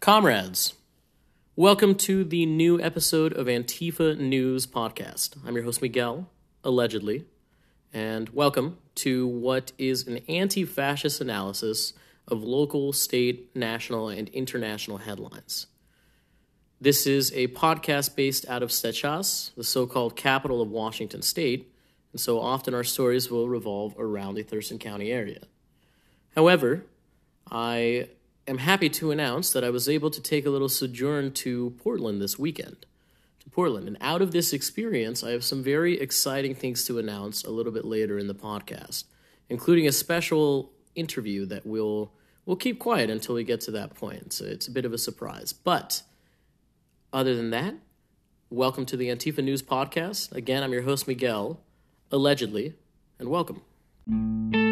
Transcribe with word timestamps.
Comrades, 0.00 0.72
welcome 1.56 1.94
to 1.94 2.24
the 2.24 2.46
new 2.46 2.80
episode 2.80 3.34
of 3.34 3.48
Antifa 3.48 4.18
News 4.18 4.66
Podcast. 4.66 5.36
I'm 5.46 5.54
your 5.54 5.64
host, 5.64 5.82
Miguel, 5.82 6.26
allegedly, 6.64 7.26
and 7.92 8.30
welcome 8.30 8.78
to 8.94 9.26
what 9.26 9.72
is 9.76 10.06
an 10.06 10.20
anti 10.26 10.64
fascist 10.64 11.20
analysis 11.20 11.92
of 12.26 12.42
local, 12.42 12.94
state, 12.94 13.54
national, 13.54 14.08
and 14.08 14.30
international 14.30 14.96
headlines. 14.96 15.66
This 16.80 17.06
is 17.06 17.30
a 17.34 17.48
podcast 17.48 18.16
based 18.16 18.48
out 18.48 18.62
of 18.62 18.70
Stechas, 18.70 19.54
the 19.54 19.62
so 19.62 19.86
called 19.86 20.16
capital 20.16 20.62
of 20.62 20.70
Washington 20.70 21.20
state, 21.20 21.70
and 22.12 22.20
so 22.22 22.40
often 22.40 22.72
our 22.72 22.84
stories 22.84 23.30
will 23.30 23.50
revolve 23.50 23.94
around 23.98 24.36
the 24.36 24.44
Thurston 24.44 24.78
County 24.78 25.12
area. 25.12 25.42
However, 26.34 26.86
I 27.50 28.08
am 28.46 28.58
happy 28.58 28.88
to 28.90 29.10
announce 29.10 29.52
that 29.52 29.64
I 29.64 29.70
was 29.70 29.88
able 29.88 30.10
to 30.10 30.20
take 30.20 30.46
a 30.46 30.50
little 30.50 30.68
sojourn 30.68 31.32
to 31.32 31.70
Portland 31.82 32.20
this 32.20 32.38
weekend. 32.38 32.86
To 33.40 33.50
Portland. 33.50 33.88
And 33.88 33.96
out 34.00 34.22
of 34.22 34.32
this 34.32 34.52
experience, 34.52 35.24
I 35.24 35.30
have 35.30 35.44
some 35.44 35.62
very 35.62 35.98
exciting 35.98 36.54
things 36.54 36.84
to 36.84 36.98
announce 36.98 37.44
a 37.44 37.50
little 37.50 37.72
bit 37.72 37.84
later 37.84 38.18
in 38.18 38.26
the 38.26 38.34
podcast, 38.34 39.04
including 39.48 39.86
a 39.86 39.92
special 39.92 40.72
interview 40.94 41.46
that 41.46 41.64
we'll 41.64 42.12
we'll 42.44 42.56
keep 42.56 42.78
quiet 42.78 43.10
until 43.10 43.34
we 43.34 43.44
get 43.44 43.60
to 43.62 43.70
that 43.70 43.94
point. 43.94 44.32
So 44.32 44.44
it's 44.44 44.68
a 44.68 44.70
bit 44.70 44.84
of 44.84 44.92
a 44.92 44.98
surprise. 44.98 45.52
But 45.52 46.02
other 47.12 47.34
than 47.34 47.50
that, 47.50 47.74
welcome 48.50 48.84
to 48.86 48.96
the 48.96 49.08
Antifa 49.08 49.42
News 49.42 49.62
Podcast. 49.62 50.32
Again, 50.32 50.62
I'm 50.62 50.72
your 50.72 50.82
host, 50.82 51.06
Miguel, 51.06 51.60
allegedly, 52.10 52.74
and 53.18 53.28
welcome. 53.28 54.69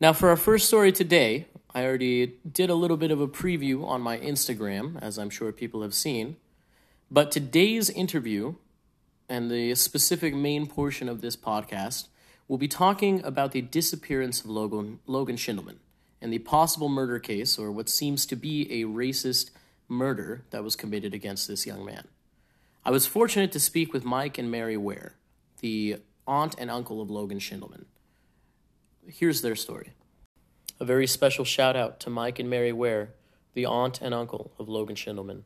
Now, 0.00 0.12
for 0.12 0.28
our 0.28 0.36
first 0.36 0.68
story 0.68 0.92
today, 0.92 1.48
I 1.74 1.84
already 1.84 2.34
did 2.50 2.70
a 2.70 2.76
little 2.76 2.96
bit 2.96 3.10
of 3.10 3.20
a 3.20 3.26
preview 3.26 3.84
on 3.84 4.00
my 4.00 4.16
Instagram, 4.16 4.96
as 5.02 5.18
I'm 5.18 5.28
sure 5.28 5.50
people 5.50 5.82
have 5.82 5.92
seen. 5.92 6.36
But 7.10 7.32
today's 7.32 7.90
interview 7.90 8.54
and 9.28 9.50
the 9.50 9.74
specific 9.74 10.36
main 10.36 10.68
portion 10.68 11.08
of 11.08 11.20
this 11.20 11.36
podcast 11.36 12.06
will 12.46 12.58
be 12.58 12.68
talking 12.68 13.24
about 13.24 13.50
the 13.50 13.60
disappearance 13.60 14.40
of 14.40 14.46
Logan, 14.46 15.00
Logan 15.08 15.34
Schindelman 15.34 15.78
and 16.22 16.32
the 16.32 16.38
possible 16.38 16.88
murder 16.88 17.18
case, 17.18 17.58
or 17.58 17.72
what 17.72 17.88
seems 17.88 18.24
to 18.26 18.36
be 18.36 18.82
a 18.82 18.86
racist 18.86 19.50
murder 19.88 20.44
that 20.50 20.62
was 20.62 20.76
committed 20.76 21.12
against 21.12 21.48
this 21.48 21.66
young 21.66 21.84
man. 21.84 22.06
I 22.84 22.92
was 22.92 23.06
fortunate 23.06 23.50
to 23.50 23.60
speak 23.60 23.92
with 23.92 24.04
Mike 24.04 24.38
and 24.38 24.48
Mary 24.48 24.76
Ware, 24.76 25.14
the 25.60 25.96
aunt 26.24 26.54
and 26.56 26.70
uncle 26.70 27.00
of 27.00 27.10
Logan 27.10 27.40
Schindelman. 27.40 27.86
Here's 29.10 29.40
their 29.40 29.56
story. 29.56 29.92
A 30.78 30.84
very 30.84 31.06
special 31.06 31.46
shout 31.46 31.76
out 31.76 31.98
to 32.00 32.10
Mike 32.10 32.38
and 32.38 32.50
Mary 32.50 32.74
Ware, 32.74 33.14
the 33.54 33.64
aunt 33.64 34.02
and 34.02 34.12
uncle 34.12 34.52
of 34.58 34.68
Logan 34.68 34.96
Schindelman. 34.96 35.44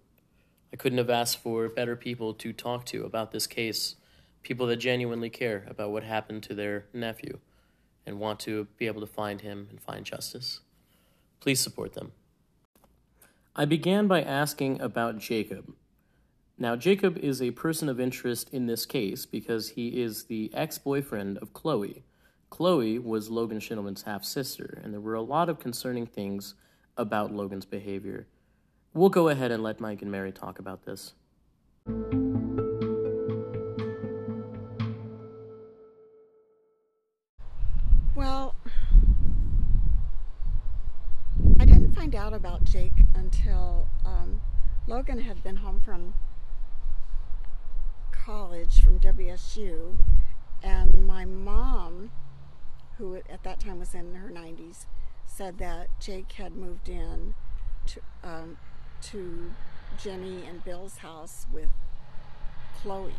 I 0.72 0.76
couldn't 0.76 0.98
have 0.98 1.08
asked 1.08 1.38
for 1.38 1.68
better 1.68 1.94
people 1.94 2.34
to 2.34 2.52
talk 2.52 2.84
to 2.86 3.04
about 3.04 3.30
this 3.30 3.46
case, 3.46 3.94
people 4.42 4.66
that 4.66 4.76
genuinely 4.78 5.30
care 5.30 5.64
about 5.68 5.92
what 5.92 6.02
happened 6.02 6.42
to 6.42 6.54
their 6.54 6.86
nephew 6.92 7.38
and 8.04 8.18
want 8.18 8.40
to 8.40 8.66
be 8.78 8.88
able 8.88 9.00
to 9.00 9.06
find 9.06 9.42
him 9.42 9.68
and 9.70 9.80
find 9.80 10.04
justice. 10.04 10.60
Please 11.38 11.60
support 11.60 11.92
them. 11.92 12.10
I 13.54 13.64
began 13.64 14.08
by 14.08 14.22
asking 14.22 14.80
about 14.80 15.18
Jacob. 15.18 15.72
Now, 16.58 16.74
Jacob 16.74 17.16
is 17.16 17.40
a 17.40 17.52
person 17.52 17.88
of 17.88 18.00
interest 18.00 18.52
in 18.52 18.66
this 18.66 18.86
case 18.86 19.24
because 19.24 19.70
he 19.70 20.02
is 20.02 20.24
the 20.24 20.50
ex 20.52 20.78
boyfriend 20.78 21.38
of 21.38 21.52
Chloe. 21.52 22.02
Chloe 22.52 22.98
was 22.98 23.30
Logan 23.30 23.60
Schindelman's 23.60 24.02
half 24.02 24.24
sister, 24.24 24.78
and 24.84 24.92
there 24.92 25.00
were 25.00 25.14
a 25.14 25.22
lot 25.22 25.48
of 25.48 25.58
concerning 25.58 26.04
things 26.04 26.54
about 26.98 27.32
Logan's 27.32 27.64
behavior. 27.64 28.26
We'll 28.92 29.08
go 29.08 29.30
ahead 29.30 29.50
and 29.50 29.62
let 29.62 29.80
Mike 29.80 30.02
and 30.02 30.12
Mary 30.12 30.32
talk 30.32 30.58
about 30.58 30.84
this. 30.84 31.14
Well, 38.14 38.54
I 41.58 41.64
didn't 41.64 41.94
find 41.94 42.14
out 42.14 42.34
about 42.34 42.64
Jake 42.64 42.92
until 43.14 43.88
um, 44.04 44.42
Logan 44.86 45.20
had 45.20 45.42
been 45.42 45.56
home 45.56 45.80
from 45.80 46.12
college 48.12 48.82
from 48.82 49.00
WSU, 49.00 49.96
and 50.62 51.06
my 51.06 51.24
mom, 51.24 52.10
who 52.98 53.16
at 53.16 53.42
that 53.42 53.60
time 53.60 53.78
was 53.78 53.94
in 53.94 54.14
her 54.14 54.30
90s, 54.30 54.86
said 55.26 55.58
that 55.58 55.88
Jake 56.00 56.32
had 56.32 56.54
moved 56.54 56.88
in 56.88 57.34
to 57.86 58.00
um, 58.22 58.56
to 59.02 59.52
Jenny 59.98 60.44
and 60.46 60.64
Bill's 60.64 60.98
house 60.98 61.46
with 61.52 61.70
Chloe. 62.80 63.14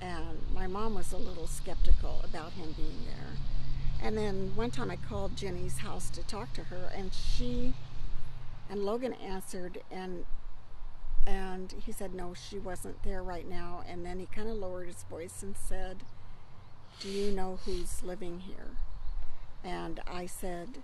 And 0.00 0.38
my 0.52 0.66
mom 0.66 0.94
was 0.94 1.12
a 1.12 1.16
little 1.16 1.46
skeptical 1.46 2.20
about 2.22 2.52
him 2.52 2.74
being 2.76 3.06
there. 3.06 3.36
And 4.02 4.16
then 4.16 4.52
one 4.54 4.70
time 4.70 4.90
I 4.90 4.96
called 4.96 5.36
Jenny's 5.36 5.78
house 5.78 6.10
to 6.10 6.22
talk 6.22 6.52
to 6.54 6.64
her, 6.64 6.90
and 6.94 7.12
she 7.14 7.72
and 8.68 8.84
Logan 8.84 9.14
answered, 9.14 9.80
and 9.90 10.24
and 11.26 11.74
he 11.84 11.92
said 11.92 12.14
no, 12.14 12.34
she 12.34 12.58
wasn't 12.58 13.02
there 13.02 13.22
right 13.22 13.48
now. 13.48 13.82
And 13.88 14.04
then 14.04 14.20
he 14.20 14.26
kind 14.26 14.48
of 14.48 14.56
lowered 14.56 14.86
his 14.86 15.02
voice 15.04 15.42
and 15.42 15.56
said, 15.56 16.04
"Do 17.00 17.08
you 17.08 17.32
know 17.32 17.58
who's 17.64 18.02
living 18.02 18.40
here?" 18.40 18.76
And 19.64 20.00
I 20.06 20.26
said, 20.26 20.82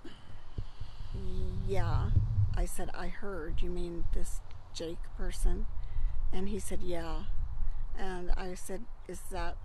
"Yeah." 1.66 2.10
I 2.55 2.66
said, 2.66 2.91
I 2.94 3.09
heard, 3.09 3.62
you 3.62 3.71
mean 3.71 4.05
this 4.12 4.41
Jake 4.75 4.99
person? 5.16 5.66
And 6.33 6.49
he 6.49 6.59
said, 6.59 6.81
yeah. 6.82 7.25
And 7.99 8.31
I 8.37 8.55
said, 8.55 8.82
is 9.09 9.21
that 9.31 9.56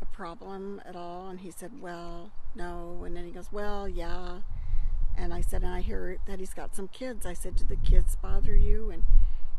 a 0.00 0.04
problem 0.06 0.82
at 0.84 0.94
all? 0.94 1.28
And 1.28 1.40
he 1.40 1.50
said, 1.50 1.80
well, 1.80 2.30
no. 2.54 3.02
And 3.04 3.16
then 3.16 3.24
he 3.24 3.30
goes, 3.30 3.50
well, 3.50 3.88
yeah. 3.88 4.40
And 5.16 5.32
I 5.32 5.40
said, 5.40 5.62
and 5.62 5.72
I 5.72 5.80
hear 5.80 6.18
that 6.26 6.38
he's 6.38 6.54
got 6.54 6.74
some 6.74 6.88
kids. 6.88 7.24
I 7.24 7.32
said, 7.32 7.56
do 7.56 7.64
the 7.64 7.76
kids 7.76 8.16
bother 8.16 8.54
you? 8.56 8.90
And 8.90 9.04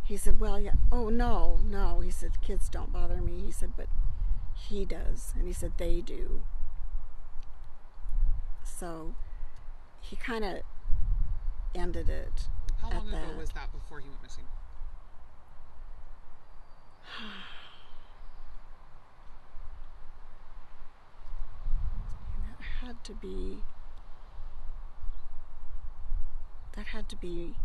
he 0.03 0.17
said, 0.17 0.39
well, 0.39 0.59
yeah. 0.59 0.73
Oh, 0.91 1.09
no, 1.09 1.59
no. 1.63 2.01
He 2.01 2.11
said, 2.11 2.41
kids 2.41 2.69
don't 2.69 2.93
bother 2.93 3.17
me. 3.17 3.41
He 3.45 3.51
said, 3.51 3.73
but 3.75 3.87
he 4.55 4.85
does. 4.85 5.33
And 5.35 5.47
he 5.47 5.53
said, 5.53 5.73
they 5.77 6.01
do. 6.01 6.43
So 8.63 9.15
he 10.01 10.15
kind 10.15 10.43
of 10.43 10.61
ended 11.75 12.09
it. 12.09 12.47
How 12.81 12.89
long 12.89 13.07
ago 13.07 13.17
that. 13.17 13.37
was 13.37 13.49
that 13.51 13.71
before 13.71 13.99
he 13.99 14.09
went 14.09 14.21
missing? 14.21 14.45
that 22.39 22.61
had 22.81 23.03
to 23.05 23.13
be. 23.13 23.63
That 26.75 26.87
had 26.87 27.07
to 27.09 27.15
be 27.15 27.55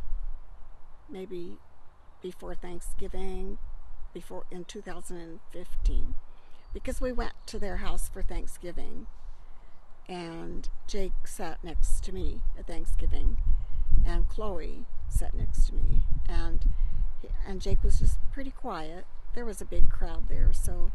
maybe 1.11 1.57
before 2.23 2.55
Thanksgiving, 2.55 3.59
before 4.13 4.45
in 4.51 4.65
2015, 4.65 6.15
because 6.75 7.01
we 7.01 7.13
went 7.13 7.33
to 7.47 7.59
their 7.59 7.79
house 7.79 8.09
for 8.09 8.23
Thanksgiving, 8.23 9.07
and 10.09 10.69
Jake 10.87 11.27
sat 11.27 11.63
next 11.63 12.03
to 12.05 12.13
me 12.13 12.41
at 12.59 12.67
Thanksgiving, 12.67 13.37
and 14.07 14.29
Chloe 14.29 14.85
sat 15.09 15.35
next 15.35 15.67
to 15.69 15.75
me, 15.75 16.03
and 16.29 16.65
and 17.47 17.61
Jake 17.61 17.83
was 17.83 17.99
just 17.99 18.19
pretty 18.33 18.51
quiet. 18.51 19.05
There 19.35 19.45
was 19.45 19.61
a 19.61 19.65
big 19.65 19.91
crowd 19.91 20.29
there, 20.29 20.53
so 20.53 20.91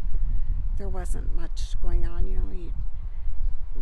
there 0.78 0.90
wasn't 0.90 1.36
much 1.36 1.80
going 1.82 2.06
on. 2.06 2.28
You 2.28 2.38
know, 2.38 2.50
he 2.52 2.72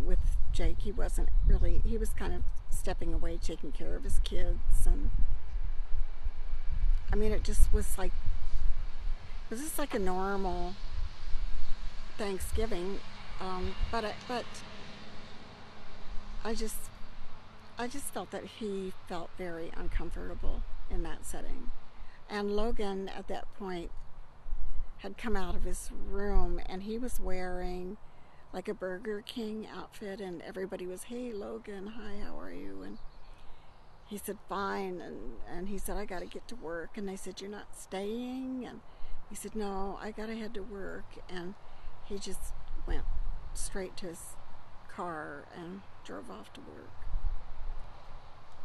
with 0.04 0.18
Jake, 0.52 0.80
he 0.80 0.92
wasn't 0.92 1.28
really. 1.46 1.80
He 1.84 1.96
was 1.96 2.10
kind 2.10 2.34
of 2.34 2.42
stepping 2.70 3.14
away, 3.14 3.38
taking 3.42 3.72
care 3.72 3.94
of 3.96 4.04
his 4.04 4.18
kids, 4.18 4.86
and 4.86 5.10
I 7.12 7.16
mean, 7.16 7.32
it 7.32 7.42
just 7.42 7.72
was 7.72 7.96
like 7.96 8.12
it 9.50 9.54
was 9.54 9.60
just 9.60 9.78
like 9.78 9.94
a 9.94 9.98
normal 9.98 10.74
Thanksgiving. 12.18 13.00
Um, 13.40 13.74
but 13.90 14.04
I, 14.04 14.14
but 14.28 14.44
I 16.44 16.54
just 16.54 16.76
I 17.78 17.86
just 17.86 18.12
felt 18.12 18.30
that 18.32 18.44
he 18.44 18.92
felt 19.08 19.30
very 19.38 19.70
uncomfortable 19.76 20.62
in 20.90 21.02
that 21.04 21.24
setting. 21.24 21.70
And 22.28 22.54
Logan 22.54 23.08
at 23.08 23.28
that 23.28 23.52
point 23.54 23.90
had 24.98 25.16
come 25.16 25.36
out 25.36 25.54
of 25.54 25.64
his 25.64 25.90
room 26.10 26.60
and 26.66 26.82
he 26.82 26.98
was 26.98 27.20
wearing 27.20 27.96
like 28.52 28.68
a 28.68 28.74
Burger 28.74 29.22
King 29.24 29.66
outfit 29.72 30.20
and 30.20 30.42
everybody 30.42 30.86
was, 30.86 31.04
"Hey 31.04 31.32
Logan, 31.32 31.86
hi, 31.98 32.24
how 32.24 32.38
are 32.38 32.52
you?" 32.52 32.82
and 32.82 32.98
he 34.06 34.18
said, 34.18 34.38
"Fine." 34.48 35.00
And 35.00 35.38
and 35.48 35.68
he 35.68 35.78
said, 35.78 35.96
"I 35.96 36.04
got 36.04 36.20
to 36.20 36.26
get 36.26 36.48
to 36.48 36.56
work." 36.56 36.98
And 36.98 37.08
they 37.08 37.16
said, 37.16 37.40
"You're 37.40 37.50
not 37.50 37.76
staying?" 37.76 38.66
And 38.66 38.80
he 39.30 39.36
said, 39.36 39.54
"No, 39.54 39.98
I 40.02 40.10
got 40.10 40.26
to 40.26 40.36
head 40.36 40.54
to 40.54 40.62
work." 40.62 41.06
And 41.28 41.54
he 42.04 42.18
just 42.18 42.52
went 42.86 43.04
straight 43.54 43.96
to 43.98 44.06
his 44.06 44.36
car 44.88 45.44
and 45.56 45.82
drove 46.04 46.30
off 46.30 46.52
to 46.54 46.60
work. 46.60 46.90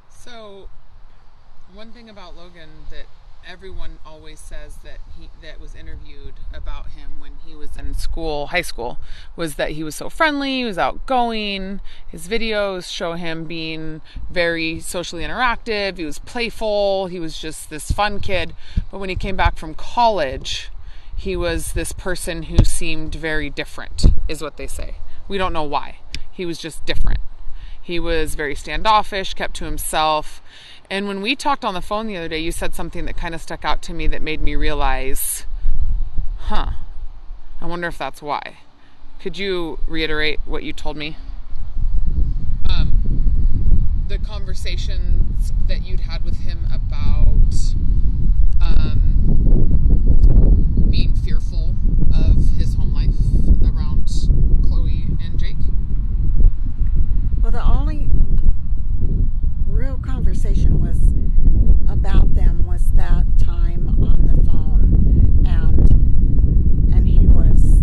So, 0.10 0.70
one 1.74 1.92
thing 1.92 2.10
about 2.10 2.36
Logan 2.36 2.70
that 2.90 3.06
everyone 3.48 4.00
always 4.06 4.40
says 4.40 4.78
that 4.84 4.98
he 5.18 5.30
that 5.42 5.60
was 5.60 5.74
interviewed 5.74 6.34
about 6.54 6.90
him 6.90 7.20
when 7.20 7.34
he 7.46 7.56
was 7.56 7.78
in 7.78 7.94
school, 7.94 8.48
high 8.48 8.62
school, 8.62 8.98
was 9.36 9.56
that 9.56 9.72
he 9.72 9.84
was 9.84 9.96
so 9.96 10.10
friendly, 10.10 10.58
he 10.58 10.66
was 10.66 10.78
outgoing. 10.78 11.80
His 12.08 12.28
videos 12.28 12.92
show 12.92 13.14
him 13.14 13.46
being 13.46 14.02
very 14.30 14.80
socially 14.80 15.24
interactive. 15.24 15.98
He 15.98 16.06
was 16.06 16.20
playful. 16.20 17.08
He 17.08 17.20
was 17.20 17.40
just 17.40 17.70
this 17.70 17.92
fun 17.92 18.20
kid. 18.20 18.54
But 18.92 19.00
when 19.00 19.10
he 19.10 19.16
came 19.16 19.38
back 19.38 19.58
from 19.58 19.76
college, 19.76 20.70
he 21.16 21.36
was 21.36 21.74
this 21.74 21.94
person 21.94 22.44
who 22.44 22.64
seemed 22.64 23.16
very 23.16 23.50
different, 23.50 24.06
is 24.28 24.42
what 24.42 24.58
they 24.58 24.68
say. 24.68 24.98
We 25.28 25.38
don't 25.38 25.54
know 25.54 25.64
why. 25.64 26.00
He 26.38 26.46
was 26.46 26.60
just 26.60 26.86
different. 26.86 27.20
He 27.82 28.00
was 28.00 28.36
very 28.36 28.54
standoffish, 28.54 29.34
kept 29.34 29.56
to 29.56 29.66
himself. 29.66 30.40
And 30.88 31.08
when 31.08 31.22
we 31.24 31.36
talked 31.36 31.66
on 31.66 31.74
the 31.74 31.82
phone 31.82 32.06
the 32.06 32.16
other 32.16 32.28
day, 32.28 32.38
you 32.38 32.52
said 32.52 32.76
something 32.76 33.06
that 33.06 33.18
kind 33.18 33.34
of 33.34 33.42
stuck 33.42 33.66
out 33.66 33.82
to 33.84 33.94
me 33.94 34.06
that 34.06 34.22
made 34.22 34.40
me 34.40 34.56
realize, 34.56 35.48
huh, 36.42 36.74
I 37.60 37.66
wonder 37.66 37.88
if 37.88 37.98
that's 37.98 38.22
why. 38.22 38.60
Could 39.20 39.40
you 39.40 39.80
reiterate 39.88 40.40
what 40.46 40.62
you 40.62 40.74
told 40.74 40.96
me? 40.96 41.18
Um, 42.70 44.04
the 44.08 44.20
conversations 44.20 45.52
that 45.68 45.84
you'd 45.84 46.02
had 46.02 46.24
with 46.24 46.42
him 46.42 46.68
about 46.72 47.74
um, 48.62 49.08
being 50.92 51.16
fearful 51.16 51.74
of 52.14 52.50
his 52.58 52.76
home 52.76 52.94
life 52.94 53.16
around 53.74 54.06
Chloe 54.68 55.08
and 55.20 55.40
Jake. 55.40 55.56
Well, 57.42 57.52
the 57.52 57.64
only 57.64 58.10
real 59.68 59.98
conversation 60.38 60.80
was 60.80 61.00
about 61.92 62.36
them 62.36 62.64
was 62.68 62.92
that 62.92 63.26
time 63.40 63.90
on 64.00 64.22
the 64.28 64.44
phone, 64.44 65.44
and 65.48 65.90
and 66.94 67.08
he 67.08 67.26
was, 67.26 67.82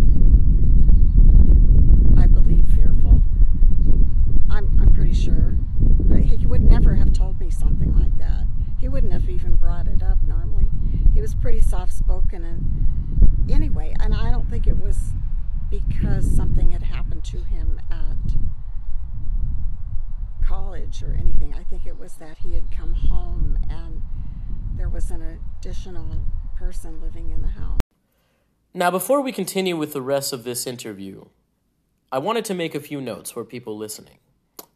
I 2.16 2.28
believe, 2.28 2.64
fearful. 2.68 3.22
I'm 4.50 4.78
I'm 4.80 4.94
pretty 4.94 5.14
sure. 5.14 5.56
He 6.22 6.46
would 6.46 6.62
never 6.62 6.94
have 6.94 7.12
told 7.12 7.40
me 7.40 7.50
something 7.50 7.92
like 7.98 8.16
that. 8.18 8.46
He 8.78 8.88
wouldn't 8.88 9.12
have 9.12 9.28
even 9.28 9.56
brought 9.56 9.88
it 9.88 10.00
up 10.00 10.18
normally. 10.24 10.68
He 11.12 11.20
was 11.20 11.34
pretty 11.34 11.60
soft 11.60 11.92
spoken 11.92 12.44
and 12.44 13.50
anyway, 13.50 13.96
and 13.98 14.14
I 14.14 14.30
don't 14.30 14.48
think 14.48 14.68
it 14.68 14.80
was 14.80 15.12
because 15.70 16.30
something 16.30 16.70
had 16.70 16.84
happened 16.84 17.24
to 17.24 17.38
him 17.38 17.80
at 17.90 18.36
college 20.46 21.02
or 21.02 21.16
anything. 21.18 21.54
I 21.54 21.64
think 21.64 21.86
it 21.86 21.98
was 21.98 22.14
that 22.14 22.38
he 22.38 22.54
had 22.54 22.70
come 22.70 22.92
home 22.92 23.58
and 23.70 24.02
there 24.76 24.88
was 24.88 25.10
an 25.10 25.40
additional 25.58 26.22
person 26.56 27.00
living 27.00 27.30
in 27.30 27.42
the 27.42 27.48
house. 27.48 27.80
Now, 28.72 28.90
before 28.90 29.20
we 29.20 29.32
continue 29.32 29.76
with 29.76 29.92
the 29.92 30.02
rest 30.02 30.32
of 30.32 30.44
this 30.44 30.66
interview, 30.66 31.26
I 32.10 32.18
wanted 32.18 32.44
to 32.46 32.54
make 32.54 32.74
a 32.74 32.80
few 32.80 33.00
notes 33.00 33.30
for 33.30 33.44
people 33.44 33.76
listening. 33.76 34.18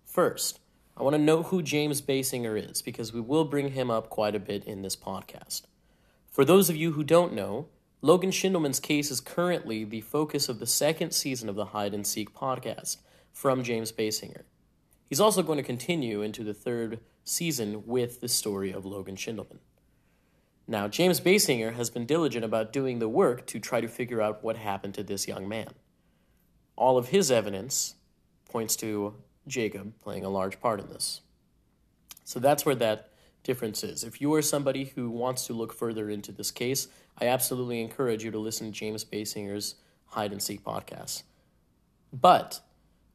First, 0.04 0.60
I 0.96 1.02
want 1.02 1.14
to 1.14 1.22
note 1.22 1.46
who 1.46 1.62
James 1.62 2.00
Basinger 2.00 2.70
is 2.70 2.82
because 2.82 3.12
we 3.12 3.20
will 3.20 3.44
bring 3.44 3.72
him 3.72 3.90
up 3.90 4.08
quite 4.08 4.34
a 4.34 4.40
bit 4.40 4.64
in 4.64 4.82
this 4.82 4.96
podcast. 4.96 5.62
For 6.30 6.44
those 6.44 6.70
of 6.70 6.76
you 6.76 6.92
who 6.92 7.04
don't 7.04 7.32
know, 7.32 7.68
Logan 8.00 8.30
Schindelman's 8.30 8.80
case 8.80 9.10
is 9.10 9.20
currently 9.20 9.84
the 9.84 10.00
focus 10.00 10.48
of 10.48 10.60
the 10.60 10.66
second 10.66 11.10
season 11.12 11.48
of 11.48 11.56
the 11.56 11.66
Hide 11.66 11.94
and 11.94 12.06
Seek 12.06 12.32
podcast 12.32 12.98
from 13.32 13.62
James 13.62 13.90
Basinger. 13.92 14.42
He's 15.08 15.20
also 15.20 15.42
going 15.42 15.56
to 15.56 15.62
continue 15.62 16.22
into 16.22 16.44
the 16.44 16.54
third 16.54 17.00
season 17.24 17.86
with 17.86 18.20
the 18.20 18.28
story 18.28 18.72
of 18.72 18.84
Logan 18.84 19.16
Schindelman. 19.16 19.58
Now, 20.66 20.86
James 20.86 21.18
Basinger 21.18 21.74
has 21.74 21.88
been 21.88 22.04
diligent 22.04 22.44
about 22.44 22.74
doing 22.74 22.98
the 22.98 23.08
work 23.08 23.46
to 23.46 23.58
try 23.58 23.80
to 23.80 23.88
figure 23.88 24.20
out 24.20 24.44
what 24.44 24.58
happened 24.58 24.94
to 24.94 25.02
this 25.02 25.26
young 25.26 25.48
man. 25.48 25.68
All 26.76 26.98
of 26.98 27.08
his 27.08 27.30
evidence 27.30 27.94
points 28.50 28.76
to 28.76 29.14
Jacob 29.46 29.98
playing 30.00 30.24
a 30.24 30.28
large 30.28 30.60
part 30.60 30.78
in 30.78 30.88
this. 30.88 31.22
So 32.24 32.38
that's 32.38 32.66
where 32.66 32.74
that 32.74 33.10
difference 33.42 33.82
is. 33.82 34.04
If 34.04 34.20
you 34.20 34.32
are 34.34 34.42
somebody 34.42 34.92
who 34.94 35.08
wants 35.08 35.46
to 35.46 35.54
look 35.54 35.72
further 35.72 36.10
into 36.10 36.32
this 36.32 36.50
case, 36.50 36.88
I 37.18 37.28
absolutely 37.28 37.80
encourage 37.80 38.22
you 38.22 38.30
to 38.30 38.38
listen 38.38 38.66
to 38.66 38.78
James 38.78 39.06
Basinger's 39.06 39.76
Hide 40.08 40.32
and 40.32 40.42
Seek 40.42 40.62
podcast. 40.62 41.22
But 42.12 42.60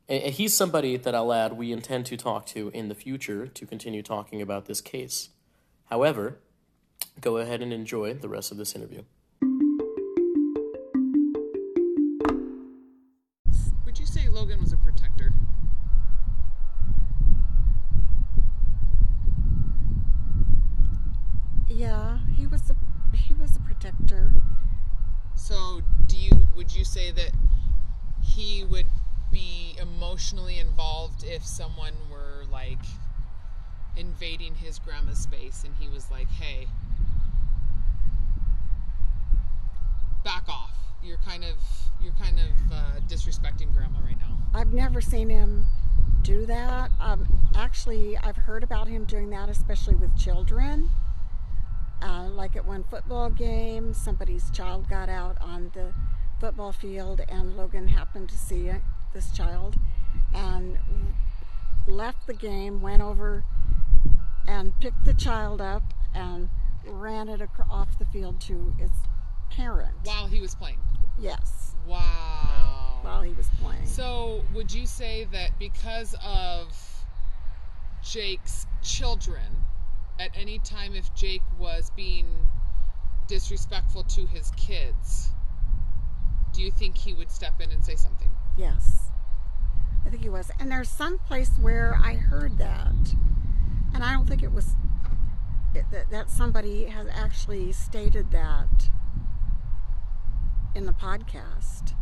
he's 0.07 0.55
somebody 0.55 0.97
that 0.97 1.15
I'll 1.15 1.33
add 1.33 1.53
we 1.53 1.71
intend 1.71 2.05
to 2.07 2.17
talk 2.17 2.45
to 2.47 2.69
in 2.69 2.89
the 2.89 2.95
future 2.95 3.47
to 3.47 3.65
continue 3.65 4.03
talking 4.03 4.41
about 4.41 4.65
this 4.65 4.81
case. 4.81 5.29
However, 5.85 6.39
go 7.21 7.37
ahead 7.37 7.61
and 7.61 7.71
enjoy 7.71 8.13
the 8.13 8.29
rest 8.29 8.51
of 8.51 8.57
this 8.57 8.75
interview. 8.75 9.03
Emotionally 30.13 30.59
involved 30.59 31.23
if 31.23 31.43
someone 31.43 31.93
were 32.11 32.43
like 32.51 32.77
invading 33.97 34.53
his 34.53 34.77
grandma's 34.77 35.17
space 35.17 35.63
and 35.63 35.73
he 35.79 35.87
was 35.87 36.11
like, 36.11 36.29
"Hey, 36.29 36.67
back 40.23 40.47
off. 40.47 40.69
You're 41.03 41.17
kind 41.25 41.43
of 41.43 41.55
you're 41.99 42.13
kind 42.13 42.37
of 42.37 42.71
uh, 42.71 42.99
disrespecting 43.07 43.73
grandma 43.73 44.01
right 44.05 44.19
now." 44.19 44.37
I've 44.53 44.71
never 44.71 45.01
seen 45.01 45.31
him 45.31 45.65
do 46.21 46.45
that. 46.45 46.91
Um, 46.99 47.27
actually, 47.55 48.15
I've 48.19 48.37
heard 48.37 48.63
about 48.63 48.87
him 48.87 49.05
doing 49.05 49.31
that, 49.31 49.49
especially 49.49 49.95
with 49.95 50.15
children. 50.15 50.91
Uh, 52.03 52.29
like 52.29 52.55
at 52.55 52.65
one 52.65 52.83
football 52.83 53.31
game, 53.31 53.95
somebody's 53.95 54.51
child 54.51 54.87
got 54.87 55.09
out 55.09 55.39
on 55.41 55.71
the 55.73 55.91
football 56.39 56.71
field, 56.71 57.21
and 57.27 57.57
Logan 57.57 57.87
happened 57.87 58.29
to 58.29 58.37
see 58.37 58.69
this 59.11 59.31
child 59.31 59.75
and 60.33 60.77
left 61.87 62.27
the 62.27 62.33
game, 62.33 62.81
went 62.81 63.01
over 63.01 63.43
and 64.47 64.77
picked 64.79 65.05
the 65.05 65.13
child 65.13 65.61
up 65.61 65.83
and 66.13 66.49
ran 66.85 67.29
it 67.29 67.41
off 67.69 67.97
the 67.97 68.05
field 68.05 68.39
to 68.41 68.73
its 68.79 68.97
parent. 69.51 69.95
While 70.03 70.27
he 70.27 70.41
was 70.41 70.55
playing? 70.55 70.79
Yes. 71.17 71.75
Wow. 71.87 72.99
While 73.01 73.21
he 73.21 73.33
was 73.33 73.47
playing. 73.61 73.85
So, 73.85 74.43
would 74.53 74.73
you 74.73 74.85
say 74.85 75.27
that 75.31 75.57
because 75.59 76.15
of 76.23 76.75
Jake's 78.01 78.65
children, 78.81 79.63
at 80.19 80.31
any 80.35 80.59
time 80.59 80.95
if 80.95 81.13
Jake 81.15 81.43
was 81.57 81.91
being 81.95 82.27
disrespectful 83.27 84.03
to 84.03 84.25
his 84.25 84.51
kids, 84.51 85.31
do 86.53 86.61
you 86.61 86.71
think 86.71 86.97
he 86.97 87.13
would 87.13 87.31
step 87.31 87.59
in 87.59 87.71
and 87.71 87.83
say 87.83 87.95
something? 87.95 88.29
Yes. 88.57 89.09
I 90.05 90.09
think 90.09 90.23
he 90.23 90.29
was. 90.29 90.51
And 90.59 90.71
there's 90.71 90.89
some 90.89 91.17
place 91.19 91.51
where 91.59 91.99
I 92.03 92.15
heard 92.15 92.57
that. 92.57 93.15
And 93.93 94.03
I 94.03 94.13
don't 94.13 94.27
think 94.27 94.43
it 94.43 94.51
was 94.51 94.75
it, 95.73 95.85
that, 95.91 96.11
that 96.11 96.29
somebody 96.29 96.85
has 96.85 97.07
actually 97.11 97.71
stated 97.71 98.31
that 98.31 98.89
in 100.75 100.85
the 100.85 100.93
podcast. 100.93 101.93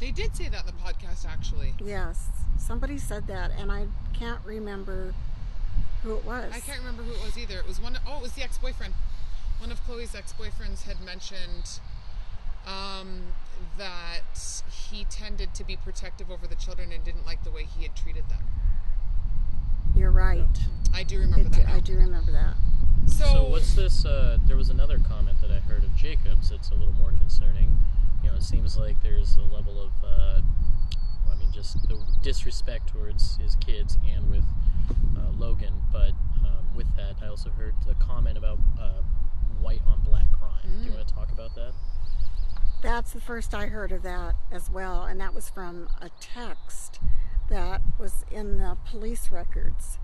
They 0.00 0.10
did 0.10 0.36
say 0.36 0.48
that 0.48 0.60
in 0.60 0.66
the 0.66 0.82
podcast, 0.82 1.26
actually. 1.26 1.74
Yes. 1.84 2.28
Somebody 2.56 2.98
said 2.98 3.26
that, 3.26 3.50
and 3.58 3.72
I 3.72 3.86
can't 4.12 4.40
remember 4.44 5.14
who 6.02 6.14
it 6.16 6.24
was. 6.24 6.52
I 6.54 6.60
can't 6.60 6.78
remember 6.78 7.02
who 7.02 7.12
it 7.12 7.24
was 7.24 7.36
either. 7.36 7.58
It 7.58 7.66
was 7.66 7.80
one. 7.80 7.98
Oh, 8.06 8.18
it 8.18 8.22
was 8.22 8.32
the 8.32 8.42
ex-boyfriend. 8.42 8.94
One 9.58 9.72
of 9.72 9.84
Chloe's 9.84 10.14
ex-boyfriends 10.14 10.82
had 10.82 11.00
mentioned 11.00 11.80
um, 12.66 13.22
that 13.76 14.62
he 14.90 15.04
tended 15.04 15.54
to 15.54 15.64
be 15.64 15.76
protective 15.76 16.30
over 16.30 16.46
the 16.46 16.54
children 16.54 16.92
and 16.92 17.04
didn't 17.04 17.26
like 17.26 17.44
the 17.44 17.50
way 17.50 17.64
he 17.64 17.82
had 17.82 17.94
treated 17.96 18.28
them. 18.28 18.42
You're 19.94 20.10
right. 20.10 20.46
I 20.94 21.02
do 21.02 21.18
remember 21.18 21.46
It- 21.48 21.52
that. 21.52 21.66
now. 21.66 21.74
I 21.74 21.80
do 21.80 21.96
remember 21.96 22.32
that. 22.32 22.54
So, 23.06 23.24
So 23.24 23.48
what's 23.48 23.74
this? 23.74 24.04
Uh, 24.04 24.38
there 24.46 24.56
was 24.56 24.68
another 24.68 24.98
comment 24.98 25.40
that 25.40 25.50
I 25.50 25.60
heard 25.60 25.82
of 25.82 25.94
Jacob's 25.96 26.50
that's 26.50 26.70
a 26.70 26.74
little 26.74 26.92
more 26.94 27.12
concerning. 27.12 27.78
You 28.22 28.30
know, 28.30 28.36
it 28.36 28.42
seems 28.42 28.76
like 28.76 29.02
there's 29.02 29.36
a 29.38 29.42
level 29.42 29.80
of, 29.82 29.90
uh, 30.04 30.40
I 31.30 31.36
mean, 31.36 31.50
just 31.52 31.82
the 31.88 31.98
disrespect 32.22 32.88
towards 32.88 33.36
his 33.38 33.56
kids 33.56 33.96
and 34.06 34.30
with 34.30 34.44
uh, 35.16 35.30
Logan. 35.38 35.82
But 35.90 36.12
um, 36.44 36.74
with 36.74 36.94
that, 36.96 37.16
I 37.22 37.28
also 37.28 37.50
heard 37.50 37.74
a 37.88 37.94
comment 37.94 38.36
about 38.36 38.58
uh, 38.78 39.00
white 39.60 39.82
on 39.86 40.00
black 40.02 40.30
crime. 40.32 40.52
Do 40.64 40.84
you 40.84 40.90
Mm. 40.90 40.96
want 40.96 41.08
to 41.08 41.14
talk 41.14 41.32
about 41.32 41.54
that? 41.54 41.72
That's 42.80 43.12
the 43.12 43.20
first 43.20 43.54
I 43.54 43.66
heard 43.66 43.90
of 43.90 44.02
that 44.02 44.36
as 44.52 44.70
well, 44.70 45.02
and 45.02 45.20
that 45.20 45.34
was 45.34 45.50
from 45.50 45.88
a 46.00 46.10
text 46.20 47.00
that 47.50 47.82
was 47.98 48.24
in 48.30 48.58
the 48.58 48.76
police 48.88 49.32
records 49.32 49.98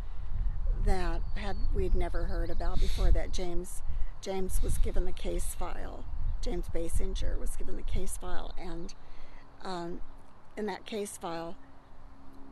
that 0.85 1.21
had 1.37 1.57
we'd 1.73 1.95
never 1.95 2.25
heard 2.25 2.50
about 2.50 2.81
before 2.81 3.12
that 3.12 3.33
James 3.33 3.83
James 4.21 4.61
was 4.61 4.78
given 4.78 5.04
the 5.04 5.12
case 5.12 5.54
file. 5.54 6.04
James 6.40 6.66
Basinger 6.75 7.38
was 7.38 7.54
given 7.54 7.76
the 7.76 7.83
case 7.83 8.16
file, 8.16 8.52
and 8.59 8.93
um, 9.62 10.00
in 10.57 10.66
that 10.66 10.85
case 10.85 11.16
file 11.16 11.54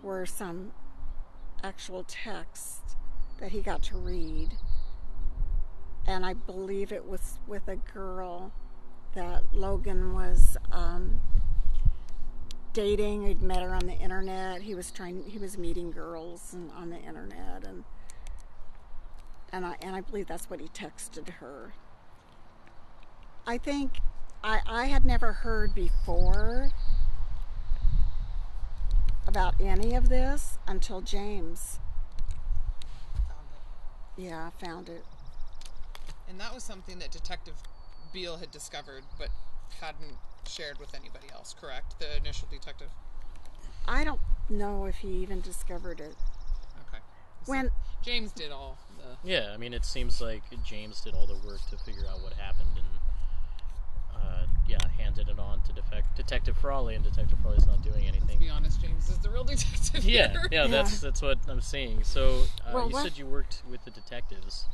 were 0.05 0.25
some 0.25 0.71
actual 1.65 2.05
texts 2.05 2.97
that 3.41 3.51
he 3.51 3.61
got 3.61 3.83
to 3.83 3.97
read. 3.97 4.51
And 6.07 6.25
I 6.25 6.35
believe 6.35 6.93
it 6.93 7.07
was 7.09 7.39
with 7.47 7.67
a 7.67 7.77
girl 7.77 8.53
that 9.15 9.43
Logan 9.53 10.15
was 10.15 10.57
um, 10.71 11.21
dating. 12.73 13.27
He'd 13.27 13.43
met 13.43 13.63
her 13.63 13.75
on 13.75 13.87
the 13.87 13.95
internet. 13.95 14.63
He 14.63 14.75
was 14.75 14.91
trying. 14.91 15.25
He 15.25 15.39
was 15.39 15.59
meeting 15.59 15.91
girls 15.91 16.55
and, 16.55 16.71
on 16.73 16.91
the 16.91 16.99
internet, 16.99 17.65
and 17.65 17.85
and 19.53 19.67
I 19.67 19.77
and 19.83 19.95
I 19.95 20.01
believe 20.01 20.27
that's 20.27 20.49
what 20.49 20.61
he 20.61 20.69
texted 20.69 21.29
her. 21.41 21.75
I 23.47 23.59
think 23.59 23.99
I 24.43 24.61
I 24.67 24.87
had 24.87 25.05
never 25.05 25.33
heard 25.33 25.75
before 25.75 26.71
about 29.27 29.55
any 29.61 29.95
of 29.95 30.09
this 30.09 30.59
until 30.67 31.01
James. 31.01 31.79
Found 33.15 33.49
it. 33.55 34.23
Yeah, 34.23 34.49
I 34.49 34.65
found 34.65 34.89
it. 34.89 35.05
And 36.29 36.41
that 36.41 36.55
was 36.55 36.65
something 36.65 36.99
that 36.99 37.11
Detective 37.11 37.55
Beale 38.13 38.37
had 38.39 38.51
discovered, 38.51 39.05
but 39.19 39.29
hadn't 39.81 40.17
shared 40.49 40.79
with 40.79 40.95
anybody 40.95 41.27
else. 41.33 41.55
Correct? 41.59 41.99
The 41.99 42.17
initial 42.17 42.49
detective. 42.51 42.89
I 43.87 44.05
don't 44.05 44.21
know 44.49 44.85
if 44.85 44.97
he 44.97 45.09
even 45.09 45.41
discovered 45.41 46.01
it. 46.01 46.15
Okay. 46.89 47.03
When 47.47 47.71
James 48.03 48.33
did 48.33 48.53
all 48.53 48.79
the. 48.99 49.29
Yeah, 49.29 49.51
I 49.53 49.57
mean, 49.57 49.73
it 49.75 49.85
seems 49.85 50.21
like 50.21 50.43
James 50.65 51.01
did 51.01 51.15
all 51.15 51.27
the 51.27 51.37
work 51.47 51.61
to 51.71 51.77
figure 51.79 52.05
out 52.09 52.21
what 52.23 52.33
happened 52.35 52.69
and, 52.77 54.21
uh, 54.23 54.47
yeah, 54.69 54.79
handed 54.99 55.29
it 55.29 55.39
on 55.39 55.61
to 55.63 55.73
defect- 55.73 56.17
Detective 56.17 56.57
Frawley, 56.57 56.95
and 56.95 57.05
Detective 57.05 57.39
Frawley's 57.43 57.67
not 57.67 57.83
doing 57.83 58.03
Let's 58.13 58.35
be 58.37 58.49
honest, 58.51 58.81
James 58.81 59.09
is 59.09 59.19
the 59.19 59.31
real 59.31 59.45
detective. 59.45 60.05
Yeah, 60.05 60.31
here. 60.31 60.49
yeah, 60.51 60.67
that's 60.67 61.01
that's 61.01 61.23
what 61.23 61.39
I'm 61.49 61.61
seeing. 61.61 62.03
So 62.03 62.43
uh, 62.67 62.71
Well, 62.75 62.87
you 62.89 62.93
what- 62.93 63.03
said 63.05 63.19
you 63.19 63.27
worked 63.27 63.63
with 63.71 63.85
the 63.85 63.91
detectives. 63.91 64.67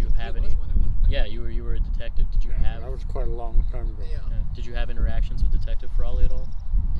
Do 0.00 0.06
you 0.06 0.12
have 0.16 0.32
He 0.34 0.40
any? 0.40 0.48
was 0.48 0.56
one 0.56 0.70
at 0.70 0.76
one. 0.80 0.94
Yeah, 1.12 1.24
you 1.26 1.42
were 1.42 1.50
you 1.50 1.62
were 1.62 1.74
a 1.74 1.80
detective. 1.80 2.24
Did 2.32 2.42
you 2.44 2.52
Yeah, 2.52 2.72
have? 2.72 2.80
that 2.80 2.90
was 2.90 3.04
quite 3.04 3.26
a 3.28 3.30
long 3.36 3.62
time 3.70 3.88
ago. 3.92 4.00
Yeah. 4.02 4.24
yeah, 4.30 4.40
Did 4.56 4.64
you 4.64 4.72
have 4.72 4.88
interactions 4.88 5.42
with 5.42 5.52
Detective 5.52 5.90
Frawley 5.94 6.24
at 6.24 6.32
all? 6.32 6.48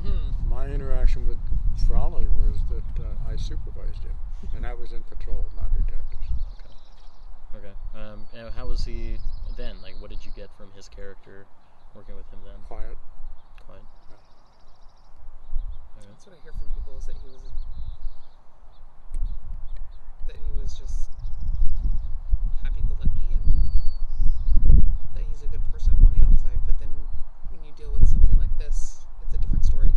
hmm 0.05 0.29
My 0.47 0.67
interaction 0.67 1.27
with 1.27 1.39
Frawley 1.87 2.27
was 2.27 2.57
that 2.69 3.03
uh, 3.03 3.07
I 3.31 3.35
supervised 3.37 4.03
him, 4.03 4.13
and 4.55 4.67
I 4.67 4.75
was 4.75 4.91
in 4.91 5.01
patrol, 5.09 5.45
not 5.55 5.73
detectives. 5.73 6.29
Okay. 6.61 7.65
Okay. 7.65 7.73
Um, 7.97 8.27
and 8.37 8.53
how 8.53 8.67
was 8.67 8.85
he 8.85 9.17
then? 9.57 9.81
Like, 9.81 9.95
what 9.99 10.11
did 10.11 10.23
you 10.23 10.31
get 10.35 10.49
from 10.57 10.71
his 10.73 10.87
character 10.87 11.47
working 11.95 12.15
with 12.15 12.29
him 12.29 12.39
then? 12.45 12.61
Quiet. 12.67 12.97
Quiet. 13.65 13.81
Yeah. 14.11 14.17
Alright. 15.97 16.09
That's 16.13 16.27
what 16.27 16.37
I 16.37 16.39
hear 16.43 16.53
from 16.53 16.69
people 16.77 16.93
is 16.99 17.05
that 17.07 17.15
he 17.17 17.25
was. 17.33 17.41
that 20.27 20.35
he 20.37 20.61
was 20.61 20.77
just 20.77 21.09
happy-go-lucky 22.63 23.33
and 23.33 24.83
that 25.15 25.23
he's 25.29 25.43
a 25.43 25.47
good 25.47 25.61
person 25.71 25.95
on 26.05 26.13
the 26.17 26.25
outside. 26.25 26.59
But 26.65 26.79
then 26.79 26.89
when 27.49 27.63
you 27.63 27.71
deal 27.77 27.91
with 27.91 28.07
something 28.07 28.37
like 28.37 28.55
this, 28.57 29.05
it's 29.21 29.33
a 29.33 29.37
different 29.37 29.65
story. 29.65 29.91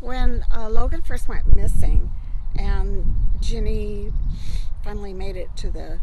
when 0.00 0.44
uh, 0.54 0.68
Logan 0.68 1.02
first 1.02 1.28
went 1.28 1.56
missing, 1.56 2.10
and 2.56 3.04
Ginny 3.40 4.12
finally 4.84 5.12
made 5.12 5.36
it 5.36 5.56
to 5.56 5.70
the 5.70 6.00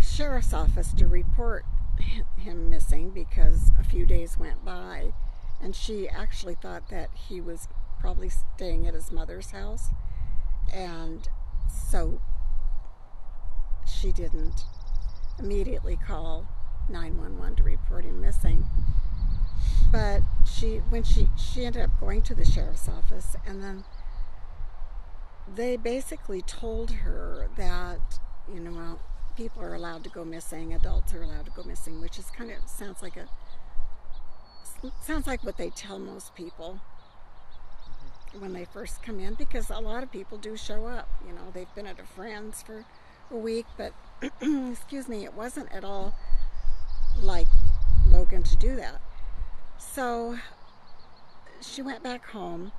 sheriff's 0.00 0.52
office 0.52 0.92
to 0.94 1.06
report 1.06 1.64
him 2.38 2.70
missing 2.70 3.10
because 3.10 3.70
a 3.78 3.84
few 3.84 4.06
days 4.06 4.38
went 4.38 4.64
by, 4.64 5.12
and 5.60 5.74
she 5.74 6.08
actually 6.08 6.54
thought 6.54 6.88
that 6.88 7.10
he 7.28 7.40
was 7.40 7.68
probably 8.00 8.28
staying 8.28 8.86
at 8.86 8.94
his 8.94 9.12
mother's 9.12 9.50
house, 9.50 9.88
and 10.72 11.28
so 11.90 12.20
she 13.86 14.12
didn't 14.12 14.64
immediately 15.42 15.98
call 16.06 16.46
911 16.88 17.56
to 17.56 17.62
report 17.62 18.04
him 18.04 18.20
missing. 18.20 18.64
But 19.90 20.22
she 20.44 20.76
when 20.88 21.02
she 21.02 21.28
she 21.36 21.66
ended 21.66 21.82
up 21.82 22.00
going 22.00 22.22
to 22.22 22.34
the 22.34 22.44
sheriff's 22.44 22.88
office 22.88 23.36
and 23.46 23.62
then 23.62 23.84
they 25.54 25.76
basically 25.76 26.40
told 26.42 26.90
her 26.90 27.48
that 27.56 28.18
you 28.52 28.60
know 28.60 28.72
well, 28.72 29.00
people 29.36 29.62
are 29.62 29.74
allowed 29.74 30.04
to 30.04 30.10
go 30.10 30.24
missing 30.24 30.72
adults 30.72 31.12
are 31.14 31.22
allowed 31.22 31.44
to 31.44 31.50
go 31.50 31.62
missing 31.64 32.00
which 32.00 32.18
is 32.18 32.30
kind 32.30 32.50
of 32.50 32.68
sounds 32.68 33.02
like 33.02 33.16
a 33.16 33.28
sounds 35.00 35.26
like 35.26 35.44
what 35.44 35.56
they 35.56 35.70
tell 35.70 35.98
most 35.98 36.34
people 36.34 36.80
mm-hmm. 37.84 38.40
when 38.40 38.52
they 38.52 38.64
first 38.64 39.02
come 39.02 39.20
in 39.20 39.34
because 39.34 39.70
a 39.70 39.78
lot 39.78 40.02
of 40.02 40.10
people 40.10 40.38
do 40.38 40.56
show 40.56 40.86
up. 40.86 41.08
You 41.26 41.32
know 41.32 41.50
they've 41.52 41.72
been 41.74 41.86
at 41.86 42.00
a 42.00 42.04
friend's 42.04 42.62
for 42.62 42.84
week 43.38 43.66
but 43.76 43.92
excuse 44.70 45.08
me 45.08 45.24
it 45.24 45.34
wasn't 45.34 45.70
at 45.72 45.84
all 45.84 46.14
like 47.22 47.48
logan 48.10 48.42
to 48.42 48.56
do 48.56 48.76
that 48.76 49.00
so 49.78 50.36
she 51.62 51.82
went 51.82 52.02
back 52.02 52.26
home, 52.30 52.72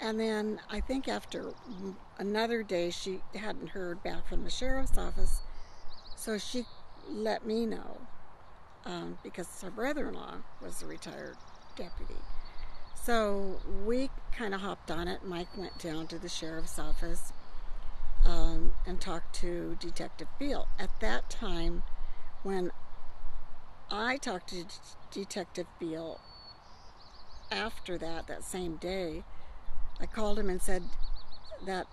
and 0.00 0.18
then 0.20 0.60
I 0.68 0.80
think 0.80 1.08
after 1.08 1.52
another 2.18 2.62
day, 2.62 2.90
she 2.90 3.20
hadn't 3.34 3.68
heard 3.68 4.02
back 4.02 4.28
from 4.28 4.44
the 4.44 4.50
sheriff's 4.50 4.98
office. 4.98 5.40
So 6.16 6.38
she 6.38 6.64
let 7.08 7.46
me 7.46 7.66
know 7.66 7.98
um, 8.84 9.18
because 9.22 9.62
her 9.62 9.70
brother 9.70 10.08
in 10.08 10.14
law 10.14 10.36
was 10.62 10.82
a 10.82 10.86
retired 10.86 11.36
deputy. 11.76 12.20
So 13.02 13.60
we 13.86 14.10
kind 14.32 14.54
of 14.54 14.60
hopped 14.60 14.90
on 14.90 15.08
it. 15.08 15.24
Mike 15.24 15.56
went 15.56 15.78
down 15.78 16.06
to 16.08 16.18
the 16.18 16.28
sheriff's 16.28 16.78
office 16.78 17.32
um, 18.26 18.59
and 18.90 19.00
talked 19.00 19.32
to 19.36 19.76
Detective 19.78 20.26
Beale. 20.36 20.66
At 20.76 20.90
that 20.98 21.30
time, 21.30 21.84
when 22.42 22.72
I 23.88 24.16
talked 24.16 24.48
to 24.48 24.64
D- 24.64 24.68
Detective 25.12 25.66
Beale 25.78 26.20
after 27.52 27.96
that, 27.98 28.26
that 28.26 28.42
same 28.42 28.76
day, 28.76 29.22
I 30.00 30.06
called 30.06 30.40
him 30.40 30.50
and 30.50 30.60
said 30.60 30.82
that 31.64 31.86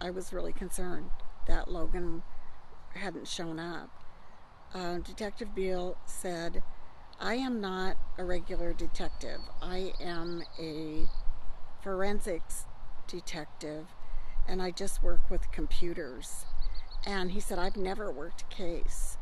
I 0.00 0.08
was 0.08 0.32
really 0.32 0.54
concerned 0.54 1.10
that 1.46 1.70
Logan 1.70 2.22
hadn't 2.94 3.28
shown 3.28 3.58
up. 3.58 3.90
Uh, 4.72 4.98
detective 4.98 5.54
Beale 5.54 5.98
said, 6.06 6.62
I 7.20 7.34
am 7.34 7.60
not 7.60 7.96
a 8.16 8.24
regular 8.24 8.72
detective. 8.72 9.40
I 9.60 9.92
am 10.00 10.42
a 10.58 11.08
forensics 11.82 12.64
detective 13.06 13.88
and 14.48 14.62
I 14.62 14.70
just 14.70 15.02
work 15.02 15.20
with 15.30 15.52
computers. 15.52 16.46
And 17.06 17.30
he 17.30 17.40
said, 17.40 17.58
I've 17.58 17.76
never 17.76 18.10
worked 18.10 18.42
a 18.42 18.54
case. 18.54 19.18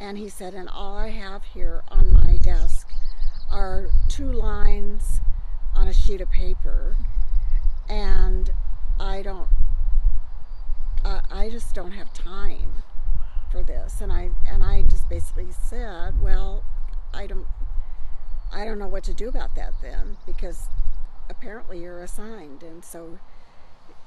And 0.00 0.16
he 0.16 0.28
said, 0.28 0.54
and 0.54 0.68
all 0.68 0.96
I 0.96 1.10
have 1.10 1.44
here 1.44 1.82
on 1.88 2.12
my 2.12 2.36
desk 2.38 2.88
are 3.50 3.88
two 4.08 4.32
lines 4.32 5.20
on 5.74 5.88
a 5.88 5.92
sheet 5.92 6.20
of 6.20 6.30
paper. 6.30 6.96
And 7.88 8.50
I 8.98 9.22
don't, 9.22 9.48
uh, 11.04 11.20
I 11.30 11.50
just 11.50 11.74
don't 11.74 11.92
have 11.92 12.12
time 12.14 12.82
for 13.50 13.62
this. 13.62 14.00
And 14.00 14.12
I, 14.12 14.30
and 14.48 14.64
I 14.64 14.82
just 14.82 15.08
basically 15.08 15.48
said, 15.68 16.22
well, 16.22 16.64
I 17.12 17.26
don't, 17.26 17.46
I 18.52 18.64
don't 18.64 18.78
know 18.78 18.88
what 18.88 19.04
to 19.04 19.14
do 19.14 19.28
about 19.28 19.54
that 19.56 19.74
then 19.82 20.16
because 20.26 20.68
apparently 21.28 21.80
you're 21.80 22.02
assigned. 22.02 22.62
And 22.62 22.84
so 22.84 23.18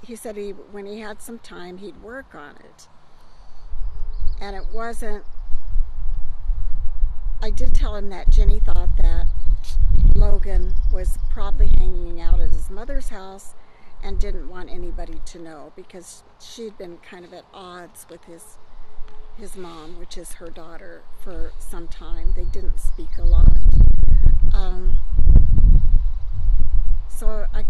he 0.06 0.16
said 0.16 0.38
he, 0.38 0.52
when 0.52 0.86
he 0.86 1.00
had 1.00 1.22
some 1.22 1.40
time, 1.40 1.78
he'd 1.78 2.02
work 2.02 2.36
on 2.36 2.56
it. 2.58 2.88
And 4.40 4.56
it 4.56 4.68
wasn't, 4.72 5.24
I 7.42 7.50
did 7.50 7.74
tell 7.74 7.96
him 7.96 8.10
that 8.10 8.30
Jenny 8.30 8.60
thought 8.60 8.96
that 8.98 9.28
Logan 10.14 10.74
was 10.94 11.18
probably 11.32 11.68
hanging 11.80 12.22
out 12.22 12.40
at 12.40 12.50
his 12.52 12.70
mother's 12.70 13.10
house 13.10 13.56
and 14.04 14.20
didn't 14.20 14.50
want 14.50 14.70
anybody 14.70 15.20
to 15.26 15.40
know 15.40 15.74
because 15.76 16.24
she'd 16.40 16.78
been 16.78 16.98
kind 16.98 17.26
of 17.26 17.34
at 17.34 17.46
odds 17.54 18.06
with 18.10 18.24
his 18.26 18.58
his 19.38 19.58
mom, 19.58 20.00
which 20.00 20.18
is 20.18 20.34
her 20.34 20.50
daughter, 20.50 21.02
for 21.20 21.52
some 21.60 21.90
time. 21.90 22.32
They 22.38 22.46
didn't 22.46 22.80
speak 22.80 23.18
a 23.18 23.24
lot. 23.24 23.58
Um, 24.54 24.98
so 27.10 27.46
I 27.54 27.66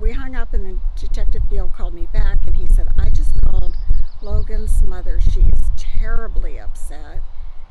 we 0.00 0.12
hung 0.12 0.34
up 0.34 0.54
and 0.54 0.64
then 0.64 0.80
Detective 0.96 1.42
Beale 1.50 1.70
called 1.76 1.94
me 1.94 2.08
back 2.12 2.46
and 2.46 2.56
he 2.56 2.66
said, 2.66 2.88
I 2.98 3.10
just 3.10 3.40
called 3.42 3.76
Logan's 4.22 4.82
mother. 4.82 5.20
She 5.20 5.40
is 5.40 5.70
terribly 5.76 6.58
upset. 6.58 7.20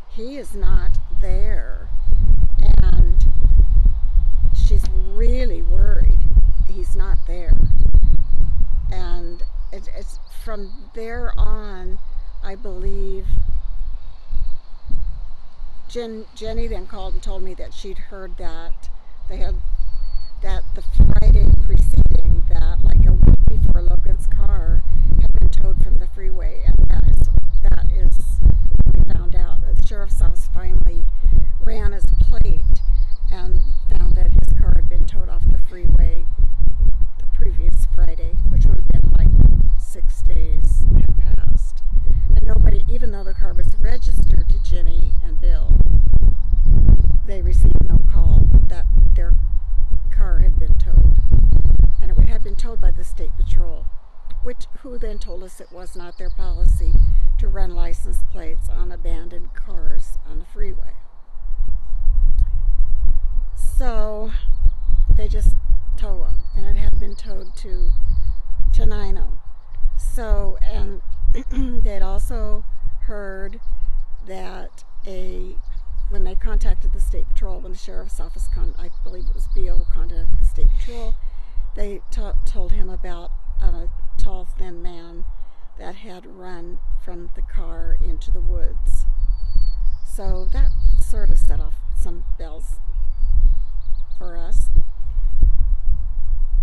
He 0.09 0.37
is 0.37 0.55
not 0.55 0.97
there, 1.21 1.87
and 2.81 3.23
she's 4.55 4.83
really 5.13 5.61
worried 5.61 6.19
he's 6.67 6.95
not 6.95 7.17
there. 7.27 7.53
And 8.91 9.43
it, 9.71 9.89
it's 9.95 10.19
from 10.43 10.71
there 10.93 11.33
on, 11.37 11.99
I 12.43 12.55
believe. 12.55 13.27
Jen, 15.89 16.25
Jenny 16.35 16.67
then 16.67 16.87
called 16.87 17.13
and 17.15 17.23
told 17.23 17.43
me 17.43 17.53
that 17.55 17.73
she'd 17.73 17.97
heard 17.97 18.37
that 18.37 18.89
they 19.27 19.37
had 19.37 19.55
that 20.41 20.63
the 20.75 20.81
Friday 20.81 21.45
preceding 21.65 22.43
that, 22.49 22.79
like 22.83 23.05
a 23.05 23.11
week 23.11 23.45
before 23.45 23.81
Logan's 23.81 24.27
car 24.27 24.83
had 25.19 25.33
been 25.33 25.49
towed 25.49 25.83
from 25.83 25.97
the 25.97 26.07
freeway, 26.07 26.63
and 26.65 26.89
that 26.89 27.03
is 27.09 27.29
that 27.63 27.85
is 27.91 28.39
we 28.93 29.13
found 29.13 29.35
out. 29.35 29.61
The 29.61 29.85
sheriff's 29.85 30.21
office 30.21 30.49
finally 30.53 31.05
ran 31.65 31.91
his 31.91 32.05
plate 32.21 32.81
and 33.31 33.59
found 33.89 34.15
that 34.15 34.31
his 34.31 34.53
car 34.53 34.73
had 34.75 34.89
been 34.89 35.05
towed 35.05 35.29
off 35.29 35.43
the 35.51 35.59
freeway 35.69 36.25
the 37.17 37.25
previous 37.33 37.87
Friday, 37.93 38.35
which 38.49 38.65
would 38.65 38.79
have 38.79 38.87
been 38.87 39.11
like 39.17 39.27
six 39.77 40.21
days 40.21 40.85
had 40.95 41.35
passed, 41.37 41.83
and 42.35 42.43
nobody, 42.47 42.83
even 42.87 43.11
though 43.11 43.23
the 43.23 43.33
car 43.33 43.53
was 43.53 43.67
registered 43.79 44.47
to 44.49 44.63
Jenny 44.63 45.13
and 45.23 45.39
Bill, 45.41 45.73
they 47.25 47.41
received 47.41 47.87
no 47.87 47.99
call 48.11 48.47
that 48.67 48.85
their 49.15 49.33
car 50.19 50.39
had 50.39 50.59
been 50.59 50.73
towed, 50.73 51.17
and 52.01 52.11
it 52.11 52.27
had 52.27 52.43
been 52.43 52.55
towed 52.55 52.81
by 52.81 52.91
the 52.91 53.05
state 53.05 53.31
patrol, 53.37 53.85
which 54.43 54.65
who 54.81 54.97
then 54.97 55.17
told 55.17 55.41
us 55.43 55.61
it 55.61 55.71
was 55.71 55.95
not 55.95 56.17
their 56.17 56.29
policy 56.29 56.91
to 57.37 57.47
run 57.47 57.73
license 57.73 58.17
plates 58.29 58.67
on 58.67 58.91
abandoned 58.91 59.53
cars 59.53 60.17
on 60.29 60.39
the 60.39 60.45
freeway. 60.45 60.91
So 63.55 64.33
they 65.15 65.29
just 65.29 65.55
tow 65.95 66.19
them, 66.19 66.43
and 66.53 66.65
it 66.65 66.75
had 66.75 66.99
been 66.99 67.15
towed 67.15 67.55
to 67.57 67.91
Tenino. 68.73 69.39
So, 69.97 70.57
and 70.61 71.01
they'd 71.83 72.01
also 72.01 72.65
heard 73.03 73.61
that 74.27 74.83
a 75.07 75.55
when 76.09 76.23
they 76.23 76.35
contacted 76.35 76.91
the 76.91 77.01
state 77.01 77.27
patrol, 77.29 77.59
when 77.59 77.71
the 77.71 77.77
sheriff's 77.77 78.19
office, 78.19 78.47
con- 78.53 78.75
I 78.77 78.89
believe 79.03 79.25
it 79.27 79.35
was 79.35 79.47
BO, 79.55 79.85
contacted 79.93 80.39
the 80.39 80.45
state 80.45 80.67
patrol, 80.77 81.15
they 81.75 82.01
t- 82.11 82.21
told 82.45 82.71
him 82.71 82.89
about 82.89 83.31
uh, 83.61 83.67
a 83.67 83.89
tall, 84.17 84.45
thin 84.57 84.81
man 84.81 85.23
that 85.77 85.95
had 85.95 86.25
run 86.25 86.79
from 87.03 87.29
the 87.35 87.41
car 87.41 87.97
into 88.03 88.31
the 88.31 88.41
woods. 88.41 89.05
So 90.05 90.47
that 90.51 90.69
sort 90.99 91.29
of 91.29 91.37
set 91.37 91.59
off 91.59 91.75
some 91.97 92.25
bells 92.37 92.79
for 94.17 94.35
us. 94.37 94.69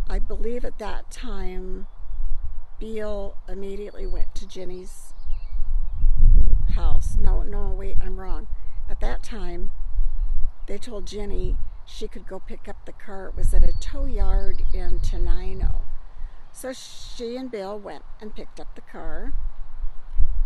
I 0.09 0.19
believe 0.19 0.65
at 0.65 0.79
that 0.79 1.11
time, 1.11 1.87
Beale 2.79 3.37
immediately 3.49 4.07
went 4.07 4.35
to 4.35 4.47
Jenny's 4.47 5.15
house. 6.75 7.17
No, 7.19 7.43
no, 7.43 7.69
wait, 7.71 7.97
I'm 8.03 8.21
wrong. 8.21 8.47
At 8.89 9.01
that 9.01 9.23
time, 9.23 9.71
they 10.67 10.79
told 10.79 11.07
Jenny 11.07 11.57
she 11.85 12.09
could 12.09 12.27
go 12.27 12.41
pick 12.41 12.69
up 12.69 12.85
the 12.87 12.93
car. 12.93 13.29
It 13.29 13.37
was 13.37 13.53
at 13.55 13.63
a 13.63 13.73
tow 13.81 14.07
yard 14.07 14.63
in 14.73 14.99
Tenino. 15.01 15.83
So 16.53 16.73
she 16.73 17.37
and 17.37 17.51
Bill 17.51 17.79
went 17.79 18.05
and 18.21 18.35
picked 18.35 18.59
up 18.61 18.75
the 18.75 18.81
car. 18.81 19.33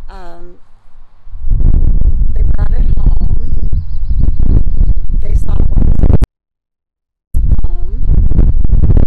Um, 0.09 0.59
they 2.35 2.43
brought 2.43 2.73
it 2.73 2.99
home. 2.99 3.71
They 5.21 5.35
saw 5.35 5.55
what 5.55 5.87
was 5.87 5.97
home. 7.69 8.05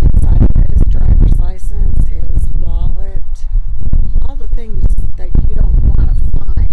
Inside 0.01 0.41
of 0.43 0.49
it, 0.55 0.71
his 0.71 0.81
driver's 0.89 1.39
license, 1.39 2.07
his 2.07 2.47
wallet, 2.59 3.23
all 4.21 4.35
the 4.35 4.47
things 4.49 4.85
that 5.17 5.29
you 5.49 5.55
don't 5.55 5.83
want 5.97 6.09
to 6.09 6.15
find 6.37 6.69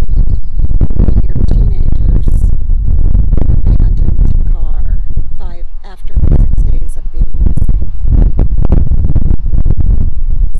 when 0.97 1.19
you're 1.27 1.43
teenagers. 1.47 2.49
Abandoned 3.65 4.51
car 4.53 5.03
five 5.37 5.65
after 5.83 6.13
six 6.39 6.63
days 6.71 6.97
of 6.97 7.11
being 7.11 7.25
missing. 7.45 7.91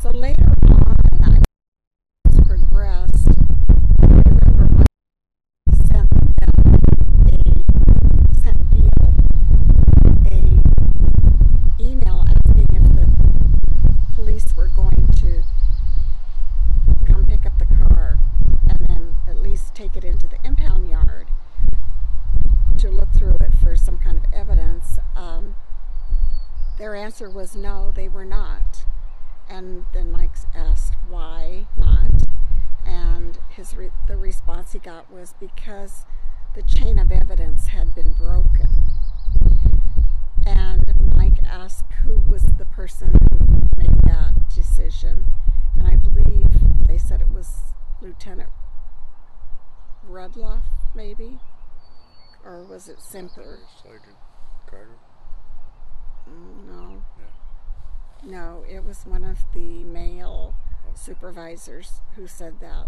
So 0.00 0.10
later 0.10 0.52
on, 0.68 0.96
I 1.22 1.38
was 2.24 2.40
progressed. 2.46 3.28
I 4.00 4.06
remember 4.06 4.66
when 4.66 4.84
I 5.68 5.74
sent 5.74 6.10
them 6.10 6.56
a 7.28 7.36
sent 8.42 8.60
Beale 8.70 9.14
a 10.30 11.82
email 11.82 12.24
asking 12.28 12.68
if 12.74 12.86
the 12.94 13.06
police 14.14 14.56
were 14.56 14.68
going 14.68 15.06
to 15.12 15.42
come 17.06 17.26
pick 17.26 17.46
up 17.46 17.58
the 17.58 17.66
car 17.66 18.18
and 18.68 18.78
then 18.88 19.16
at 19.28 19.36
least 19.38 19.74
take 19.74 19.96
it 19.96 20.04
into 20.04 20.26
the 20.26 20.36
impound 20.44 20.88
yard 20.88 21.28
to 22.78 22.88
look 22.90 23.08
through 23.16 23.36
it 23.40 23.52
for 23.62 23.76
some 23.76 23.98
kind 23.98 24.18
of 24.18 24.24
evidence. 24.32 24.98
Um, 25.16 25.54
their 26.78 26.94
answer 27.22 27.38
was 27.38 27.54
no, 27.54 27.92
they 27.94 28.08
were 28.08 28.24
not. 28.24 28.84
And 29.48 29.84
then 29.92 30.10
Mike 30.10 30.34
asked 30.54 30.94
why 31.08 31.66
not, 31.76 32.24
and 32.84 33.38
his 33.48 33.76
re- 33.76 33.90
the 34.08 34.16
response 34.16 34.72
he 34.72 34.78
got 34.78 35.12
was 35.12 35.34
because 35.38 36.04
the 36.54 36.62
chain 36.62 36.98
of 36.98 37.12
evidence 37.12 37.68
had 37.68 37.94
been 37.94 38.12
broken. 38.14 38.88
And 40.44 41.14
Mike 41.16 41.38
asked 41.44 41.92
who 42.02 42.22
was 42.28 42.42
the 42.42 42.64
person 42.64 43.12
who 43.30 43.68
made 43.76 44.02
that 44.04 44.32
decision, 44.54 45.26
and 45.76 45.86
I 45.86 45.96
believe 45.96 46.48
they 46.88 46.98
said 46.98 47.20
it 47.20 47.30
was 47.30 47.74
Lieutenant 48.00 48.50
Rudloff, 50.08 50.62
maybe, 50.94 51.38
or 52.44 52.64
was 52.64 52.88
it 52.88 53.00
Simper? 53.00 53.60
Sergeant 53.80 54.16
Carter. 54.66 54.98
Mm, 56.32 56.66
No. 56.68 57.02
Yeah. 57.18 58.30
No, 58.30 58.64
it 58.68 58.84
was 58.84 59.04
one 59.04 59.24
of 59.24 59.38
the 59.52 59.84
male 59.84 60.54
supervisors 60.94 62.00
who 62.16 62.26
said 62.26 62.60
that. 62.60 62.86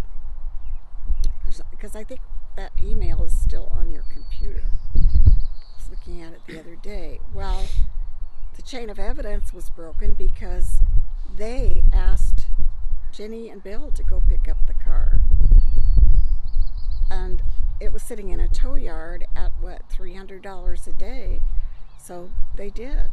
Because 1.70 1.96
I 1.96 2.04
think 2.04 2.20
that 2.56 2.72
email 2.82 3.22
is 3.24 3.36
still 3.38 3.68
on 3.72 3.90
your 3.90 4.04
computer. 4.12 4.62
I 4.96 5.00
was 5.76 5.90
looking 5.90 6.22
at 6.22 6.32
it 6.32 6.40
the 6.46 6.58
other 6.60 6.76
day. 6.76 7.20
Well, 7.32 7.64
the 8.56 8.62
chain 8.62 8.88
of 8.90 8.98
evidence 8.98 9.52
was 9.52 9.70
broken 9.70 10.14
because 10.14 10.78
they 11.36 11.82
asked 11.92 12.46
Jenny 13.12 13.48
and 13.48 13.62
Bill 13.62 13.90
to 13.92 14.02
go 14.02 14.22
pick 14.28 14.48
up 14.48 14.66
the 14.66 14.74
car. 14.74 15.20
And 17.10 17.42
it 17.80 17.92
was 17.92 18.02
sitting 18.02 18.30
in 18.30 18.40
a 18.40 18.48
tow 18.48 18.76
yard 18.76 19.26
at 19.34 19.52
what, 19.60 19.82
$300 19.90 20.86
a 20.86 20.92
day. 20.92 21.40
So 21.98 22.30
they 22.56 22.70
did. 22.70 23.10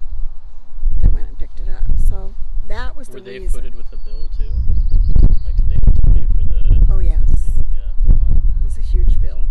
They 1.02 1.10
went 1.10 1.28
and 1.28 1.38
picked 1.40 1.60
it 1.60 1.68
up. 1.70 1.84
So 2.08 2.36
that 2.68 2.96
was 2.96 3.08
the 3.08 3.22
reason. 3.22 3.26
Were 3.26 3.32
they 3.32 3.40
reason. 3.40 3.60
footed 3.60 3.76
with 3.76 3.90
the 3.92 3.98
bill 3.98 4.30
too? 4.38 4.52
Like 5.46 5.56
did 5.58 5.70
they 5.70 5.80
pay 6.14 6.26
for 6.28 6.44
the? 6.44 6.86
Oh, 6.92 7.00
yes. 7.00 7.52
Yeah. 7.74 7.92
It 8.08 8.64
was 8.64 8.78
a 8.78 8.82
huge 8.82 9.20
bill. 9.22 9.46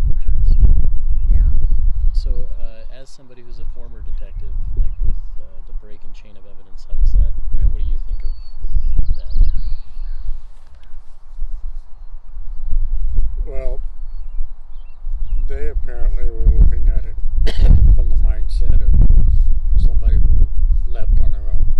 Yeah. 1.32 1.44
So, 2.12 2.48
uh, 2.60 2.92
as 2.92 3.08
somebody 3.08 3.42
who's 3.42 3.58
a 3.58 3.66
former 3.74 4.02
detective, 4.02 4.52
like 4.76 4.92
with 5.04 5.16
uh, 5.38 5.42
the 5.66 5.72
break 5.74 6.04
and 6.04 6.14
chain 6.14 6.36
of 6.36 6.44
evidence, 6.46 6.86
how 6.88 6.94
does 6.94 7.12
that? 7.12 7.32
I 7.52 7.56
mean, 7.56 7.72
what 7.72 7.82
do 7.82 7.88
you 7.88 7.98
think 8.06 8.22
of 8.22 8.30
that? 9.16 9.34
Well, 13.46 13.80
they 15.48 15.68
apparently 15.68 16.24
were 16.30 16.46
looking 16.46 16.88
at 16.88 17.04
it 17.04 17.16
from 17.96 18.10
the 18.10 18.16
mindset 18.16 18.80
of 18.82 18.90
somebody 19.80 20.14
who 20.16 20.46
left 20.86 21.20
on 21.22 21.32
their 21.32 21.50
own, 21.50 21.74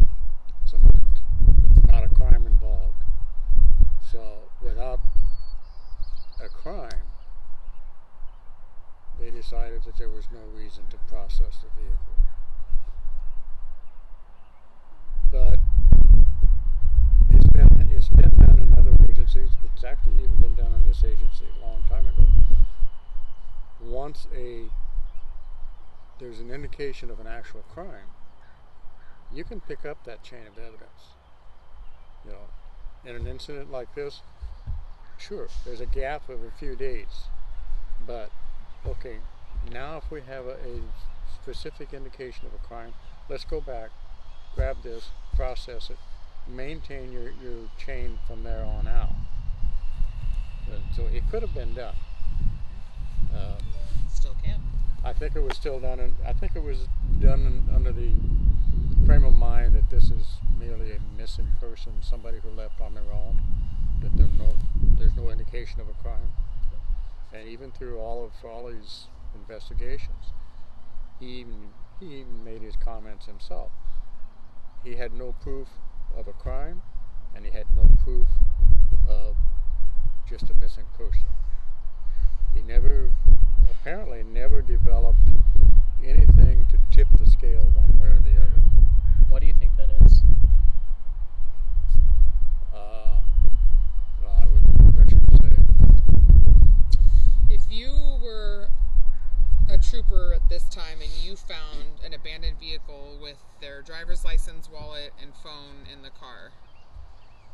with 0.73 1.91
not 1.91 2.05
a 2.05 2.09
crime 2.15 2.47
involved. 2.47 2.95
So, 4.11 4.21
without 4.63 5.01
a 6.43 6.49
crime, 6.49 6.91
they 9.19 9.31
decided 9.31 9.83
that 9.85 9.97
there 9.99 10.09
was 10.09 10.25
no 10.33 10.41
reason 10.57 10.85
to 10.91 10.97
process 11.09 11.59
the 11.63 11.69
vehicle. 11.81 12.17
But 15.31 15.59
it's 17.31 17.47
been 17.51 17.89
it's 17.93 18.09
been 18.09 18.31
done 18.47 18.59
in 18.61 18.75
other 18.79 18.97
agencies. 19.09 19.51
It's 19.75 19.85
actually 19.85 20.15
even 20.25 20.37
been 20.41 20.55
done 20.55 20.73
in 20.73 20.85
this 20.85 21.05
agency 21.05 21.47
a 21.61 21.67
long 21.67 21.83
time 21.89 22.07
ago. 22.07 22.27
Once 23.81 24.27
a 24.35 24.65
there's 26.19 26.41
an 26.41 26.51
indication 26.51 27.11
of 27.11 27.21
an 27.21 27.27
actual 27.27 27.63
crime, 27.73 28.09
you 29.33 29.45
can 29.45 29.61
pick 29.61 29.85
up 29.85 30.05
that 30.05 30.23
chain 30.23 30.47
of 30.47 30.59
evidence. 30.59 31.15
You 32.25 32.33
know, 32.33 33.11
in 33.11 33.17
an 33.17 33.27
incident 33.27 33.71
like 33.71 33.95
this, 33.95 34.21
sure, 35.19 35.49
there's 35.65 35.81
a 35.81 35.87
gap 35.87 36.29
of 36.29 36.43
a 36.43 36.51
few 36.59 36.77
days, 36.77 37.29
but 38.07 38.31
okay, 38.87 39.19
Now, 39.73 39.99
if 39.99 40.11
we 40.11 40.23
have 40.23 40.47
a, 40.47 40.55
a 40.55 40.81
specific 41.43 41.93
indication 41.93 42.47
of 42.47 42.55
a 42.55 42.67
crime, 42.67 42.95
let's 43.29 43.45
go 43.45 43.61
back, 43.61 43.91
grab 44.55 44.83
this, 44.83 45.11
process 45.37 45.91
it, 45.91 45.99
maintain 46.49 47.13
your, 47.13 47.31
your 47.43 47.69
chain 47.79 48.19
from 48.27 48.43
there 48.43 48.65
on 48.65 48.89
out. 48.89 49.13
And 50.73 50.83
so 50.97 51.05
it 51.13 51.23
could 51.31 51.43
have 51.43 51.55
been 51.55 51.75
done. 51.75 51.95
Uh, 53.35 53.59
Still 54.13 54.37
can. 54.43 54.61
I 55.05 55.13
think 55.13 55.37
it 55.37 55.43
was 55.43 55.57
still 55.57 55.81
done, 55.81 56.01
in, 56.01 56.15
I 56.27 56.33
think 56.33 56.57
it 56.57 56.63
was 56.63 56.89
done 57.21 57.47
in, 57.47 57.75
under 57.75 57.93
the 57.93 58.11
frame 59.07 59.25
of 59.25 59.35
mind 59.35 59.75
that 59.75 59.91
this 59.91 60.11
is 60.11 60.27
merely 60.59 60.93
a 60.93 61.01
missing 61.17 61.49
person, 61.61 61.93
somebody 62.03 62.39
who 62.43 62.51
left 62.51 62.81
on 62.81 62.95
their 62.95 63.11
own, 63.13 63.41
that 64.01 64.13
no, 64.15 64.55
there's 64.99 65.15
no 65.17 65.31
indication 65.31 65.81
of 65.81 65.89
a 65.89 65.93
crime. 66.03 66.33
And 67.33 67.49
even 67.49 67.71
through 67.71 67.99
all 67.99 68.25
of 68.25 68.73
these 68.73 69.07
investigations, 69.35 70.33
he 71.19 71.27
even, 71.27 71.69
he 72.01 72.21
even 72.21 72.45
made 72.45 72.63
his 72.63 72.77
comments 72.77 73.27
himself. 73.27 73.71
He 74.83 74.97
had 74.97 75.13
no 75.13 75.35
proof 75.41 75.69
of 76.17 76.27
a 76.27 76.33
crime, 76.33 76.83
and 77.35 77.45
he 77.45 77.53
had 77.53 77.67
no 77.77 77.87
proof 78.03 78.29
of 79.09 79.37
just 80.29 80.51
a 80.51 80.55
missing 80.55 80.87
person. 80.97 81.29
He 82.55 82.63
never, 82.63 83.13
apparently, 83.71 84.23
never 84.23 84.63
developed 84.63 85.29
anything 86.05 86.67
to 86.71 86.79
tip 86.91 87.09
the 87.19 87.31
scale 87.31 87.71
one 87.75 87.99
way 88.01 88.09
or 88.09 88.21
the 88.25 88.37
other. 88.37 88.63
Why 89.31 89.39
do 89.39 89.47
you 89.47 89.55
think 89.55 89.77
that 89.77 89.89
is? 90.05 90.23
Uh, 92.75 93.21
well, 94.23 94.43
I 94.43 94.47
would 94.47 94.63
venture 94.97 95.21
to 95.21 95.37
say, 95.37 95.57
If 97.49 97.61
you 97.71 98.19
were 98.23 98.67
a 99.71 99.79
trooper 99.79 100.35
at 100.35 100.49
this 100.49 100.65
time 100.69 101.01
and 101.01 101.11
you 101.23 101.37
found 101.37 101.85
an 102.05 102.13
abandoned 102.13 102.59
vehicle 102.59 103.19
with 103.23 103.39
their 103.61 103.83
driver's 103.83 104.25
license, 104.25 104.69
wallet, 104.69 105.13
and 105.23 105.33
phone 105.45 105.87
in 105.93 106.03
the 106.03 106.11
car, 106.11 106.51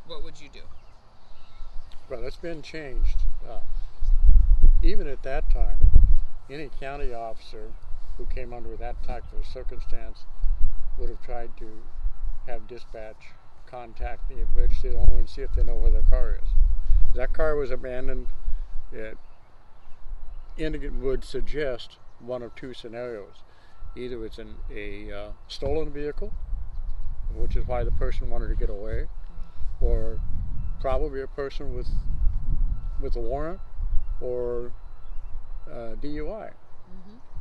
what 0.07 0.25
would 0.25 0.41
you 0.41 0.49
do? 0.51 0.63
well, 2.09 2.25
it's 2.25 2.37
been 2.37 2.63
changed. 2.63 3.19
Uh, 3.47 3.61
even 4.83 5.07
at 5.09 5.23
that 5.25 5.51
time, 5.51 5.79
any 6.49 6.71
county 6.81 7.13
officer 7.13 7.73
who 8.17 8.25
came 8.27 8.53
under 8.55 8.77
that 8.77 9.03
type 9.03 9.25
of 9.39 9.45
circumstance 9.45 10.25
would 10.99 11.11
have 11.11 11.23
tried 11.23 11.57
to 11.59 11.67
have 12.47 12.67
dispatch 12.67 13.17
contact 13.67 14.29
the 14.29 14.37
registered 14.55 14.95
owner 14.95 15.19
and 15.19 15.29
see 15.29 15.43
if 15.43 15.53
they 15.55 15.63
know 15.63 15.75
where 15.75 15.91
their 15.91 16.03
car 16.03 16.39
is. 16.43 16.49
That 17.15 17.33
car 17.33 17.57
was 17.57 17.71
abandoned. 17.71 18.27
It 18.93 19.19
would 20.59 21.25
suggest 21.25 21.99
one 22.21 22.43
of 22.43 22.55
two 22.55 22.75
scenarios. 22.75 23.43
Either 23.97 24.25
it's 24.25 24.39
an, 24.39 24.57
a 24.73 25.13
uh, 25.13 25.29
stolen 25.49 25.91
vehicle, 25.91 26.33
which 27.35 27.57
is 27.57 27.67
why 27.67 27.83
the 27.85 27.91
person 27.93 28.31
wanted 28.31 28.49
to 28.49 28.55
get 28.55 28.71
away, 28.71 29.09
or 29.81 30.21
probably 30.81 31.21
a 31.21 31.27
person 31.27 31.75
with 31.75 31.89
with 33.01 33.17
a 33.17 33.21
warrant 33.21 33.61
or 34.21 34.73
uh, 35.71 35.95
DUI. 36.01 36.53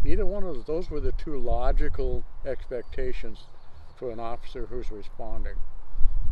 Either 0.06 0.26
one 0.26 0.44
of 0.44 0.56
those, 0.56 0.66
those 0.66 0.90
were 0.92 1.00
the 1.00 1.12
two 1.14 1.38
logical 1.38 2.24
expectations 2.46 3.46
for 3.96 4.12
an 4.12 4.20
officer 4.20 4.68
who's 4.68 4.92
responding. 4.92 5.56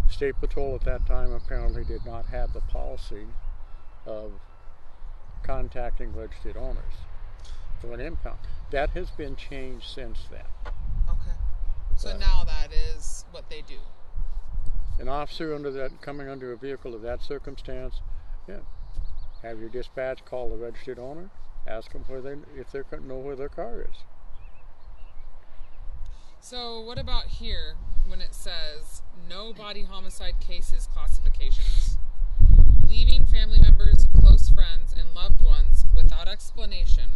State 0.09 0.35
Patrol 0.39 0.75
at 0.75 0.81
that 0.81 1.05
time 1.07 1.31
apparently 1.33 1.83
did 1.83 2.05
not 2.05 2.25
have 2.27 2.53
the 2.53 2.61
policy 2.61 3.25
of 4.05 4.33
contacting 5.43 6.15
registered 6.15 6.57
owners 6.57 6.93
for 7.81 7.93
an 7.93 7.99
impound. 7.99 8.37
That 8.71 8.91
has 8.91 9.09
been 9.11 9.35
changed 9.35 9.87
since 9.87 10.27
then. 10.29 10.45
Okay. 11.09 11.37
So 11.97 12.11
Right. 12.11 12.19
now 12.19 12.43
that 12.43 12.71
is 12.71 13.25
what 13.31 13.49
they 13.49 13.61
do. 13.61 13.79
An 14.99 15.09
officer 15.09 15.53
under 15.53 15.71
that 15.71 16.01
coming 16.01 16.29
under 16.29 16.51
a 16.51 16.57
vehicle 16.57 16.93
of 16.93 17.01
that 17.01 17.21
circumstance, 17.21 18.01
yeah, 18.47 18.59
have 19.41 19.59
your 19.59 19.69
dispatch 19.69 20.23
call 20.25 20.49
the 20.49 20.57
registered 20.57 20.99
owner, 20.99 21.29
ask 21.67 21.91
them 21.91 22.03
where 22.07 22.21
they 22.21 22.35
if 22.55 22.71
they 22.71 22.81
know 22.99 23.17
where 23.17 23.35
their 23.35 23.49
car 23.49 23.81
is. 23.81 23.97
So 26.39 26.79
what 26.81 26.99
about 26.99 27.25
here 27.25 27.75
when 28.05 28.19
it 28.19 28.35
says 28.35 29.01
no 29.29 29.53
body 29.53 29.83
homicide 29.83 30.39
cases 30.39 30.87
classifications? 30.93 31.97
Leaving 32.87 33.25
family 33.25 33.59
members, 33.61 34.05
close 34.19 34.49
friends, 34.49 34.93
and 34.93 35.15
loved 35.15 35.41
ones 35.41 35.85
without 35.95 36.27
explanation 36.27 37.11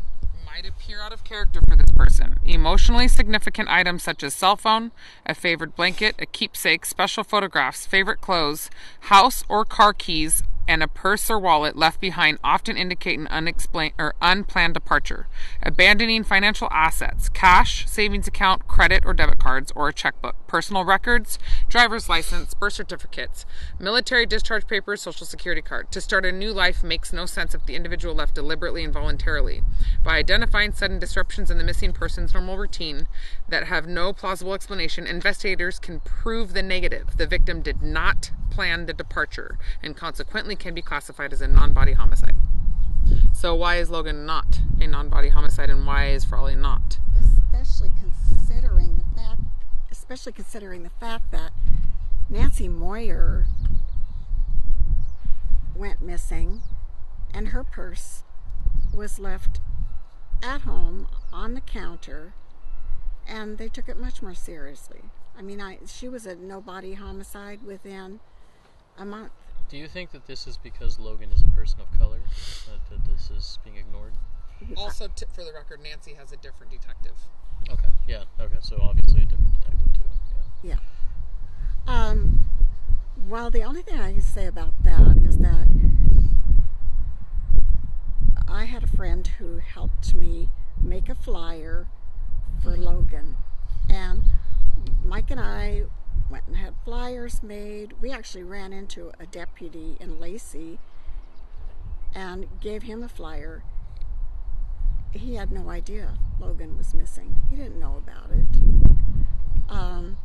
might 0.45 0.65
appear 0.65 1.01
out 1.01 1.11
of 1.11 1.25
character 1.25 1.59
for 1.61 1.75
this 1.75 1.91
person. 1.91 2.37
Emotionally 2.45 3.07
significant 3.07 3.67
items 3.69 4.01
such 4.01 4.23
as 4.23 4.33
cell 4.33 4.55
phone, 4.55 4.91
a 5.25 5.35
favored 5.35 5.75
blanket, 5.75 6.15
a 6.19 6.25
keepsake, 6.25 6.85
special 6.85 7.23
photographs, 7.23 7.85
favorite 7.85 8.21
clothes, 8.21 8.69
house 9.01 9.43
or 9.49 9.65
car 9.65 9.93
keys, 9.93 10.41
and 10.67 10.83
a 10.83 10.87
purse 10.87 11.29
or 11.29 11.39
wallet 11.39 11.75
left 11.75 12.01
behind 12.01 12.37
often 12.43 12.77
indicate 12.77 13.19
an 13.19 13.27
unexplained 13.27 13.93
or 13.97 14.13
unplanned 14.21 14.73
departure. 14.73 15.27
Abandoning 15.63 16.23
financial 16.23 16.67
assets, 16.71 17.29
cash, 17.29 17.87
savings 17.87 18.27
account, 18.27 18.67
credit 18.67 19.03
or 19.05 19.13
debit 19.13 19.39
cards, 19.39 19.71
or 19.75 19.87
a 19.87 19.93
checkbook, 19.93 20.35
personal 20.47 20.83
records, 20.83 21.39
driver's 21.69 22.09
license, 22.09 22.53
birth 22.53 22.73
certificates, 22.73 23.45
military 23.79 24.25
discharge 24.25 24.67
papers, 24.67 25.01
social 25.01 25.25
security 25.25 25.61
card. 25.61 25.91
To 25.91 26.01
start 26.01 26.25
a 26.25 26.31
new 26.31 26.51
life 26.51 26.83
makes 26.83 27.13
no 27.13 27.25
sense 27.25 27.55
if 27.55 27.65
the 27.65 27.75
individual 27.75 28.15
left 28.15 28.35
deliberately 28.35 28.83
and 28.83 28.93
voluntarily. 28.93 29.63
By 30.03 30.17
identifying 30.17 30.73
sudden 30.73 30.99
disruptions 30.99 31.49
in 31.49 31.57
the 31.57 31.63
missing 31.63 31.93
person's 31.93 32.33
normal 32.33 32.57
routine 32.57 33.07
that 33.47 33.67
have 33.67 33.87
no 33.87 34.13
plausible 34.13 34.53
explanation, 34.53 35.07
investigators 35.07 35.79
can 35.79 35.99
prove 36.01 36.53
the 36.53 36.63
negative. 36.63 37.17
The 37.17 37.27
victim 37.27 37.61
did 37.61 37.81
not 37.81 38.31
plan 38.57 38.87
the 38.87 38.93
departure 38.93 39.59
and 39.83 39.95
consequently 39.95 40.55
can 40.55 40.73
be 40.73 40.81
classified 40.81 41.31
as 41.31 41.41
a 41.41 41.47
non 41.47 41.73
body 41.73 41.93
homicide. 41.93 42.33
So, 43.31 43.53
why 43.53 43.75
is 43.75 43.91
Logan 43.91 44.25
not 44.25 44.61
a 44.81 44.87
non 44.87 45.09
body 45.09 45.29
homicide 45.29 45.69
and 45.69 45.85
why 45.85 46.07
is 46.07 46.25
Frawley 46.25 46.55
not? 46.55 46.97
especially 47.53 47.91
considering 47.99 48.97
the 48.97 49.21
fact, 49.21 49.41
especially 49.91 50.31
considering 50.31 50.81
the 50.81 50.89
fact 50.89 51.31
that 51.31 51.51
Nancy 52.29 52.67
Moyer 52.67 53.45
went 55.75 56.01
missing, 56.01 56.61
and 57.33 57.49
her 57.49 57.63
purse 57.63 58.23
was 58.91 59.19
left 59.19 59.59
at 60.41 60.61
home 60.61 61.07
on 61.31 61.53
the 61.53 61.61
counter, 61.61 62.33
and 63.27 63.59
they 63.59 63.67
took 63.67 63.87
it 63.87 63.99
much 63.99 64.23
more 64.23 64.33
seriously. 64.33 65.01
I 65.37 65.43
mean, 65.43 65.61
I 65.61 65.77
she 65.85 66.09
was 66.09 66.25
a 66.25 66.35
no 66.35 66.59
body 66.59 66.95
homicide 66.95 67.63
within 67.63 68.19
a 68.97 69.05
month. 69.05 69.31
Do 69.69 69.77
you 69.77 69.87
think 69.87 70.11
that 70.11 70.25
this 70.27 70.47
is 70.47 70.57
because 70.57 70.97
Logan 70.97 71.31
is 71.31 71.41
a 71.41 71.51
person 71.51 71.81
of 71.81 71.99
color 71.99 72.19
that, 72.67 72.89
that 72.89 73.11
this 73.11 73.29
is 73.29 73.59
being 73.63 73.75
ignored? 73.77 74.13
Also, 74.75 75.07
t- 75.13 75.25
for 75.33 75.43
the 75.43 75.51
record, 75.53 75.81
Nancy 75.83 76.13
has 76.13 76.31
a 76.31 76.37
different 76.37 76.71
detective. 76.71 77.15
Okay, 77.69 77.89
yeah, 78.07 78.23
okay, 78.39 78.57
so 78.61 78.79
obviously 78.81 79.23
a 79.23 79.25
different 79.25 79.53
detective 79.53 79.93
too. 79.93 80.01
Yeah. 80.63 80.75
Yeah. 81.87 81.93
Um, 81.93 82.45
well, 83.27 83.49
the 83.49 83.63
only 83.63 83.81
thing 83.81 83.99
I 83.99 84.13
can 84.13 84.21
say 84.21 84.45
about 84.45 84.73
that 84.83 85.17
is 85.25 85.37
that 85.39 85.67
I 88.47 88.63
had 88.63 88.83
a 88.83 88.87
friend 88.87 89.27
who 89.37 89.57
helped 89.57 90.15
me 90.15 90.49
make 90.81 91.09
a 91.09 91.15
flyer 91.15 91.87
for 92.63 92.77
Logan, 92.77 93.35
and 93.89 94.23
Mike 95.03 95.29
and 95.29 95.39
I 95.39 95.83
went 96.29 96.47
and 96.47 96.57
had 96.57 96.73
flyers 96.83 97.41
made. 97.41 97.93
We 98.01 98.11
actually 98.11 98.43
ran 98.43 98.73
into 98.73 99.11
a 99.19 99.25
deputy 99.25 99.97
in 99.99 100.19
Lacey 100.19 100.79
and 102.13 102.47
gave 102.59 102.83
him 102.83 103.03
a 103.03 103.09
flyer. 103.09 103.63
He 105.11 105.35
had 105.35 105.51
no 105.51 105.69
idea 105.69 106.13
Logan 106.39 106.77
was 106.77 106.93
missing. 106.93 107.35
He 107.49 107.55
didn't 107.55 107.79
know 107.79 107.97
about 107.97 108.29
it. 108.31 108.45
Um, 109.69 110.17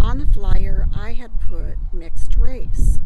on 0.00 0.18
the 0.18 0.26
flyer, 0.26 0.86
I 0.94 1.12
had 1.12 1.40
put 1.40 1.76
mixed 1.92 2.36
race. 2.36 2.98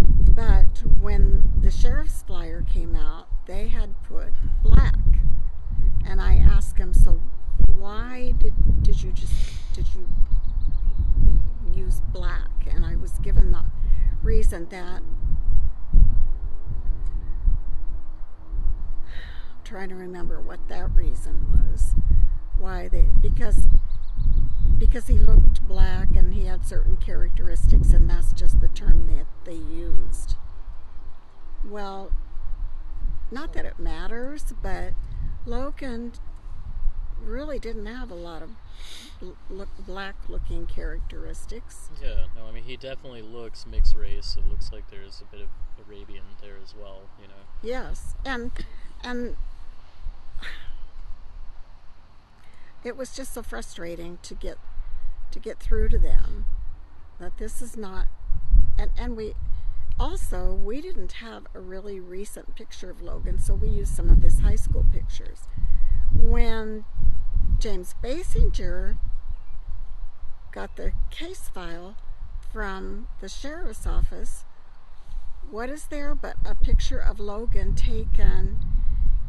But 0.00 0.82
when 1.00 1.52
the 1.60 1.70
sheriff's 1.70 2.22
flyer 2.22 2.62
came 2.62 2.94
out, 2.94 3.26
they 3.46 3.68
had 3.68 4.02
put 4.02 4.32
black. 4.62 4.98
And 6.04 6.20
I 6.20 6.36
asked 6.36 6.78
him, 6.78 6.94
so 6.94 7.20
why 7.74 8.34
did, 8.38 8.82
did 8.82 9.02
you 9.02 9.12
just, 9.12 9.34
did 9.76 9.86
you 9.94 10.08
use 11.74 12.00
black? 12.10 12.48
And 12.66 12.86
I 12.86 12.96
was 12.96 13.18
given 13.18 13.52
the 13.52 13.62
reason 14.22 14.66
that 14.70 15.02
I'm 15.02 16.06
trying 19.64 19.90
to 19.90 19.94
remember 19.94 20.40
what 20.40 20.66
that 20.68 20.94
reason 20.94 21.52
was. 21.52 21.94
Why 22.58 22.88
they, 22.88 23.04
because 23.20 23.66
because 24.78 25.08
he 25.08 25.18
looked 25.18 25.66
black 25.68 26.08
and 26.16 26.32
he 26.32 26.46
had 26.46 26.64
certain 26.66 26.96
characteristics, 26.96 27.92
and 27.92 28.08
that's 28.08 28.32
just 28.32 28.62
the 28.62 28.68
term 28.68 29.06
that 29.14 29.26
they 29.44 29.56
used. 29.56 30.36
Well, 31.68 32.12
not 33.30 33.52
that 33.52 33.66
it 33.66 33.78
matters, 33.78 34.54
but 34.62 34.94
Logan 35.44 36.12
really 37.22 37.58
didn't 37.58 37.86
have 37.86 38.10
a 38.10 38.14
lot 38.14 38.42
of 38.42 38.50
bl- 39.20 39.30
look, 39.50 39.68
black-looking 39.78 40.66
characteristics. 40.66 41.90
Yeah, 42.02 42.26
no, 42.36 42.46
I 42.46 42.52
mean 42.52 42.64
he 42.64 42.76
definitely 42.76 43.22
looks 43.22 43.66
mixed 43.66 43.94
race. 43.94 44.36
It 44.38 44.48
looks 44.48 44.72
like 44.72 44.90
there's 44.90 45.22
a 45.22 45.36
bit 45.36 45.42
of 45.42 45.48
Arabian 45.86 46.24
there 46.40 46.56
as 46.62 46.74
well, 46.74 47.02
you 47.20 47.28
know. 47.28 47.34
Yes, 47.62 48.14
and 48.24 48.50
and 49.02 49.36
it 52.84 52.96
was 52.96 53.14
just 53.14 53.34
so 53.34 53.42
frustrating 53.42 54.18
to 54.22 54.34
get 54.34 54.58
to 55.30 55.38
get 55.38 55.58
through 55.58 55.88
to 55.88 55.98
them 55.98 56.46
that 57.18 57.36
this 57.38 57.60
is 57.60 57.76
not 57.76 58.06
and 58.78 58.90
and 58.96 59.16
we 59.16 59.34
also 59.98 60.52
we 60.52 60.80
didn't 60.80 61.12
have 61.12 61.46
a 61.54 61.60
really 61.60 61.98
recent 62.00 62.54
picture 62.54 62.90
of 62.90 63.00
Logan, 63.00 63.38
so 63.38 63.54
we 63.54 63.68
used 63.68 63.94
some 63.94 64.10
of 64.10 64.22
his 64.22 64.40
high 64.40 64.56
school 64.56 64.84
pictures. 64.92 65.44
When 66.14 66.84
James 67.58 67.94
Basinger 68.02 68.96
got 70.52 70.76
the 70.76 70.92
case 71.10 71.48
file 71.52 71.96
from 72.52 73.08
the 73.20 73.28
sheriff's 73.28 73.86
office, 73.86 74.44
what 75.50 75.68
is 75.68 75.86
there 75.86 76.14
but 76.14 76.36
a 76.44 76.54
picture 76.54 76.98
of 76.98 77.20
Logan 77.20 77.74
taken 77.74 78.58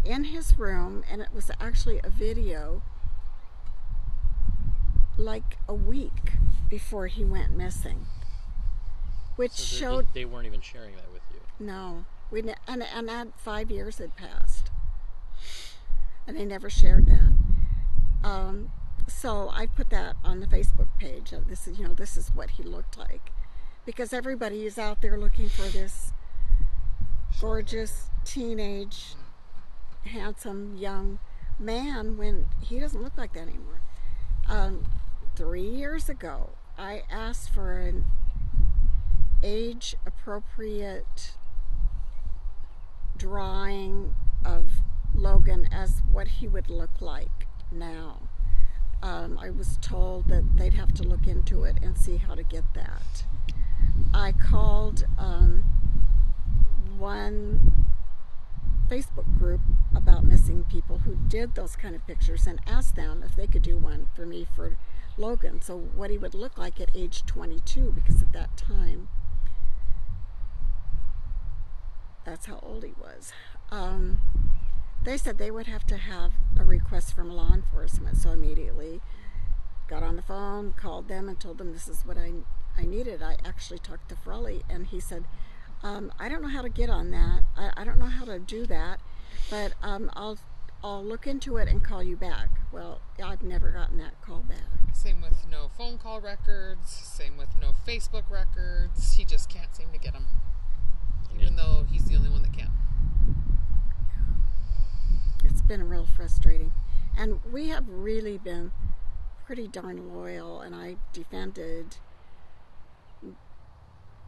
in 0.06 0.26
his 0.26 0.58
room, 0.58 1.04
and 1.10 1.22
it 1.22 1.30
was 1.34 1.52
actually 1.60 2.00
a 2.04 2.10
video 2.10 2.82
like 5.18 5.58
a 5.68 5.74
week 5.74 6.34
before 6.70 7.08
he 7.08 7.26
went 7.26 7.52
missing, 7.56 8.06
which 9.36 9.52
So 9.52 9.78
showed 9.78 10.14
they 10.14 10.26
weren't 10.26 10.46
even 10.46 10.62
sharing 10.62 10.96
that 10.96 11.12
with 11.12 11.24
you. 11.34 11.40
no, 11.66 12.06
we 12.32 12.42
ne- 12.42 12.56
and 12.68 12.84
and 12.84 13.10
that 13.10 13.28
five 13.38 13.72
years 13.72 13.98
had 13.98 14.16
passed, 14.16 14.70
and 16.28 16.38
they 16.38 16.46
never 16.46 16.70
shared 16.70 17.08
that. 17.08 17.34
Um, 18.28 18.72
so 19.08 19.50
I 19.54 19.68
put 19.68 19.90
that 19.92 20.18
on 20.22 20.42
the 20.42 20.48
Facebook 20.48 20.90
page. 21.00 21.34
This 21.48 21.66
is 21.66 21.80
you 21.80 21.88
know 21.88 21.94
this 21.94 22.18
is 22.18 22.28
what 22.36 22.52
he 22.52 22.63
looked 22.63 22.98
like, 22.98 23.32
because 23.86 24.12
everybody 24.12 24.66
is 24.66 24.78
out 24.78 25.02
there 25.02 25.18
looking 25.18 25.48
for 25.48 25.63
this 25.70 26.12
gorgeous 27.40 28.10
teenage, 28.26 29.16
handsome 30.04 30.76
young 30.76 31.20
man 31.58 32.18
when 32.18 32.48
he 32.62 32.82
doesn't 32.82 33.02
look 33.02 33.18
like 33.18 33.32
that 33.32 33.44
anymore. 33.44 33.80
Um, 34.50 34.86
three 35.38 35.70
years 35.70 36.10
ago, 36.10 36.50
I 36.78 37.04
asked 37.10 37.54
for 37.54 37.80
an 37.80 38.06
age 39.42 39.96
appropriate 40.06 41.32
drawing 43.16 44.16
of 44.44 44.82
Logan 45.16 45.70
as 45.72 46.02
what 46.12 46.28
he 46.28 46.48
would 46.50 46.70
look 46.70 47.00
like 47.00 47.47
now. 47.72 48.18
Um, 49.02 49.38
I 49.40 49.50
was 49.52 49.78
told 49.82 50.28
that 50.30 50.58
they'd 50.58 50.74
have 50.74 50.94
to 50.96 51.04
look 51.04 51.28
into 51.28 51.64
it 51.64 51.78
and 51.82 51.98
see 51.98 52.18
how 52.18 52.34
to 52.36 52.44
get 52.44 52.64
that. 52.74 53.26
I 54.14 54.32
called 54.32 55.06
um, 55.18 55.64
one 56.98 57.86
Facebook 58.90 59.38
group 59.38 59.62
about 59.96 60.24
missing 60.24 60.66
people 60.70 61.00
who 61.00 61.16
did 61.28 61.56
those 61.56 61.76
kind 61.76 61.96
of 61.96 62.06
pictures 62.08 62.48
and 62.48 62.60
asked 62.66 62.96
them 62.96 63.24
if 63.24 63.36
they 63.36 63.48
could 63.48 63.62
do 63.62 63.78
one 63.78 64.08
for 64.16 64.26
me 64.26 64.48
for 64.56 64.78
Logan. 65.18 65.62
So, 65.62 65.78
what 65.78 66.10
he 66.10 66.18
would 66.18 66.34
look 66.34 66.58
like 66.58 66.80
at 66.80 66.90
age 66.96 67.24
22, 67.26 67.92
because 67.92 68.22
at 68.22 68.32
that 68.34 68.56
time, 68.58 69.10
that's 72.24 72.46
how 72.46 72.60
old 72.64 72.84
he 72.84 72.94
was. 73.00 73.32
Um, 73.72 74.22
they 75.04 75.18
said 75.18 75.38
they 75.38 75.52
would 75.52 75.68
have 75.68 75.86
to 75.88 75.98
have 75.98 76.34
a 76.60 76.64
request 76.64 77.16
from 77.16 77.32
law 77.32 77.52
enforcement. 77.54 78.18
So, 78.18 78.32
immediately 78.32 79.02
got 79.88 80.04
on 80.04 80.16
the 80.16 80.22
phone, 80.22 80.74
called 80.74 81.08
them, 81.08 81.30
and 81.30 81.40
told 81.40 81.58
them 81.58 81.74
this 81.74 81.88
is 81.88 82.06
what 82.06 82.18
I, 82.18 82.32
I 82.78 82.84
needed. 82.84 83.24
I 83.24 83.38
actually 83.46 83.80
talked 83.80 84.10
to 84.10 84.16
Frawley, 84.16 84.64
and 84.70 84.88
he 84.88 85.00
said, 85.00 85.24
um, 85.84 86.12
I 86.20 86.28
don't 86.28 86.42
know 86.42 86.48
how 86.48 86.62
to 86.62 86.70
get 86.70 86.90
on 86.90 87.12
that. 87.12 87.44
I, 87.56 87.72
I 87.78 87.84
don't 87.86 88.00
know 88.00 88.08
how 88.08 88.26
to 88.26 88.40
do 88.40 88.66
that, 88.66 89.00
but 89.50 89.74
um, 89.82 90.10
I'll 90.14 90.38
I'll 90.84 91.04
look 91.04 91.26
into 91.26 91.58
it 91.58 91.68
and 91.68 91.84
call 91.84 92.04
you 92.04 92.16
back. 92.16 92.50
Well, 92.72 93.02
I've 93.24 93.42
never 93.42 93.72
gotten 93.72 93.98
that 93.98 94.22
call 94.22 94.42
back. 94.42 94.94
Same 94.94 95.22
with 95.22 95.46
no 95.50 95.70
phone 95.78 95.98
call 95.98 96.22
records. 96.22 96.90
Same 96.90 97.38
with 97.38 97.50
no 97.60 97.74
Facebook 97.88 98.30
records. 98.30 99.16
He 99.16 99.26
just 99.26 99.50
can't 99.50 99.76
seem 99.76 99.88
to 99.92 100.00
get 100.00 100.14
them, 100.14 100.28
even 101.40 101.56
though 101.56 101.86
he's 101.90 102.06
the 102.06 102.16
only 102.16 102.30
one 102.30 102.42
that 102.44 102.54
can. 102.54 102.72
Been 105.68 105.90
real 105.90 106.08
frustrating, 106.16 106.72
and 107.18 107.42
we 107.52 107.68
have 107.68 107.90
really 107.90 108.38
been 108.38 108.72
pretty 109.46 109.68
darn 109.68 110.16
loyal. 110.16 110.62
And 110.62 110.74
I 110.74 110.96
defended 111.12 111.98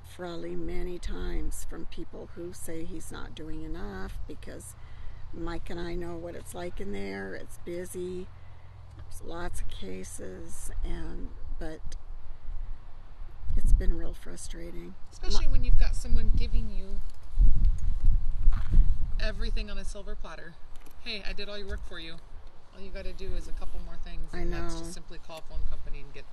Frawley 0.04 0.58
many 0.58 1.00
times 1.00 1.66
from 1.70 1.86
people 1.86 2.30
who 2.36 2.52
say 2.52 2.84
he's 2.84 3.10
not 3.10 3.36
doing 3.36 3.64
enough 3.64 4.20
because 4.28 4.76
Mike 5.34 5.70
and 5.70 5.80
I 5.80 5.96
know 5.96 6.18
what 6.18 6.36
it's 6.36 6.54
like 6.54 6.82
in 6.82 6.92
there. 6.92 7.36
It's 7.36 7.58
busy. 7.60 8.28
There's 8.98 9.22
lots 9.24 9.62
of 9.62 9.70
cases, 9.70 10.72
and 10.84 11.30
but 11.58 11.80
it's 13.56 13.72
been 13.72 13.98
real 13.98 14.14
frustrating. 14.14 14.94
Especially 15.10 15.48
when 15.48 15.64
you've 15.64 15.80
got 15.80 15.96
someone 15.96 16.34
giving 16.36 16.70
you 16.70 17.00
everything 19.22 19.72
on 19.72 19.78
a 19.78 19.86
silver 19.86 20.16
platter. 20.16 20.56
Hey, 21.04 21.24
I 21.28 21.34
did 21.34 21.50
all 21.50 21.58
your 21.58 21.68
work 21.68 21.80
for 21.88 22.00
you. 22.00 22.14
All 22.76 22.82
you 22.84 22.90
got 22.92 23.06
to 23.06 23.14
do 23.14 23.30
is 23.38 23.48
a 23.48 23.52
couple 23.54 23.80
more 23.86 23.98
things, 24.04 24.30
I 24.34 24.40
and 24.40 24.54
that's 24.54 24.76
know. 24.76 24.80
just 24.82 24.94
simply 24.94 25.18
call 25.26 25.40
a 25.40 25.42
phone 25.52 25.62
company 25.70 26.02
and 26.02 26.14
get 26.14 26.24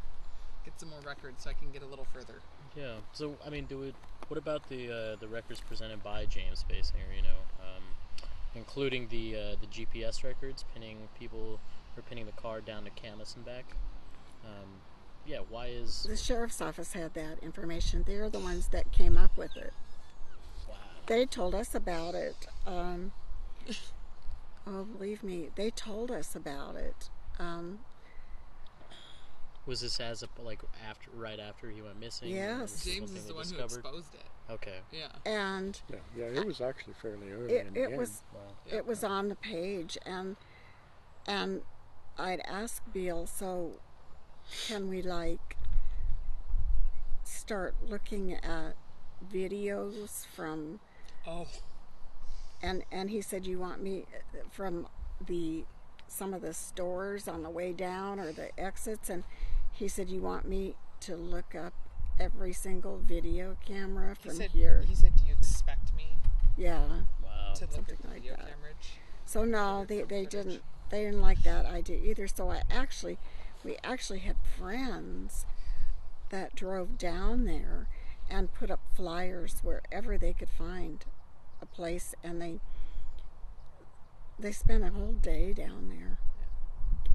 get 0.64 0.78
some 0.80 0.90
more 0.90 1.00
records, 1.06 1.44
so 1.44 1.50
I 1.50 1.52
can 1.54 1.70
get 1.70 1.82
a 1.82 1.86
little 1.86 2.06
further. 2.12 2.34
Yeah. 2.76 2.94
So 3.12 3.36
I 3.46 3.50
mean, 3.50 3.64
do 3.66 3.82
it. 3.82 3.94
What 4.28 4.38
about 4.38 4.68
the 4.68 4.90
uh, 4.90 5.16
the 5.20 5.28
records 5.28 5.60
presented 5.60 6.02
by 6.02 6.26
James 6.26 6.64
Basinger? 6.68 7.14
You 7.16 7.22
know, 7.22 7.40
um, 7.60 7.82
including 8.54 9.08
the 9.08 9.36
uh, 9.36 9.56
the 9.60 9.66
GPS 9.66 10.24
records, 10.24 10.64
pinning 10.74 11.08
people 11.18 11.58
or 11.96 12.02
pinning 12.02 12.26
the 12.26 12.32
car 12.32 12.60
down 12.60 12.84
to 12.84 12.90
Camas 12.90 13.34
and 13.36 13.44
back. 13.46 13.64
Um, 14.44 14.68
yeah. 15.26 15.38
Why 15.48 15.66
is 15.68 16.06
The 16.08 16.16
sheriff's 16.16 16.60
office 16.60 16.92
had 16.92 17.14
that 17.14 17.38
information. 17.42 18.04
They're 18.06 18.28
the 18.28 18.40
ones 18.40 18.68
that 18.68 18.92
came 18.92 19.16
up 19.16 19.36
with 19.38 19.56
it. 19.56 19.72
wow? 20.68 20.76
They 21.06 21.24
told 21.26 21.54
us 21.54 21.74
about 21.74 22.14
it. 22.14 22.46
Um, 22.66 23.12
oh, 24.66 24.84
believe 24.84 25.22
me, 25.22 25.50
they 25.54 25.70
told 25.70 26.10
us 26.10 26.34
about 26.34 26.76
it. 26.76 27.08
Um, 27.38 27.80
Was 29.66 29.80
this 29.80 30.00
as 30.00 30.22
a 30.22 30.28
like 30.42 30.62
after 30.88 31.10
right 31.12 31.38
after 31.40 31.70
he 31.70 31.82
went 31.82 31.98
missing? 32.00 32.32
or 32.32 32.36
Yes. 32.36 32.84
James 32.84 33.12
is 33.12 33.24
the 33.26 33.34
one 33.34 33.46
who 33.46 33.58
exposed 33.58 34.14
it. 34.14 34.22
Okay. 34.52 34.78
Yeah. 34.92 35.08
and 35.24 35.80
Yeah, 35.90 35.96
yeah, 36.16 36.40
it 36.40 36.46
was 36.46 36.60
actually 36.60 36.94
fairly 37.02 37.30
early 37.32 37.52
it, 37.54 37.66
in 37.66 37.74
the 37.74 37.82
it 37.82 37.88
game. 37.90 37.98
was 37.98 38.22
Wow. 38.32 38.40
it 38.66 38.86
was 38.86 39.02
on 39.02 39.28
the 39.28 39.34
page, 39.34 39.98
and 40.06 40.36
and 41.26 41.62
I'd 42.18 42.40
ask 42.46 42.80
Beale, 42.92 43.26
so 43.26 43.80
can 44.68 44.88
we 44.88 45.02
like 45.02 45.56
start 47.24 47.74
looking 47.88 48.34
at 48.34 48.76
videos 49.32 50.24
from 50.26 50.78
Oh. 51.26 51.46
And 52.66 52.82
and 52.90 53.10
he 53.10 53.20
said 53.20 53.46
you 53.46 53.58
want 53.58 53.80
me 53.82 54.04
uh, 54.34 54.38
from 54.50 54.86
the 55.26 55.64
some 56.08 56.34
of 56.34 56.42
the 56.42 56.52
stores 56.54 57.28
on 57.28 57.42
the 57.42 57.50
way 57.50 57.72
down 57.72 58.18
or 58.18 58.32
the 58.32 58.48
exits 58.58 59.08
and 59.10 59.24
he 59.72 59.88
said 59.88 60.08
you 60.10 60.20
want 60.20 60.48
me 60.48 60.74
to 61.00 61.14
look 61.16 61.54
up 61.54 61.72
every 62.18 62.52
single 62.52 62.98
video 62.98 63.56
camera 63.64 64.16
He 64.22 64.28
from 64.28 64.36
said. 64.38 64.50
here 64.50 64.82
He 64.88 64.94
said, 64.94 65.12
"Do 65.16 65.24
you 65.26 65.34
expect 65.38 65.94
me 65.94 66.16
yeah 66.56 66.84
Wow. 67.22 67.52
to 67.54 67.64
look 67.64 67.72
Something 67.74 67.94
at 67.96 68.02
the 68.02 68.08
like 68.08 68.14
video 68.22 68.36
that. 68.36 68.48
camerage?" 68.48 68.98
so 69.24 69.44
no 69.44 69.84
they, 69.86 69.98
they 70.02 70.24
footage. 70.24 70.30
didn't 70.30 70.62
they 70.90 71.04
didn't 71.04 71.20
like 71.20 71.42
that 71.42 71.66
idea 71.66 71.98
either 71.98 72.26
so 72.28 72.50
i 72.50 72.62
actually 72.70 73.18
we 73.64 73.76
actually 73.84 74.20
had 74.20 74.36
friends 74.58 75.44
that 76.30 76.54
drove 76.54 76.96
down 76.98 77.44
there 77.44 77.88
and 78.30 78.52
put 78.54 78.70
up 78.70 78.80
flyers 78.94 79.56
wherever 79.62 80.16
they 80.16 80.32
could 80.32 80.48
find 80.50 81.04
place 81.66 82.14
and 82.22 82.40
they 82.40 82.60
they 84.38 84.52
spent 84.52 84.84
a 84.84 84.90
whole 84.90 85.12
day 85.12 85.52
down 85.52 85.88
there 85.88 86.18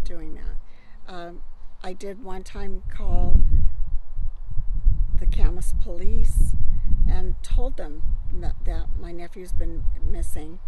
doing 0.03 0.35
that. 0.35 1.13
Um, 1.13 1.41
i 1.83 1.93
did 1.93 2.23
one 2.23 2.43
time 2.43 2.83
call 2.89 3.35
the 5.19 5.25
camas 5.25 5.73
police 5.83 6.55
and 7.09 7.35
told 7.43 7.77
them 7.77 8.03
that, 8.33 8.55
that 8.65 8.87
my 8.99 9.11
nephew's 9.11 9.51
been 9.51 9.83
missing 10.03 10.59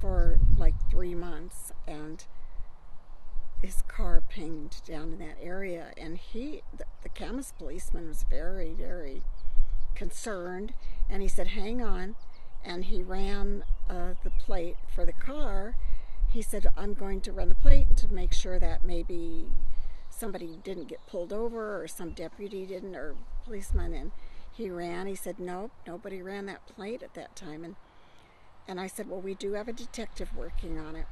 for 0.00 0.38
like 0.56 0.74
three 0.90 1.14
months 1.14 1.72
and 1.86 2.24
his 3.62 3.82
car 3.88 4.22
pinged 4.28 4.82
down 4.86 5.14
in 5.14 5.18
that 5.18 5.36
area 5.42 5.92
and 5.96 6.18
he 6.18 6.62
the, 6.76 6.84
the 7.02 7.08
camas 7.08 7.52
policeman 7.56 8.08
was 8.08 8.24
very 8.28 8.72
very 8.72 9.22
concerned 9.94 10.74
and 11.08 11.22
he 11.22 11.28
said 11.28 11.48
hang 11.48 11.80
on 11.80 12.14
and 12.64 12.86
he 12.86 13.02
ran 13.02 13.64
uh, 13.88 14.14
the 14.22 14.30
plate 14.30 14.76
for 14.94 15.04
the 15.04 15.12
car, 15.12 15.76
he 16.32 16.42
said, 16.42 16.66
I'm 16.76 16.94
going 16.94 17.20
to 17.22 17.32
run 17.32 17.48
the 17.48 17.54
plate 17.54 17.96
to 17.98 18.12
make 18.12 18.32
sure 18.32 18.58
that 18.58 18.84
maybe 18.84 19.46
somebody 20.10 20.58
didn't 20.64 20.88
get 20.88 21.06
pulled 21.06 21.32
over 21.32 21.82
or 21.82 21.86
some 21.86 22.10
deputy 22.10 22.66
didn't 22.66 22.96
or 22.96 23.14
policeman. 23.44 23.92
And 23.92 24.10
he 24.52 24.70
ran. 24.70 25.06
He 25.06 25.14
said, 25.14 25.38
Nope, 25.38 25.72
nobody 25.86 26.22
ran 26.22 26.46
that 26.46 26.66
plate 26.66 27.02
at 27.02 27.14
that 27.14 27.36
time. 27.36 27.64
And, 27.64 27.76
and 28.66 28.80
I 28.80 28.86
said, 28.86 29.08
Well, 29.08 29.20
we 29.20 29.34
do 29.34 29.52
have 29.52 29.68
a 29.68 29.72
detective 29.72 30.36
working 30.36 30.78
on 30.78 30.96
it. 30.96 31.06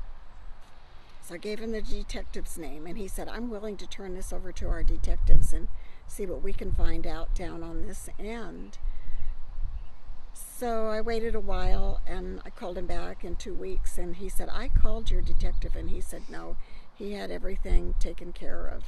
So 1.23 1.35
I 1.35 1.38
gave 1.38 1.61
him 1.61 1.71
the 1.71 1.83
detective's 1.83 2.59
name, 2.59 2.85
and 2.85 2.99
he 2.99 3.07
said, 3.07 3.29
I'm 3.29 3.49
willing 3.49 3.77
to 3.77 3.87
turn 3.87 4.15
this 4.15 4.33
over 4.33 4.51
to 4.51 4.69
our 4.69 4.83
detectives 4.83 5.53
and 5.53 5.69
see 6.09 6.27
what 6.27 6.43
we 6.43 6.53
can 6.53 6.73
find 6.73 7.07
out 7.07 7.33
down 7.35 7.62
on 7.62 7.87
this 7.87 8.09
end. 8.19 8.79
So 10.62 10.87
I 10.87 11.01
waited 11.01 11.35
a 11.35 11.40
while 11.40 12.01
and 12.07 12.40
I 12.44 12.51
called 12.51 12.79
him 12.79 12.87
back 12.87 13.25
in 13.25 13.35
two 13.35 13.53
weeks, 13.53 13.98
and 13.98 14.14
he 14.14 14.29
said, 14.29 14.48
I 14.48 14.68
called 14.68 15.11
your 15.11 15.20
detective, 15.20 15.75
and 15.75 15.90
he 15.90 16.01
said, 16.01 16.22
No, 16.29 16.57
he 16.94 17.14
had 17.14 17.33
everything 17.33 17.96
taken 17.98 18.33
care 18.33 18.68
of. 18.68 18.85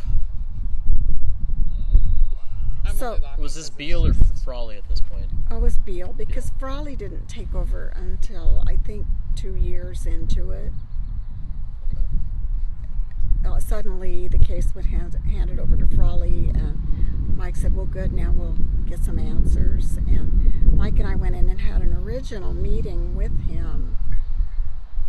I'm 2.85 2.95
So- 2.95 3.19
Was 3.39 3.57
this 3.57 3.71
because 3.71 3.71
Beale 3.71 4.07
or 4.07 4.11
it's- 4.11 4.45
Frawley 4.45 4.77
at 4.77 4.89
this 4.89 5.01
point? 5.01 5.27
It 5.51 5.61
was 5.61 5.79
Beale 5.79 6.13
because 6.13 6.53
Frawley 6.61 6.95
didn't 6.95 7.29
take 7.29 7.53
over 7.57 7.89
until 7.97 8.63
I 8.69 8.77
think 8.77 9.05
two 9.35 9.57
years 9.57 10.07
into 10.07 10.53
it. 10.53 10.73
Uh, 13.45 13.59
suddenly, 13.59 14.29
the 14.29 14.39
case 14.39 14.77
was 14.77 14.87
hand, 14.87 15.17
handed 15.29 15.59
over 15.59 15.77
to 15.77 15.89
Frawley, 15.89 16.51
and 16.51 16.79
Mike 17.37 17.57
said, 17.57 17.75
"Well, 17.77 17.87
good. 17.87 18.13
Now 18.13 18.33
we'll 18.33 18.57
get 18.87 19.03
some 19.05 19.19
answers." 19.19 19.97
And 19.97 20.73
Mike 20.73 20.99
and 20.99 21.09
I 21.09 21.15
went 21.15 21.37
in 21.37 21.49
and 21.49 21.61
had 21.61 21.83
an 21.83 21.95
original 21.95 22.53
meeting 22.53 23.15
with 23.17 23.47
him, 23.47 23.97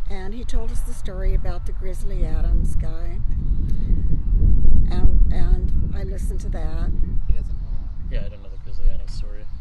and 0.10 0.34
he 0.34 0.44
told 0.44 0.72
us 0.72 0.82
the 0.82 0.94
story 0.94 1.34
about 1.34 1.66
the 1.66 1.72
Grizzly 1.72 2.26
Adams 2.26 2.76
guy, 2.76 3.20
and 4.90 5.34
and 5.34 5.94
I 5.96 6.04
listened 6.04 6.42
to 6.42 6.50
that. 6.50 6.92
He 7.28 7.34
doesn't 7.34 7.62
know 7.62 7.70
that. 8.10 8.14
Yeah, 8.14 8.26
I 8.26 8.30
don't 8.30 8.44
know 8.44 8.50
the 8.50 8.58
Grizzly 8.64 8.90
Adams 8.90 9.14
story. 9.14 9.46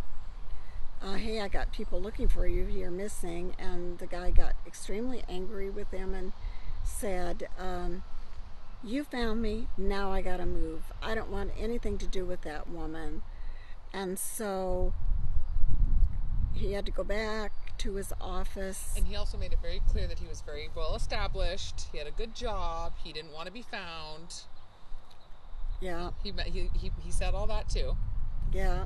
uh, 1.04 1.14
hey 1.14 1.40
I 1.40 1.48
got 1.48 1.70
people 1.72 2.00
looking 2.00 2.28
for 2.28 2.46
you 2.46 2.64
you're 2.64 2.90
missing 2.90 3.54
and 3.58 3.98
the 3.98 4.06
guy 4.06 4.30
got 4.30 4.54
extremely 4.66 5.22
angry 5.28 5.68
with 5.68 5.90
him 5.90 6.14
and 6.14 6.32
said 6.82 7.48
um, 7.58 8.02
you 8.82 9.04
found 9.04 9.42
me 9.42 9.68
now 9.76 10.10
I 10.10 10.22
gotta 10.22 10.46
move 10.46 10.92
I 11.02 11.14
don't 11.14 11.30
want 11.30 11.52
anything 11.58 11.98
to 11.98 12.06
do 12.06 12.24
with 12.24 12.42
that 12.42 12.68
woman 12.68 13.22
and 13.92 14.18
so 14.18 14.94
he 16.54 16.72
had 16.72 16.86
to 16.86 16.92
go 16.92 17.04
back 17.04 17.52
to 17.78 17.94
his 17.94 18.12
office 18.20 18.94
And 18.96 19.06
he 19.06 19.16
also 19.16 19.36
made 19.36 19.52
it 19.52 19.58
very 19.60 19.82
clear 19.90 20.06
that 20.06 20.18
he 20.18 20.26
was 20.26 20.40
very 20.40 20.68
well 20.74 20.94
established. 20.94 21.88
He 21.90 21.98
had 21.98 22.06
a 22.06 22.12
good 22.12 22.34
job. 22.34 22.92
He 23.02 23.12
didn't 23.12 23.32
want 23.32 23.46
to 23.46 23.52
be 23.52 23.62
found. 23.62 24.44
yeah 25.80 26.10
He 26.22 26.32
he, 26.46 26.70
he 26.72 26.92
he 27.02 27.10
said 27.10 27.34
all 27.34 27.46
that 27.48 27.68
too. 27.68 27.96
Yeah. 28.52 28.84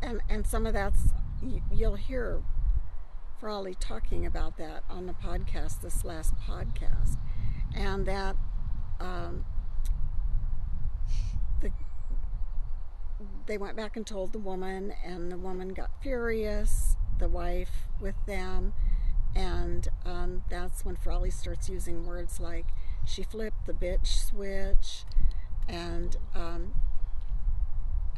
And 0.00 0.20
and 0.28 0.46
some 0.46 0.66
of 0.66 0.72
that's 0.72 1.12
you, 1.42 1.60
you'll 1.72 1.96
hear 1.96 2.42
Frawley 3.40 3.74
talking 3.74 4.26
about 4.26 4.56
that 4.58 4.82
on 4.88 5.06
the 5.06 5.12
podcast, 5.12 5.80
this 5.80 6.04
last 6.04 6.34
podcast, 6.36 7.16
and 7.74 8.06
that 8.06 8.36
um, 9.00 9.44
the 11.60 11.70
they 13.46 13.58
went 13.58 13.76
back 13.76 13.96
and 13.96 14.06
told 14.06 14.32
the 14.32 14.38
woman, 14.38 14.92
and 15.04 15.30
the 15.30 15.38
woman 15.38 15.70
got 15.70 15.90
furious, 16.02 16.96
the 17.18 17.28
wife 17.28 17.86
with 18.00 18.14
them, 18.26 18.72
and 19.34 19.88
um, 20.04 20.44
that's 20.48 20.84
when 20.84 20.96
Frawley 20.96 21.30
starts 21.30 21.68
using 21.68 22.06
words 22.06 22.40
like 22.40 22.66
she 23.06 23.22
flipped 23.22 23.66
the 23.66 23.72
bitch 23.72 24.06
switch, 24.28 25.04
and 25.68 26.16
um, 26.34 26.74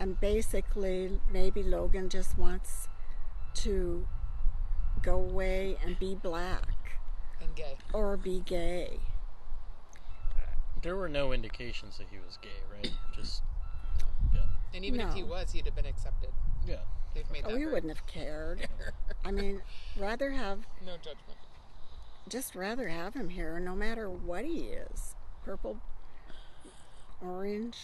and 0.01 0.19
basically 0.21 1.21
maybe 1.33 1.63
Logan 1.63 2.09
just 2.09 2.37
wants 2.39 2.89
to 3.55 4.07
go 5.03 5.15
away 5.17 5.77
and 5.85 5.99
be 5.99 6.15
black 6.15 6.99
And 7.41 7.55
gay. 7.55 7.77
or 7.93 8.17
be 8.17 8.41
gay. 8.41 8.99
There 10.83 10.97
were 10.97 11.09
no 11.09 11.33
indications 11.33 11.99
that 11.99 12.07
he 12.11 12.19
was 12.19 12.39
gay, 12.41 12.49
right? 12.75 12.91
Just 13.15 13.43
yeah, 14.35 14.41
And 14.75 14.85
even 14.85 15.01
if 15.01 15.13
he 15.13 15.23
was, 15.23 15.53
he'd 15.53 15.67
have 15.67 15.77
been 15.77 15.87
accepted. 15.87 16.31
yeah. 16.67 16.77
They've 17.15 17.29
made 17.31 17.45
that 17.45 17.53
We 17.55 17.67
wouldn't 17.67 17.95
have 17.95 18.07
cared. 18.07 18.69
I 19.25 19.31
mean, 19.33 19.61
rather 19.99 20.31
have 20.31 20.61
No 20.87 20.97
judgment. 20.97 21.39
just 22.29 22.55
rather 22.55 22.89
have 22.89 23.15
him 23.15 23.29
here 23.31 23.59
no 23.61 23.75
matter 23.75 24.09
what 24.09 24.45
he 24.45 24.61
is. 24.69 25.15
Purple, 25.45 25.79
orange, 27.21 27.77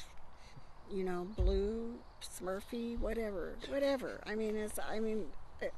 you 0.92 1.04
know, 1.04 1.26
blue, 1.36 1.94
smurfy, 2.22 2.98
whatever, 2.98 3.56
whatever. 3.68 4.22
I 4.26 4.34
mean, 4.34 4.56
it's 4.56 4.78
I 4.78 5.00
mean 5.00 5.26
it, 5.60 5.72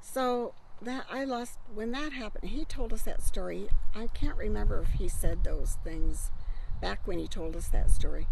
So 0.00 0.54
that 0.82 1.06
I 1.10 1.24
lost 1.24 1.58
when 1.72 1.92
that 1.92 2.12
happened. 2.12 2.50
He 2.50 2.64
told 2.64 2.92
us 2.92 3.02
that 3.02 3.22
story. 3.22 3.68
I 3.94 4.08
can't 4.08 4.36
remember 4.36 4.80
if 4.80 4.98
he 4.98 5.08
said 5.08 5.44
those 5.44 5.76
things 5.84 6.30
back 6.80 7.06
when 7.06 7.18
he 7.18 7.28
told 7.28 7.54
us 7.54 7.68
that 7.68 7.90
story. 7.90 8.26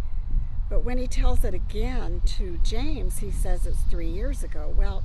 But 0.69 0.85
when 0.85 0.99
he 0.99 1.07
tells 1.07 1.45
it 1.45 1.55
again 1.55 2.21
to 2.27 2.59
James, 2.65 3.19
he 3.19 3.31
says 3.31 3.65
it's 3.65 3.83
3 3.91 4.09
years 4.09 4.43
ago. 4.43 4.75
Well, 4.77 5.05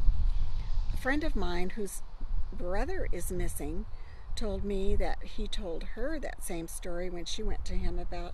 a 0.93 0.97
friend 0.97 1.23
of 1.23 1.35
mine 1.35 1.71
whose 1.71 2.01
brother 2.51 3.07
is 3.11 3.31
missing 3.31 3.85
told 4.35 4.63
me 4.63 4.95
that 4.95 5.23
he 5.23 5.47
told 5.47 5.83
her 5.95 6.17
that 6.19 6.43
same 6.43 6.67
story 6.67 7.09
when 7.09 7.25
she 7.25 7.43
went 7.43 7.65
to 7.65 7.75
him 7.75 7.99
about 7.99 8.33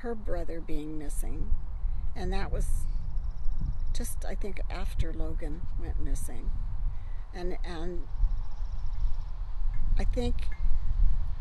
her 0.00 0.14
brother 0.14 0.60
being 0.60 0.98
missing. 0.98 1.50
And 2.14 2.32
that 2.32 2.52
was 2.52 2.66
just 3.94 4.24
I 4.24 4.34
think 4.34 4.60
after 4.70 5.12
Logan 5.12 5.62
went 5.80 6.00
missing. 6.00 6.50
And 7.34 7.56
and 7.64 8.02
I 9.98 10.04
think 10.04 10.34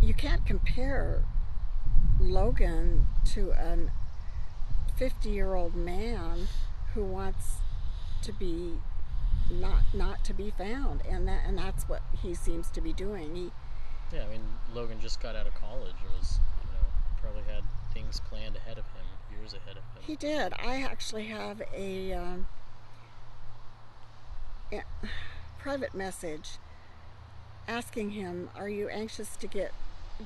you 0.02 0.14
can't 0.14 0.46
compare 0.46 1.24
Logan 2.20 3.08
to 3.34 3.52
an 3.52 3.92
50 4.98 5.30
year 5.30 5.54
old 5.54 5.76
man 5.76 6.48
who 6.94 7.04
wants 7.04 7.58
to 8.24 8.34
be 8.34 8.74
not 9.52 9.84
not 9.94 10.24
to 10.26 10.34
be 10.34 10.52
found 10.58 11.02
and 11.10 11.28
that 11.28 11.42
and 11.46 11.58
that's 11.58 11.88
what 11.88 12.02
he 12.22 12.34
seems 12.34 12.70
to 12.72 12.82
be 12.82 12.92
doing 12.92 13.36
he 13.36 13.52
Yeah, 14.12 14.24
I 14.24 14.32
mean, 14.32 14.42
Logan 14.74 15.00
just 15.00 15.22
got 15.22 15.36
out 15.36 15.48
of 15.48 15.54
college 15.54 15.96
and 16.04 16.14
was, 16.18 16.40
you 16.62 16.72
know, 16.72 16.86
probably 17.22 17.44
had 17.44 17.64
things 17.98 18.22
planned 18.30 18.56
ahead 18.56 18.78
of 18.78 18.86
him, 18.86 19.06
years 19.32 19.54
ahead 19.54 19.78
of 19.78 19.84
him. 19.84 20.04
he 20.04 20.16
did. 20.16 20.54
I 20.60 20.82
actually 20.84 21.26
have 21.26 21.62
a 21.76 22.14
um, 22.14 22.48
private 25.58 25.96
message 25.96 26.52
asking 27.68 28.12
him 28.12 28.50
are 28.56 28.70
you 28.70 28.88
anxious 28.88 29.36
to 29.38 29.48
get 29.48 29.74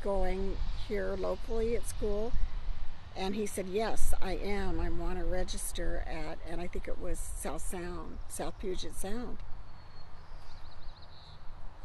going 0.03 0.57
here 0.88 1.15
locally 1.17 1.76
at 1.76 1.88
school? 1.88 2.34
And 3.15 3.36
he 3.36 3.45
said 3.45 3.67
yes 3.67 4.13
i 4.22 4.34
am. 4.34 4.80
I 4.80 4.89
want 4.89 5.19
to 5.19 5.26
register 5.26 6.03
at 6.07 6.39
and 6.49 6.61
i 6.61 6.67
think 6.67 6.88
it 6.88 6.99
was 6.99 7.19
south 7.19 7.61
sound 7.61 8.17
south 8.28 8.59
puget 8.59 8.95
sound. 8.95 9.38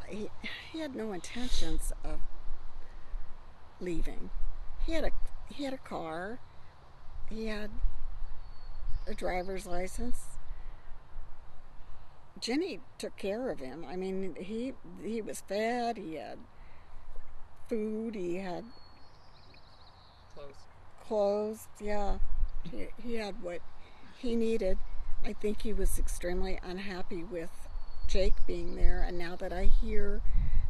He, 0.09 0.31
he 0.73 0.81
had 0.81 0.95
no 0.95 1.13
intentions 1.13 1.93
of 2.05 2.21
leaving. 3.81 4.31
He 4.85 4.93
had 4.93 5.05
a 5.05 5.11
he 5.51 5.65
had 5.65 5.73
a 5.73 5.79
car 5.79 6.39
he 7.31 7.47
had 7.47 7.71
a 9.07 9.15
driver's 9.15 9.67
license 9.67 10.37
jenny 12.41 12.81
took 12.99 13.17
care 13.17 13.51
of 13.51 13.59
him 13.59 13.85
i 13.89 13.97
mean 13.97 14.35
he 14.39 14.73
he 15.03 15.23
was 15.23 15.41
fed 15.41 15.97
he 15.97 16.15
had 16.15 16.39
food. 17.69 18.15
He 18.15 18.37
had 18.37 18.65
clothes. 20.35 20.55
clothes. 21.07 21.69
Yeah, 21.81 22.19
he, 22.71 22.89
he 23.03 23.15
had 23.17 23.43
what 23.43 23.61
he 24.19 24.37
needed. 24.37 24.79
I 25.25 25.33
think 25.33 25.63
he 25.63 25.73
was 25.73 25.99
extremely 25.99 26.59
unhappy 26.63 27.25
with 27.25 27.51
Jake 28.09 28.35
being 28.47 28.77
there. 28.77 29.03
And 29.03 29.19
now 29.19 29.37
that 29.37 29.53
I 29.53 29.65
hear 29.65 30.21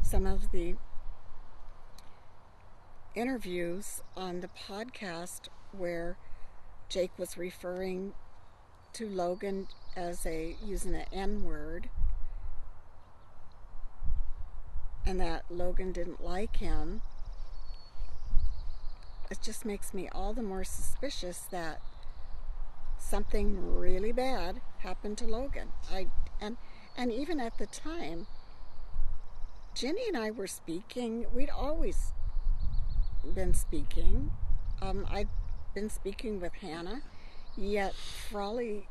some 0.03 0.27
of 0.27 0.51
the 0.53 0.77
interviews 3.17 4.03
on 4.15 4.41
the 4.41 4.49
podcast 4.49 5.49
where 5.73 6.17
Jake 6.89 7.19
was 7.19 7.37
referring 7.37 8.13
to 8.93 9.09
Logan 9.09 9.67
as 9.97 10.25
a 10.27 10.57
using 10.63 10.93
the 10.93 11.13
N 11.13 11.43
word 11.45 11.89
and 15.07 15.21
that 15.21 15.45
Logan 15.51 15.93
didn't 15.93 16.23
like 16.23 16.57
him, 16.57 17.01
it 19.31 19.39
just 19.43 19.65
makes 19.65 19.95
me 19.95 20.09
all 20.13 20.33
the 20.33 20.43
more 20.43 20.65
suspicious 20.65 21.39
that 21.51 21.81
something 22.99 23.77
really 23.77 24.13
bad 24.13 24.61
happened 24.79 25.17
to 25.19 25.27
Logan. 25.27 25.69
I 25.91 26.09
and 26.41 26.57
and 26.97 27.13
even 27.13 27.41
at 27.41 27.57
the 27.59 27.67
time, 27.67 28.27
Jenny 29.75 30.07
and 30.09 30.17
I 30.17 30.31
were 30.31 30.47
speaking. 30.47 31.27
We'd 31.33 31.51
always 31.51 32.13
been 33.35 33.55
speaking. 33.55 34.31
Um, 34.81 35.07
I've 35.11 35.29
been 35.75 35.91
speaking 35.91 36.41
with 36.41 36.55
Hannah, 36.55 37.03
yet 37.57 37.95
Frawley 37.95 38.89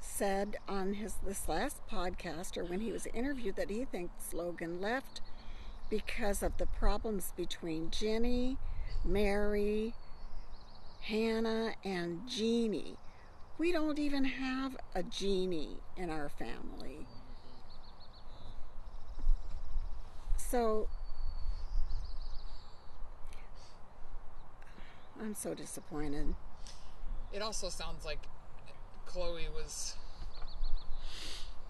said 0.00 0.56
on 0.68 0.94
his 0.94 1.14
this 1.24 1.48
last 1.48 1.80
podcast 1.90 2.56
or 2.56 2.64
when 2.64 2.80
he 2.80 2.92
was 2.92 3.06
interviewed 3.06 3.56
that 3.56 3.70
he 3.70 3.84
thinks 3.84 4.34
Logan 4.34 4.80
left 4.80 5.20
because 5.88 6.42
of 6.42 6.56
the 6.58 6.66
problems 6.66 7.32
between 7.36 7.90
Jenny, 7.90 8.56
Mary, 9.04 9.94
Hannah, 11.02 11.74
and 11.84 12.28
Jeannie. 12.28 12.96
We 13.58 13.72
don't 13.72 13.98
even 13.98 14.24
have 14.24 14.76
a 14.94 15.02
Jeannie 15.02 15.80
in 15.96 16.10
our 16.10 16.28
family. 16.28 17.06
So 20.36 20.88
I'm 25.20 25.34
so 25.34 25.54
disappointed. 25.54 26.34
It 27.32 27.42
also 27.42 27.68
sounds 27.68 28.04
like 28.04 28.26
Chloe 29.06 29.48
was. 29.54 29.96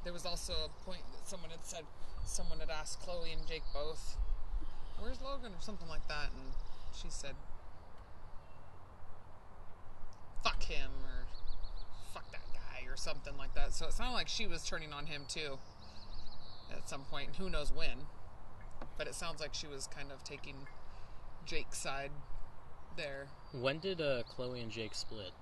There 0.04 0.12
was 0.12 0.26
also 0.26 0.52
a 0.52 0.84
point 0.84 1.02
that 1.12 1.28
someone 1.28 1.50
had 1.50 1.64
said, 1.64 1.84
someone 2.24 2.58
had 2.58 2.70
asked 2.70 3.00
Chloe 3.00 3.32
and 3.32 3.46
Jake 3.46 3.62
both, 3.72 4.16
"Where's 4.98 5.20
Logan?" 5.20 5.52
or 5.54 5.60
something 5.60 5.88
like 5.88 6.08
that, 6.08 6.30
and 6.32 6.54
she 6.94 7.08
said, 7.10 7.36
"Fuck 10.42 10.62
him," 10.64 10.90
or 11.04 11.26
"Fuck 12.12 12.30
that 12.32 12.52
guy," 12.52 12.84
or 12.88 12.96
something 12.96 13.36
like 13.36 13.54
that. 13.54 13.72
So 13.74 13.86
it 13.86 13.92
sounded 13.92 14.14
like 14.14 14.28
she 14.28 14.46
was 14.46 14.64
turning 14.64 14.92
on 14.92 15.06
him 15.06 15.24
too. 15.28 15.58
At 16.70 16.88
some 16.88 17.04
point, 17.04 17.36
who 17.36 17.50
knows 17.50 17.70
when, 17.70 18.06
but 18.96 19.06
it 19.06 19.14
sounds 19.14 19.40
like 19.40 19.54
she 19.54 19.66
was 19.66 19.86
kind 19.86 20.10
of 20.10 20.24
taking 20.24 20.66
Jake's 21.44 21.78
side 21.78 22.10
there. 22.96 23.26
When 23.52 23.78
did 23.78 24.00
uh, 24.00 24.22
Chloe 24.24 24.60
and 24.60 24.70
Jake 24.70 24.94
split? 24.94 25.32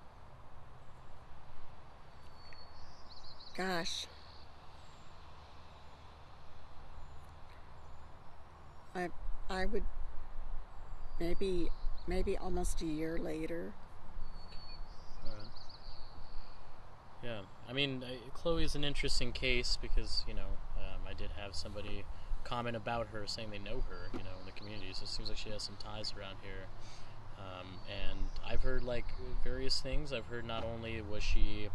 Gosh. 3.56 4.06
I 8.94 9.08
I 9.48 9.66
would 9.66 9.84
maybe 11.20 11.68
maybe 12.06 12.36
almost 12.36 12.82
a 12.82 12.86
year 12.86 13.18
later. 13.18 13.72
Alright. 15.24 15.46
Yeah, 17.22 17.42
I 17.68 17.72
mean, 17.72 18.02
uh, 18.02 18.30
Chloe 18.34 18.64
is 18.64 18.74
an 18.74 18.82
interesting 18.82 19.32
case 19.32 19.78
because 19.80 20.24
you 20.26 20.34
know 20.34 20.58
um, 20.76 21.02
I 21.08 21.12
did 21.14 21.30
have 21.36 21.54
somebody 21.54 22.04
comment 22.44 22.76
about 22.76 23.08
her 23.08 23.24
saying 23.26 23.50
they 23.50 23.58
know 23.58 23.84
her, 23.88 24.08
you 24.12 24.24
know, 24.24 24.36
in 24.40 24.46
the 24.46 24.52
community. 24.52 24.90
So 24.92 25.04
it 25.04 25.08
seems 25.08 25.28
like 25.28 25.38
she 25.38 25.50
has 25.50 25.62
some 25.62 25.76
ties 25.76 26.14
around 26.18 26.36
here. 26.42 26.66
Um, 27.40 27.66
and 27.88 28.18
I've 28.46 28.62
heard 28.62 28.82
like 28.82 29.06
various 29.42 29.80
things. 29.80 30.12
I've 30.12 30.26
heard 30.26 30.44
not 30.44 30.64
only 30.64 31.00
was 31.00 31.22
she, 31.22 31.68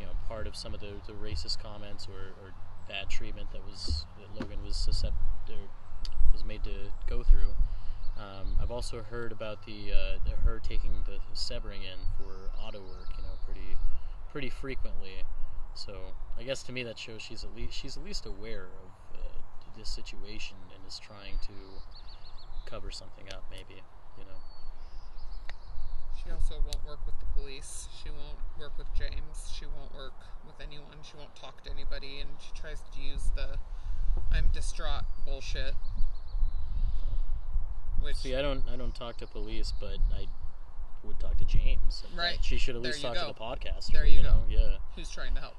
you 0.00 0.06
know, 0.06 0.12
part 0.26 0.46
of 0.46 0.56
some 0.56 0.72
of 0.74 0.80
the, 0.80 0.92
the 1.06 1.12
racist 1.12 1.62
comments 1.62 2.08
or, 2.08 2.32
or 2.42 2.54
bad 2.88 3.08
treatment 3.10 3.52
that 3.52 3.64
was 3.64 4.06
that 4.18 4.40
Logan 4.40 4.64
was 4.64 4.74
suscept- 4.74 5.12
was 6.32 6.44
made 6.44 6.64
to 6.64 6.90
go 7.06 7.22
through. 7.22 7.54
Um, 8.16 8.56
I've 8.60 8.70
also 8.70 9.02
heard 9.02 9.32
about 9.32 9.66
the, 9.66 9.92
uh, 9.92 10.18
the 10.24 10.36
her 10.44 10.60
taking 10.62 10.92
the 11.06 11.18
Sebring 11.34 11.82
in 11.82 11.98
for 12.16 12.50
auto 12.62 12.80
work, 12.80 13.08
you 13.16 13.22
know, 13.24 13.36
pretty 13.44 13.76
pretty 14.30 14.50
frequently. 14.50 15.24
So 15.74 16.14
I 16.38 16.44
guess 16.44 16.62
to 16.64 16.72
me 16.72 16.84
that 16.84 16.98
shows 16.98 17.22
she's 17.22 17.44
at 17.44 17.54
least 17.54 17.74
she's 17.74 17.96
at 17.96 18.04
least 18.04 18.26
aware 18.26 18.64
of 18.64 19.18
uh, 19.18 19.38
this 19.76 19.88
situation 19.88 20.56
and 20.74 20.86
is 20.86 20.98
trying 20.98 21.38
to 21.42 22.70
cover 22.70 22.90
something 22.90 23.26
up, 23.32 23.44
maybe, 23.50 23.82
you 24.18 24.24
know. 24.24 24.38
She 26.24 26.30
also 26.32 26.54
won't 26.64 26.84
work 26.86 27.00
with 27.04 27.18
the 27.20 27.26
police. 27.38 27.88
She 28.02 28.10
won't 28.10 28.38
work 28.58 28.72
with 28.78 28.88
James. 28.96 29.52
She 29.52 29.66
won't 29.66 29.94
work 29.94 30.14
with 30.46 30.56
anyone. 30.60 30.96
She 31.02 31.16
won't 31.16 31.34
talk 31.36 31.62
to 31.64 31.70
anybody. 31.70 32.20
And 32.20 32.30
she 32.40 32.52
tries 32.58 32.80
to 32.94 33.00
use 33.00 33.30
the 33.36 33.58
I'm 34.32 34.48
distraught 34.52 35.04
bullshit. 35.26 35.74
Which, 38.00 38.16
See, 38.16 38.34
I 38.34 38.42
don't 38.42 38.62
I 38.72 38.76
don't 38.76 38.94
talk 38.94 39.16
to 39.18 39.26
police, 39.26 39.72
but 39.78 39.98
I 40.14 40.26
would 41.02 41.18
talk 41.20 41.38
to 41.38 41.44
James. 41.44 42.04
Right. 42.16 42.38
She 42.42 42.58
should 42.58 42.76
at 42.76 42.82
least 42.82 43.02
you 43.02 43.08
talk 43.08 43.18
to 43.18 43.26
the 43.26 43.34
podcaster. 43.34 43.92
There 43.92 44.06
you 44.06 44.22
go. 44.22 44.24
know? 44.24 44.42
Yeah. 44.48 44.76
who's 44.96 45.10
trying 45.10 45.34
to 45.34 45.40
help. 45.40 45.56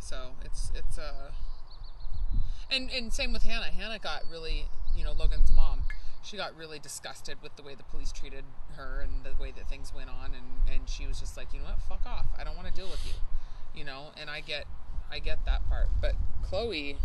So 0.00 0.30
it's 0.44 0.72
it's 0.74 0.98
uh 0.98 1.30
and 2.70 2.90
and 2.90 3.12
same 3.12 3.32
with 3.32 3.42
Hannah. 3.42 3.70
Hannah 3.70 3.98
got 3.98 4.22
really 4.30 4.66
you 4.96 5.04
know 5.04 5.12
Logan's 5.12 5.50
mom. 5.52 5.84
She 6.22 6.36
got 6.36 6.56
really 6.56 6.78
disgusted 6.78 7.38
with 7.42 7.56
the 7.56 7.62
way 7.62 7.74
the 7.74 7.84
police 7.84 8.12
treated 8.12 8.44
her 8.76 9.00
and 9.00 9.24
the 9.24 9.40
way 9.40 9.52
that 9.56 9.68
things 9.68 9.92
went 9.94 10.10
on, 10.10 10.32
and 10.34 10.74
and 10.74 10.88
she 10.88 11.06
was 11.06 11.20
just 11.20 11.36
like, 11.36 11.52
you 11.52 11.60
know 11.60 11.66
what, 11.66 11.80
fuck 11.88 12.06
off. 12.06 12.26
I 12.38 12.44
don't 12.44 12.56
want 12.56 12.68
to 12.68 12.74
deal 12.74 12.88
with 12.88 13.04
you, 13.06 13.12
you 13.74 13.84
know. 13.84 14.08
And 14.20 14.28
I 14.28 14.40
get 14.40 14.66
I 15.10 15.18
get 15.18 15.44
that 15.46 15.68
part, 15.68 15.88
but 16.00 16.14
Chloe 16.42 16.98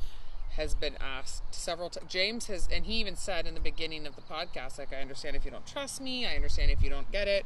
has 0.58 0.74
been 0.74 0.96
asked 1.02 1.54
several 1.54 1.90
times. 1.90 2.10
James 2.10 2.48
has, 2.48 2.70
and 2.72 2.86
he 2.86 2.94
even 2.94 3.16
said 3.16 3.46
in 3.46 3.56
the 3.56 3.60
beginning 3.60 4.08
of 4.08 4.16
the 4.16 4.22
podcast, 4.22 4.78
like, 4.78 4.94
I 4.94 5.02
understand 5.02 5.36
if 5.36 5.44
you 5.44 5.52
don't 5.52 5.68
trust 5.68 6.00
me. 6.00 6.26
I 6.26 6.36
understand 6.36 6.72
if 6.72 6.82
you 6.82 6.90
don't 6.90 7.12
get 7.12 7.28
it 7.28 7.46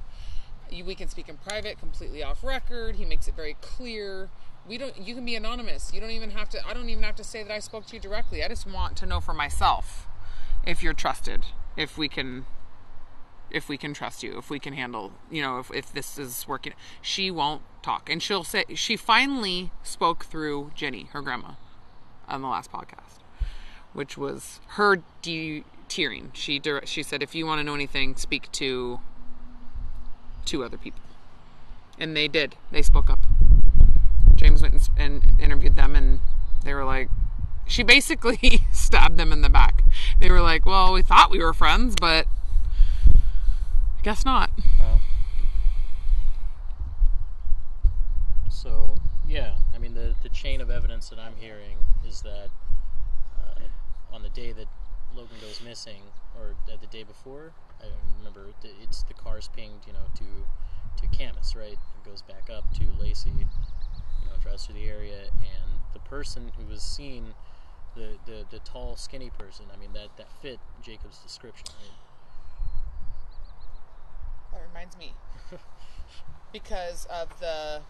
you, 0.72 0.86
we 0.86 0.95
can 0.95 1.07
speak 1.07 1.30
in 1.30 1.38
private 1.38 1.80
completely 1.80 2.24
off 2.24 2.43
record 2.43 2.95
he 2.95 3.05
makes 3.05 3.28
it 3.28 3.36
very 3.36 3.55
clear 3.61 4.30
we 4.67 4.78
don't 4.78 4.97
you 4.97 5.15
can 5.15 5.26
be 5.26 5.36
anonymous 5.36 5.91
you 5.93 5.99
don't 5.99 6.11
even 6.11 6.32
have 6.32 6.49
to 6.49 6.59
i 6.67 6.74
don't 6.74 6.89
even 6.89 7.03
have 7.03 7.15
to 7.15 7.24
say 7.24 7.43
that 7.43 7.51
i 7.51 7.59
spoke 7.59 7.86
to 7.86 7.95
you 7.95 8.01
directly 8.01 8.43
i 8.43 8.47
just 8.47 8.67
want 8.67 8.95
to 8.95 9.05
know 9.05 9.20
for 9.20 9.34
myself 9.34 10.07
if 10.66 10.84
you're 10.84 10.93
trusted 10.93 11.45
if 11.78 11.97
we 11.97 12.07
can 12.07 12.45
if 13.51 13.68
we 13.68 13.78
can 13.78 13.93
trust 13.93 14.22
you 14.22 14.38
if 14.38 14.49
we 14.49 14.60
can 14.60 14.74
handle 14.74 15.12
you 15.32 15.41
know 15.41 15.60
if, 15.60 15.72
if 15.74 15.91
this 15.93 16.18
is 16.18 16.47
working 16.47 16.74
she 17.01 17.32
won't 17.32 17.62
talk 17.82 18.10
and 18.10 18.22
she'll 18.22 18.43
say 18.43 18.64
she 18.76 18.95
finally 18.95 19.72
spoke 19.84 20.26
through 20.26 20.72
jenny 20.76 21.10
her 21.14 21.22
grandma 21.22 21.51
on 22.28 22.41
the 22.41 22.47
last 22.47 22.72
podcast 22.72 23.20
which 23.93 24.18
was 24.18 24.60
her 24.70 25.01
de-tiering 25.22 26.30
she 26.34 26.60
dir- 26.60 26.86
she 26.86 27.01
said 27.01 27.24
if 27.24 27.34
you 27.34 27.45
want 27.45 27.60
to 27.60 27.64
know 27.64 27.74
anything 27.74 28.16
speak 28.16 28.51
to 28.51 28.99
two 30.49 30.64
other 30.64 30.78
people. 30.78 31.01
And 31.99 32.16
they 32.18 32.28
did. 32.28 32.55
They 32.72 32.82
spoke 32.82 33.10
up. 33.10 33.20
James 34.36 34.64
went 34.64 34.89
and, 34.97 35.24
and 35.24 35.39
interviewed 35.39 35.76
them, 35.76 35.95
and 35.95 36.22
they 36.64 36.74
were 36.74 36.86
like, 36.86 37.10
she 37.70 37.84
basically 37.84 38.61
stabbed 38.74 39.17
them 39.17 39.32
in 39.32 39.41
the 39.41 39.49
back. 39.49 39.84
They 40.20 40.30
were 40.30 40.41
like, 40.41 40.65
well, 40.65 40.91
we 40.91 41.01
thought 41.01 41.32
we 41.32 41.39
were 41.39 41.53
friends, 41.53 41.95
but 41.99 42.26
I 43.07 44.01
guess 44.03 44.26
not. 44.26 44.51
So 48.49 48.95
yeah, 49.26 49.55
I 49.74 49.78
mean 49.78 49.93
the 49.93 50.15
the 50.22 50.30
chain 50.30 50.59
of 50.59 50.70
evidence 50.70 51.07
that 51.09 51.20
I'm 51.20 51.36
hearing 51.38 51.78
is 52.05 52.22
that 52.24 52.49
uh, 53.39 53.61
on 54.13 54.24
the 54.24 54.30
day 54.30 54.51
that 54.51 54.67
Logan 55.15 55.38
goes 55.41 55.61
missing, 55.63 56.01
or 56.36 56.55
the 56.67 56.88
day 56.88 57.03
before, 57.03 57.53
I 57.82 57.86
remember. 58.17 58.47
It's 58.82 59.03
the 59.03 59.13
car's 59.13 59.49
pinged, 59.55 59.88
you 59.88 59.93
know, 59.93 60.09
to 60.15 61.01
to 61.01 61.17
Camas, 61.17 61.55
right? 61.55 61.74
It 61.74 62.05
goes 62.05 62.22
back 62.22 62.49
up 62.49 62.65
to 62.76 62.86
Lacey, 62.99 63.30
you 63.30 63.45
know, 64.26 64.36
drives 64.41 64.65
through 64.65 64.76
the 64.76 64.88
area, 64.88 65.30
and 65.39 65.80
the 65.93 65.99
person 65.99 66.51
who 66.57 66.65
was 66.65 66.82
seen, 66.82 67.34
the 67.96 68.18
the, 68.26 68.46
the 68.50 68.60
tall, 68.60 68.96
skinny 68.96 69.32
person. 69.38 69.66
I 69.74 69.78
mean, 69.78 69.94
that 69.94 70.10
that 70.18 70.28
fit 70.42 70.60
Jacob's 70.82 71.20
description, 71.20 71.68
right? 71.80 71.92
That 74.54 74.68
reminds 74.68 74.98
me. 74.98 75.14
because 76.54 77.06
of 77.06 77.40
the 77.40 77.82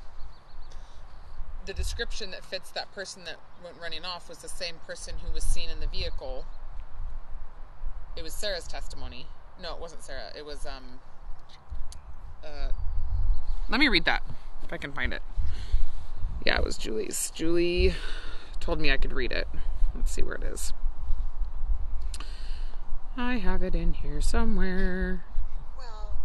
the 1.66 1.74
description 1.74 2.32
that 2.32 2.44
fits 2.44 2.72
that 2.72 2.92
person 2.94 3.26
that 3.26 3.38
went 3.64 3.76
running 3.82 4.06
off 4.06 4.28
was 4.30 4.40
the 4.40 4.50
same 4.50 4.76
person 4.88 5.16
who 5.24 5.32
was 5.32 5.44
seen 5.44 5.70
in 5.70 5.80
the 5.80 5.88
vehicle 5.88 6.46
it 8.20 8.24
was 8.24 8.34
Sarah's 8.34 8.68
testimony. 8.68 9.28
No, 9.62 9.74
it 9.74 9.80
wasn't 9.80 10.04
Sarah. 10.04 10.32
It 10.38 10.46
was 10.46 10.66
um. 10.66 11.00
Uh, 12.44 12.70
let 13.70 13.80
me 13.80 13.88
read 13.88 14.06
that 14.06 14.24
if 14.64 14.74
I 14.74 14.78
can 14.78 14.92
find 14.92 15.14
it. 15.14 15.22
Yeah, 16.46 16.58
it 16.58 16.64
was 16.64 16.78
Julie's. 16.78 17.32
Julie 17.34 17.94
told 18.60 18.80
me 18.80 18.92
I 18.92 18.98
could 18.98 19.14
read 19.14 19.32
it. 19.32 19.48
Let's 19.96 20.12
see 20.12 20.24
where 20.24 20.36
it 20.36 20.44
is. 20.44 20.74
I 23.18 23.38
have 23.38 23.64
it 23.64 23.76
in 23.76 23.94
here 23.94 24.22
somewhere. 24.22 25.26
Well, 25.78 26.16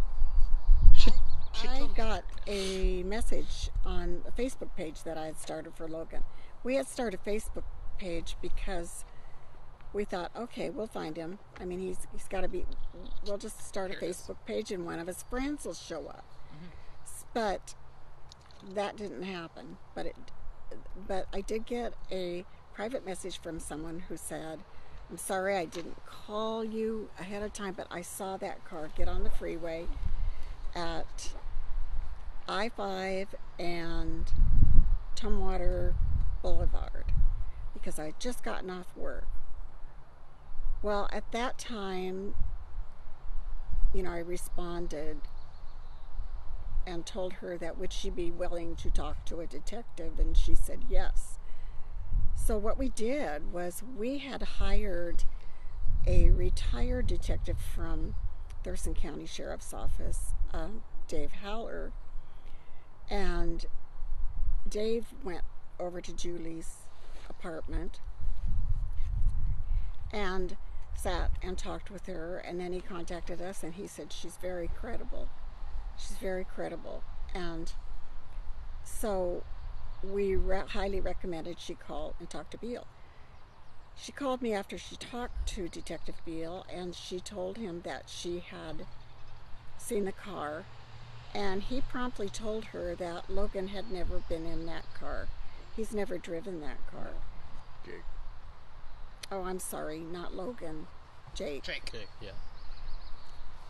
She, 0.95 1.11
I, 1.11 1.13
she 1.53 1.67
I 1.67 1.87
got 1.95 2.23
a 2.47 3.03
message 3.03 3.69
on 3.85 4.21
a 4.25 4.31
Facebook 4.31 4.75
page 4.77 5.03
that 5.03 5.17
I 5.17 5.25
had 5.25 5.37
started 5.39 5.73
for 5.75 5.87
Logan. 5.87 6.23
We 6.63 6.75
had 6.75 6.87
started 6.87 7.19
a 7.25 7.29
Facebook 7.29 7.63
page 7.97 8.37
because 8.41 9.03
we 9.93 10.03
thought, 10.05 10.31
okay, 10.35 10.69
we'll 10.69 10.87
find 10.87 11.15
him. 11.17 11.39
I 11.59 11.65
mean, 11.65 11.79
he's 11.79 12.07
he's 12.11 12.27
got 12.27 12.41
to 12.41 12.47
be. 12.47 12.65
We'll 13.25 13.37
just 13.37 13.65
start 13.65 13.91
a 13.91 13.93
Here 13.95 14.03
it 14.03 14.11
is. 14.11 14.17
Facebook 14.17 14.37
page, 14.45 14.71
and 14.71 14.85
one 14.85 14.99
of 14.99 15.07
his 15.07 15.23
friends 15.23 15.65
will 15.65 15.73
show 15.73 16.07
up. 16.07 16.25
Mm-hmm. 16.53 16.65
But 17.33 17.75
that 18.73 18.97
didn't 18.97 19.23
happen. 19.23 19.77
But 19.93 20.07
it, 20.07 20.15
but 21.07 21.27
I 21.33 21.41
did 21.41 21.65
get 21.65 21.93
a 22.11 22.45
private 22.75 23.05
message 23.05 23.39
from 23.39 23.57
someone 23.57 23.99
who 24.09 24.17
said, 24.17 24.59
"I'm 25.09 25.17
sorry 25.17 25.55
I 25.55 25.63
didn't 25.63 26.05
call 26.05 26.63
you 26.63 27.09
ahead 27.17 27.41
of 27.41 27.53
time, 27.53 27.73
but 27.73 27.87
I 27.89 28.01
saw 28.01 28.35
that 28.37 28.65
car 28.65 28.89
get 28.95 29.07
on 29.07 29.23
the 29.23 29.29
freeway 29.29 29.87
at 30.75 31.33
I 32.49 32.67
5 32.69 33.33
and 33.57 34.29
Tumwater 35.15 35.95
Boulevard 36.41 37.05
because 37.73 37.97
I 37.97 38.07
had 38.07 38.19
just 38.19 38.43
gotten 38.43 38.69
off 38.69 38.95
work. 38.97 39.27
Well, 40.83 41.07
at 41.13 41.31
that 41.31 41.57
time, 41.57 42.35
you 43.93 44.03
know, 44.03 44.11
I 44.11 44.19
responded 44.19 45.21
and 46.85 47.05
told 47.05 47.33
her 47.33 47.57
that 47.57 47.77
would 47.77 47.93
she 47.93 48.09
be 48.09 48.29
willing 48.31 48.75
to 48.75 48.91
talk 48.91 49.23
to 49.25 49.39
a 49.39 49.47
detective, 49.47 50.19
and 50.19 50.35
she 50.35 50.55
said 50.55 50.85
yes. 50.89 51.39
So, 52.35 52.57
what 52.57 52.77
we 52.77 52.89
did 52.89 53.51
was 53.51 53.81
we 53.97 54.19
had 54.19 54.41
hired 54.43 55.23
a 56.05 56.29
retired 56.29 57.07
detective 57.07 57.57
from 57.59 58.15
Thurston 58.63 58.93
County 58.93 59.25
Sheriff's 59.25 59.73
Office, 59.73 60.33
um, 60.53 60.83
Dave 61.07 61.31
Haller, 61.43 61.91
and 63.09 63.65
Dave 64.67 65.07
went 65.23 65.41
over 65.79 66.01
to 66.01 66.13
Julie's 66.13 66.83
apartment 67.29 67.99
and 70.11 70.57
sat 70.95 71.31
and 71.41 71.57
talked 71.57 71.91
with 71.91 72.05
her, 72.05 72.37
and 72.37 72.59
then 72.59 72.73
he 72.73 72.79
contacted 72.79 73.41
us 73.41 73.63
and 73.63 73.73
he 73.73 73.87
said 73.87 74.11
she's 74.13 74.37
very 74.37 74.67
credible. 74.67 75.29
She's 75.97 76.17
very 76.17 76.43
credible, 76.43 77.03
and 77.33 77.71
so 78.83 79.43
we 80.11 80.35
re- 80.35 80.63
highly 80.67 80.99
recommended 80.99 81.59
she 81.59 81.75
call 81.75 82.15
and 82.19 82.29
talk 82.29 82.49
to 82.51 82.57
Beale. 82.57 82.87
She 83.97 84.11
called 84.11 84.41
me 84.41 84.53
after 84.53 84.77
she 84.77 84.95
talked 84.97 85.47
to 85.49 85.69
Detective 85.69 86.15
Beale, 86.25 86.65
and 86.71 86.93
she 86.93 87.19
told 87.19 87.57
him 87.57 87.81
that 87.85 88.03
she 88.07 88.39
had 88.39 88.85
seen 89.77 90.05
the 90.05 90.11
car, 90.11 90.65
and 91.33 91.63
he 91.63 91.81
promptly 91.81 92.27
told 92.27 92.65
her 92.65 92.95
that 92.95 93.29
Logan 93.29 93.69
had 93.69 93.91
never 93.91 94.19
been 94.27 94.45
in 94.45 94.65
that 94.65 94.85
car. 94.93 95.27
He's 95.75 95.93
never 95.93 96.17
driven 96.17 96.61
that 96.61 96.77
car. 96.91 97.09
Jake. 97.85 98.03
Oh, 99.31 99.43
I'm 99.43 99.59
sorry, 99.59 99.99
not 99.99 100.35
Logan, 100.35 100.87
Jake. 101.33 101.63
Jake. 101.63 101.89
Okay, 101.89 102.05
yeah. 102.21 102.31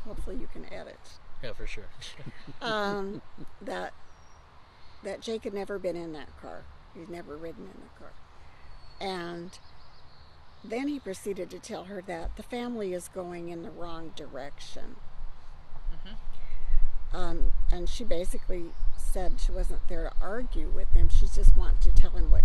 Hopefully 0.06 0.38
you 0.38 0.48
can 0.52 0.72
edit. 0.74 1.00
Yeah, 1.44 1.54
for 1.54 1.68
sure. 1.68 1.86
Um, 2.62 3.22
that 3.62 3.94
that 5.06 5.22
Jake 5.22 5.46
had 5.46 5.54
never 5.54 5.80
been 5.80 5.96
in 5.96 6.12
that 6.14 6.36
car. 6.42 6.66
He'd 6.94 7.10
never 7.10 7.38
ridden 7.38 7.64
in 7.64 7.82
the 7.82 8.00
car. 8.00 8.12
And 9.00 9.58
then 10.64 10.88
he 10.88 11.00
proceeded 11.00 11.50
to 11.52 11.60
tell 11.60 11.86
her 11.86 12.02
that 12.08 12.36
the 12.36 12.44
family 12.44 12.94
is 12.94 13.08
going 13.08 13.50
in 13.50 13.64
the 13.64 13.72
wrong 13.72 14.12
direction. 14.16 14.98
Um, 17.14 17.54
and 17.72 17.88
she 17.88 18.04
basically 18.04 18.72
said 18.98 19.40
she 19.40 19.52
wasn't 19.52 19.88
there 19.88 20.04
to 20.04 20.12
argue 20.22 20.68
with 20.68 20.92
him. 20.92 21.08
She 21.08 21.28
just 21.28 21.56
wanted 21.56 21.82
to 21.82 21.92
tell 21.92 22.12
him 22.12 22.30
what 22.30 22.44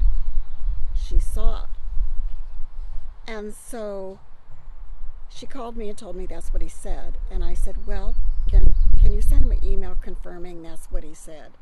she 0.95 1.19
saw. 1.19 1.67
And 3.27 3.53
so 3.53 4.21
she 5.29 5.47
called 5.47 5.77
me 5.77 5.89
and 5.89 5.99
told 5.99 6.15
me 6.15 6.27
that's 6.27 6.53
what 6.53 6.63
he 6.63 6.69
said. 6.69 7.19
And 7.31 7.43
I 7.43 7.55
said, 7.55 7.87
Well, 7.87 8.15
can, 8.49 8.75
can 9.01 9.13
you 9.13 9.23
send 9.23 9.43
him 9.43 9.53
an 9.53 9.65
email 9.65 9.97
confirming 10.01 10.63
that's 10.63 10.87
what 10.87 11.03
he 11.03 11.15
said? 11.15 11.53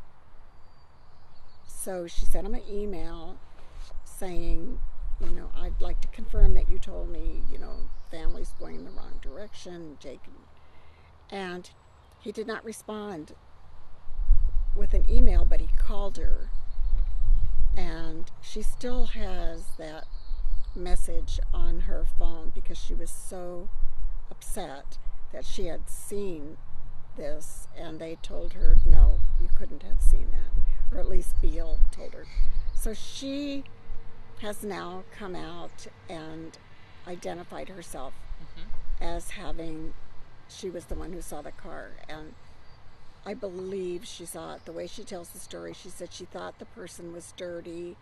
So 1.88 2.06
she 2.06 2.26
sent 2.26 2.46
him 2.46 2.52
an 2.52 2.60
email 2.70 3.38
saying, 4.04 4.78
You 5.22 5.30
know, 5.30 5.48
I'd 5.56 5.80
like 5.80 6.02
to 6.02 6.08
confirm 6.08 6.52
that 6.52 6.68
you 6.68 6.78
told 6.78 7.08
me, 7.08 7.40
you 7.50 7.58
know, 7.58 7.76
family's 8.10 8.52
going 8.60 8.74
in 8.74 8.84
the 8.84 8.90
wrong 8.90 9.18
direction, 9.22 9.96
Jake. 9.98 10.20
And 11.30 11.70
he 12.20 12.30
did 12.30 12.46
not 12.46 12.62
respond 12.62 13.32
with 14.76 14.92
an 14.92 15.06
email, 15.08 15.46
but 15.46 15.62
he 15.62 15.68
called 15.78 16.18
her. 16.18 16.50
And 17.74 18.30
she 18.42 18.60
still 18.60 19.06
has 19.06 19.64
that 19.78 20.04
message 20.76 21.40
on 21.54 21.80
her 21.80 22.06
phone 22.18 22.52
because 22.54 22.76
she 22.76 22.92
was 22.92 23.08
so 23.08 23.70
upset 24.30 24.98
that 25.32 25.46
she 25.46 25.68
had 25.68 25.88
seen 25.88 26.58
this 27.16 27.66
and 27.74 27.98
they 27.98 28.16
told 28.16 28.52
her 28.52 28.76
no 28.84 29.18
you 29.40 29.48
couldn't 29.56 29.82
have 29.82 30.00
seen 30.00 30.30
that 30.30 30.67
or 30.92 30.98
at 30.98 31.08
least 31.08 31.40
beale 31.40 31.78
told 31.90 32.14
her. 32.14 32.26
So 32.74 32.94
she 32.94 33.64
has 34.40 34.62
now 34.62 35.04
come 35.16 35.34
out 35.34 35.86
and 36.08 36.56
identified 37.06 37.68
herself 37.68 38.12
mm-hmm. 38.40 39.02
as 39.02 39.30
having 39.30 39.94
she 40.48 40.70
was 40.70 40.86
the 40.86 40.94
one 40.94 41.12
who 41.12 41.20
saw 41.20 41.42
the 41.42 41.52
car. 41.52 41.90
And 42.08 42.34
i 43.26 43.34
believe 43.34 44.06
she 44.06 44.24
saw 44.24 44.54
it. 44.54 44.64
The 44.64 44.72
way 44.72 44.86
she 44.86 45.04
tells 45.04 45.30
the 45.30 45.38
story 45.38 45.74
she 45.74 45.90
said 45.90 46.12
she 46.12 46.24
thought 46.24 46.58
the 46.58 46.64
person 46.64 47.12
was 47.12 47.34
dirty. 47.36 47.96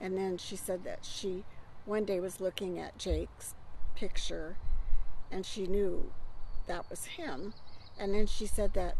And 0.00 0.16
then 0.16 0.38
she 0.38 0.56
said 0.56 0.84
that 0.84 1.00
she 1.02 1.44
one 1.84 2.04
day 2.04 2.20
was 2.20 2.40
looking 2.40 2.78
at 2.78 2.98
Jake's 2.98 3.54
picture 3.96 4.56
and 5.30 5.44
she 5.44 5.66
knew 5.66 6.10
that 6.66 6.88
was 6.90 7.04
him. 7.06 7.54
And 7.98 8.14
then 8.14 8.26
she 8.26 8.46
said 8.46 8.74
that 8.74 8.96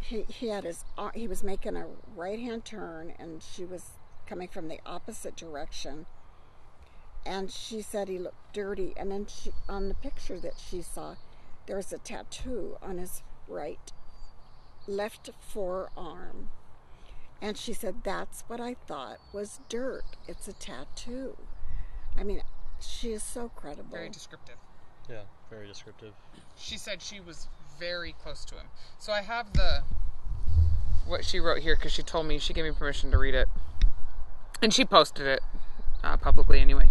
he, 0.00 0.22
he 0.28 0.48
had 0.48 0.64
his 0.64 0.84
uh, 0.98 1.10
he 1.14 1.28
was 1.28 1.42
making 1.42 1.76
a 1.76 1.86
right 2.16 2.38
hand 2.38 2.64
turn 2.64 3.12
and 3.18 3.42
she 3.42 3.64
was 3.64 3.92
coming 4.26 4.48
from 4.48 4.68
the 4.68 4.80
opposite 4.86 5.36
direction. 5.36 6.06
And 7.26 7.50
she 7.50 7.82
said 7.82 8.08
he 8.08 8.18
looked 8.18 8.54
dirty. 8.54 8.94
And 8.96 9.10
then 9.10 9.26
she 9.26 9.52
on 9.68 9.88
the 9.88 9.94
picture 9.94 10.38
that 10.40 10.54
she 10.58 10.82
saw, 10.82 11.16
there 11.66 11.76
was 11.76 11.92
a 11.92 11.98
tattoo 11.98 12.76
on 12.82 12.98
his 12.98 13.22
right 13.46 13.92
left 14.86 15.30
forearm. 15.40 16.50
And 17.42 17.56
she 17.56 17.72
said, 17.72 17.96
That's 18.04 18.44
what 18.46 18.60
I 18.60 18.74
thought 18.86 19.18
was 19.32 19.60
dirt. 19.68 20.04
It's 20.26 20.48
a 20.48 20.52
tattoo. 20.52 21.36
I 22.16 22.22
mean, 22.22 22.42
she 22.80 23.12
is 23.12 23.22
so 23.22 23.50
credible. 23.54 23.90
Very 23.90 24.08
descriptive. 24.08 24.56
Yeah, 25.08 25.22
very 25.48 25.66
descriptive. 25.66 26.12
She 26.56 26.76
said 26.76 27.02
she 27.02 27.20
was 27.20 27.48
very 27.80 28.14
close 28.22 28.44
to 28.44 28.54
him. 28.54 28.66
So 28.98 29.12
I 29.12 29.22
have 29.22 29.54
the 29.54 29.82
what 31.06 31.24
she 31.24 31.40
wrote 31.40 31.62
here 31.62 31.74
because 31.74 31.92
she 31.92 32.02
told 32.02 32.26
me 32.26 32.38
she 32.38 32.52
gave 32.52 32.64
me 32.64 32.70
permission 32.70 33.10
to 33.10 33.18
read 33.18 33.34
it, 33.34 33.48
and 34.62 34.72
she 34.72 34.84
posted 34.84 35.26
it 35.26 35.40
uh, 36.04 36.16
publicly 36.18 36.60
anyway. 36.60 36.88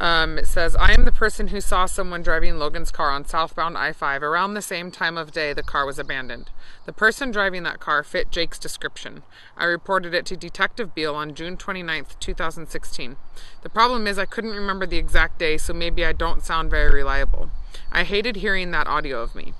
Um, 0.00 0.38
it 0.38 0.46
says, 0.46 0.74
I 0.76 0.92
am 0.92 1.04
the 1.04 1.12
person 1.12 1.48
who 1.48 1.60
saw 1.60 1.84
someone 1.84 2.22
driving 2.22 2.58
Logan's 2.58 2.90
car 2.90 3.10
on 3.10 3.26
southbound 3.26 3.76
I 3.76 3.92
5 3.92 4.22
around 4.22 4.54
the 4.54 4.62
same 4.62 4.90
time 4.90 5.18
of 5.18 5.30
day 5.30 5.52
the 5.52 5.62
car 5.62 5.84
was 5.84 5.98
abandoned. 5.98 6.48
The 6.86 6.94
person 6.94 7.30
driving 7.30 7.64
that 7.64 7.80
car 7.80 8.02
fit 8.02 8.30
Jake's 8.30 8.58
description. 8.58 9.24
I 9.58 9.64
reported 9.64 10.14
it 10.14 10.24
to 10.26 10.38
Detective 10.38 10.94
Beale 10.94 11.14
on 11.14 11.34
June 11.34 11.58
29th, 11.58 12.18
2016. 12.18 13.16
The 13.62 13.68
problem 13.68 14.06
is, 14.06 14.18
I 14.18 14.24
couldn't 14.24 14.52
remember 14.52 14.86
the 14.86 14.96
exact 14.96 15.38
day, 15.38 15.58
so 15.58 15.74
maybe 15.74 16.02
I 16.02 16.12
don't 16.14 16.42
sound 16.42 16.70
very 16.70 16.90
reliable. 16.90 17.50
I 17.92 18.04
hated 18.04 18.36
hearing 18.36 18.70
that 18.70 18.86
audio 18.86 19.20
of 19.20 19.34
me. 19.34 19.52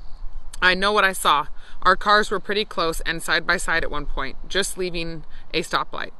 I 0.62 0.74
know 0.74 0.92
what 0.92 1.04
I 1.04 1.12
saw. 1.12 1.46
Our 1.82 1.96
cars 1.96 2.30
were 2.30 2.40
pretty 2.40 2.64
close 2.64 3.00
and 3.02 3.22
side 3.22 3.46
by 3.46 3.56
side 3.56 3.82
at 3.84 3.90
one 3.90 4.06
point, 4.06 4.36
just 4.48 4.76
leaving 4.76 5.24
a 5.54 5.62
stoplight. 5.62 6.11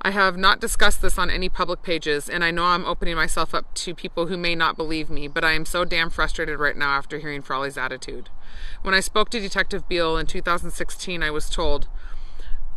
I 0.00 0.10
have 0.10 0.36
not 0.36 0.60
discussed 0.60 1.02
this 1.02 1.18
on 1.18 1.28
any 1.28 1.48
public 1.48 1.82
pages, 1.82 2.28
and 2.28 2.44
I 2.44 2.50
know 2.50 2.64
I'm 2.64 2.84
opening 2.84 3.16
myself 3.16 3.54
up 3.54 3.74
to 3.74 3.94
people 3.94 4.26
who 4.26 4.36
may 4.36 4.54
not 4.54 4.76
believe 4.76 5.10
me, 5.10 5.26
but 5.26 5.44
I 5.44 5.52
am 5.52 5.64
so 5.64 5.84
damn 5.84 6.10
frustrated 6.10 6.60
right 6.60 6.76
now 6.76 6.90
after 6.90 7.18
hearing 7.18 7.42
Frawley's 7.42 7.76
attitude. 7.76 8.28
When 8.82 8.94
I 8.94 9.00
spoke 9.00 9.28
to 9.30 9.40
Detective 9.40 9.88
Beale 9.88 10.16
in 10.16 10.26
2016, 10.26 11.22
I 11.22 11.30
was 11.30 11.50
told, 11.50 11.88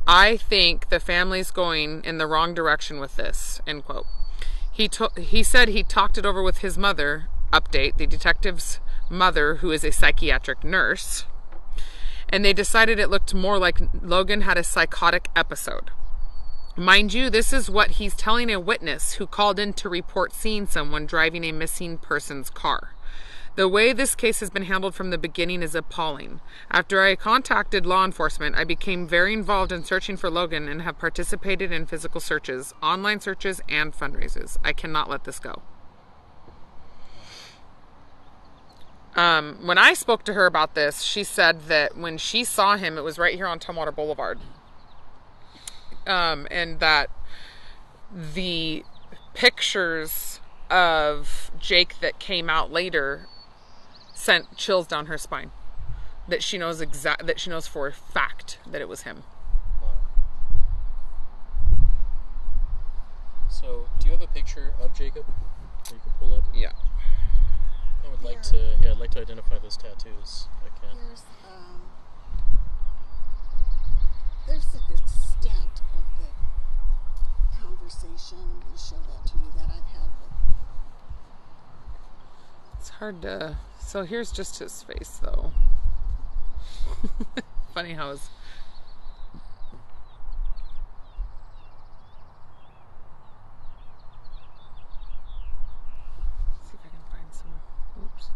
I 0.08 0.36
think 0.36 0.90
the 0.90 1.00
family's 1.00 1.52
going 1.52 2.04
in 2.04 2.18
the 2.18 2.26
wrong 2.26 2.56
direction 2.56 3.00
with 3.00 3.18
this, 3.18 3.62
end 3.68 3.86
quote. 3.86 4.08
He, 4.72 4.88
to- 4.88 5.12
he 5.16 5.44
said 5.44 5.68
he 5.70 5.84
talked 5.84 6.18
it 6.18 6.26
over 6.26 6.42
with 6.42 6.60
his 6.60 6.78
mother, 6.78 7.28
update, 7.54 7.98
the 7.98 8.08
detective's 8.08 8.80
mother, 9.12 9.56
who 9.56 9.72
is 9.72 9.84
a 9.84 9.92
psychiatric 9.92 10.64
nurse, 10.64 11.26
and 12.30 12.46
they 12.46 12.54
decided 12.54 12.98
it 12.98 13.10
looked 13.10 13.34
more 13.34 13.60
like 13.60 13.82
Logan 14.02 14.42
had 14.42 14.58
a 14.58 14.64
psychotic 14.64 15.28
episode. 15.36 15.92
Mind 16.78 17.14
you, 17.14 17.30
this 17.30 17.52
is 17.52 17.70
what 17.70 17.92
he's 17.92 18.16
telling 18.16 18.50
a 18.50 18.60
witness 18.60 19.14
who 19.14 19.28
called 19.28 19.60
in 19.60 19.74
to 19.74 19.90
report 19.90 20.32
seeing 20.32 20.66
someone 20.66 21.06
driving 21.06 21.44
a 21.44 21.52
missing 21.52 21.98
person's 21.98 22.50
car. 22.50 22.96
The 23.56 23.68
way 23.68 23.92
this 23.92 24.16
case 24.16 24.40
has 24.40 24.50
been 24.50 24.64
handled 24.64 24.96
from 24.96 25.10
the 25.10 25.18
beginning 25.18 25.62
is 25.62 25.76
appalling. 25.76 26.40
After 26.72 27.02
I 27.02 27.18
contacted 27.18 27.86
law 27.86 28.06
enforcement, 28.06 28.56
I 28.56 28.64
became 28.64 29.06
very 29.06 29.34
involved 29.34 29.74
in 29.74 29.84
searching 29.84 30.16
for 30.16 30.30
Logan 30.30 30.70
and 30.70 30.84
have 30.84 30.98
participated 30.98 31.70
in 31.74 31.86
physical 31.86 32.22
searches, 32.22 32.74
online 32.82 33.20
searches, 33.20 33.60
and 33.68 33.94
fundraisers. 33.94 34.56
I 34.64 34.72
cannot 34.72 35.10
let 35.10 35.26
this 35.26 35.40
go. 35.40 35.64
Um, 39.16 39.58
when 39.62 39.78
I 39.78 39.94
spoke 39.94 40.24
to 40.26 40.34
her 40.34 40.46
about 40.46 40.74
this, 40.74 41.02
she 41.02 41.24
said 41.24 41.64
that 41.68 41.98
when 41.98 42.18
she 42.18 42.44
saw 42.44 42.78
him, 42.78 42.98
it 42.98 43.04
was 43.04 43.18
right 43.18 43.36
here 43.36 43.48
on 43.48 43.60
Tumwater 43.60 43.94
Boulevard. 43.94 44.40
Um, 46.08 46.48
and 46.50 46.80
that 46.80 47.10
the 48.12 48.84
pictures 49.34 50.40
of 50.70 51.52
Jake 51.60 52.00
that 52.00 52.20
came 52.20 52.50
out 52.50 52.72
later 52.72 53.28
sent 54.14 54.56
chills 54.58 54.88
down 54.88 55.08
her 55.08 55.18
spine. 55.18 55.52
That 56.28 56.42
she 56.42 56.58
knows 56.58 56.80
exact 56.80 57.26
that 57.28 57.40
she 57.40 57.50
knows 57.50 57.68
for 57.68 57.88
a 57.88 57.92
fact 57.92 58.60
that 58.66 58.80
it 58.80 58.88
was 58.88 59.02
him. 59.02 59.24
So, 63.50 63.86
do 64.00 64.08
you 64.08 64.14
have 64.14 64.22
a 64.22 64.28
picture 64.28 64.74
of 64.80 64.94
Jacob 64.94 65.26
that 65.84 65.94
you 65.94 66.00
can 66.00 66.12
pull 66.20 66.34
up? 66.36 66.44
Yeah. 66.54 66.72
I 68.12 68.16
would 68.16 68.24
like 68.24 68.42
to. 68.44 68.76
Yeah, 68.84 68.92
I'd 68.92 68.98
like 69.00 69.12
to 69.12 69.22
identify 69.22 69.58
those 69.60 69.78
tattoos 69.78 70.48
if 70.58 70.72
I 70.74 70.86
can. 70.86 70.98
There's 71.08 71.24
um, 71.48 71.82
there's 74.48 74.74
an 74.74 74.94
extent 74.94 75.82
of 75.96 76.04
the 76.18 76.28
conversation. 77.58 78.38
I'm 78.42 78.60
going 78.60 78.74
to 78.74 78.78
show 78.78 78.98
that 78.98 79.26
to 79.32 79.38
you 79.38 79.52
that 79.56 79.70
I've 79.70 79.88
had 79.94 80.10
with. 80.20 80.32
It's 82.80 82.90
hard 82.90 83.22
to. 83.22 83.58
So 83.80 84.04
here's 84.04 84.32
just 84.32 84.60
his 84.60 84.84
face, 84.84 85.20
though. 85.22 85.52
Funny 87.74 87.94
how 87.94 88.12
his. 88.12 88.22
See 88.22 88.30
if 96.74 96.80
I 96.86 96.90
can 96.90 97.00
find 97.12 97.34
some. 97.34 97.52
Oops. 98.04 98.28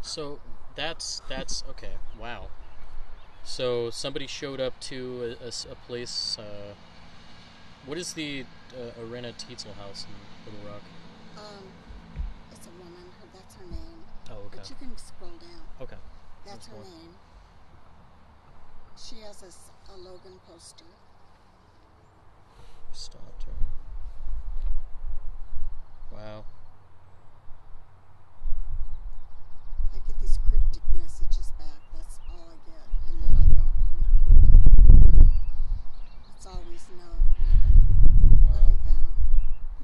So 0.00 0.40
that's 1.02 1.22
that's 1.28 1.64
okay. 1.70 1.94
Wow. 2.20 2.48
So 3.44 3.90
somebody 3.90 4.26
showed 4.26 4.60
up 4.60 4.78
to 4.82 5.36
a 5.42 5.74
place. 5.86 6.38
Uh, 6.38 6.74
what 7.86 7.98
is 7.98 8.12
the 8.12 8.44
uh, 8.72 9.02
Arena 9.02 9.32
Tietzel 9.32 9.74
house 9.74 10.06
in 10.06 10.52
Little 10.52 10.70
Rock? 10.70 10.82
Um, 11.36 11.64
it's 12.52 12.66
a 12.66 12.70
woman. 12.78 13.10
That's 13.34 13.56
her 13.56 13.64
name. 13.64 14.04
Oh, 14.30 14.46
okay. 14.46 14.58
But 14.58 14.70
you 14.70 14.76
can 14.76 14.96
scroll 14.96 15.30
down. 15.40 15.62
Okay. 15.80 15.96
That's 16.46 16.66
her 16.68 16.76
name. 16.76 17.16
She 18.96 19.16
has 19.26 19.42
a 19.42 19.96
Logan 19.96 20.38
poster. 20.46 20.84
Stopped 22.92 23.42
her. 23.44 23.52
Wow. 26.12 26.44
I 29.94 29.98
get 30.06 30.20
these 30.20 30.38
cryptic 30.48 30.82
messages 30.94 31.52
back. 31.58 31.80
That's 31.96 32.18
all 32.30 32.46
I 32.48 32.56
get, 32.68 32.86
and 33.08 33.22
then 33.22 33.32
I 33.32 33.46
don't. 33.56 33.76
You 33.92 34.00
know, 35.16 35.26
it's 36.42 36.48
always 36.48 36.84
no, 36.98 37.04
nothing, 37.46 38.40
Wow. 38.44 38.52
nothing 38.52 38.78
found, 38.84 39.06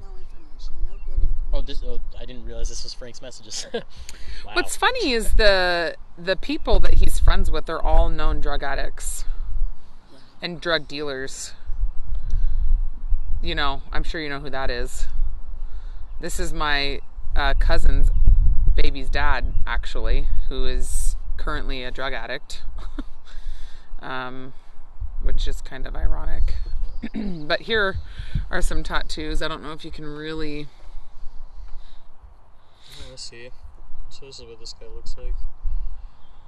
no 0.01 0.07
information, 0.17 0.73
no 0.85 0.97
good 1.05 1.23
information. 1.23 1.53
Oh, 1.53 1.61
this. 1.61 1.81
Oh, 1.85 2.01
I 2.19 2.25
didn't 2.25 2.43
realize 2.43 2.67
this 2.67 2.83
was 2.83 2.93
Frank's 2.93 3.21
messages. 3.21 3.65
wow. 3.73 4.51
What's 4.51 4.75
funny 4.75 5.13
is 5.13 5.35
the 5.35 5.95
the 6.17 6.35
people 6.35 6.81
that 6.81 6.95
he's 6.95 7.17
friends 7.17 7.49
with 7.49 7.69
are 7.69 7.81
all 7.81 8.09
known 8.09 8.41
drug 8.41 8.61
addicts 8.61 9.23
and 10.41 10.59
drug 10.59 10.85
dealers. 10.85 11.53
You 13.41 13.55
know, 13.55 13.81
I'm 13.93 14.03
sure 14.03 14.19
you 14.19 14.27
know 14.27 14.39
who 14.39 14.49
that 14.49 14.69
is. 14.69 15.07
This 16.19 16.41
is 16.41 16.51
my 16.51 16.99
uh, 17.37 17.53
cousin's 17.57 18.09
baby's 18.75 19.09
dad, 19.09 19.53
actually, 19.65 20.27
who 20.49 20.65
is 20.65 21.15
currently 21.37 21.85
a 21.85 21.91
drug 21.91 22.11
addict, 22.11 22.63
um, 24.01 24.51
which 25.21 25.47
is 25.47 25.61
kind 25.61 25.85
of 25.85 25.95
ironic. 25.95 26.55
but 27.13 27.61
here 27.61 27.97
are 28.49 28.61
some 28.61 28.83
tattoos. 28.83 29.41
I 29.41 29.47
don't 29.47 29.63
know 29.63 29.71
if 29.71 29.85
you 29.85 29.91
can 29.91 30.05
really. 30.05 30.67
Let's 33.09 33.23
see. 33.23 33.49
So 34.09 34.25
this 34.25 34.39
is 34.39 34.45
what 34.45 34.59
this 34.59 34.73
guy 34.73 34.87
looks 34.87 35.15
like. 35.17 35.35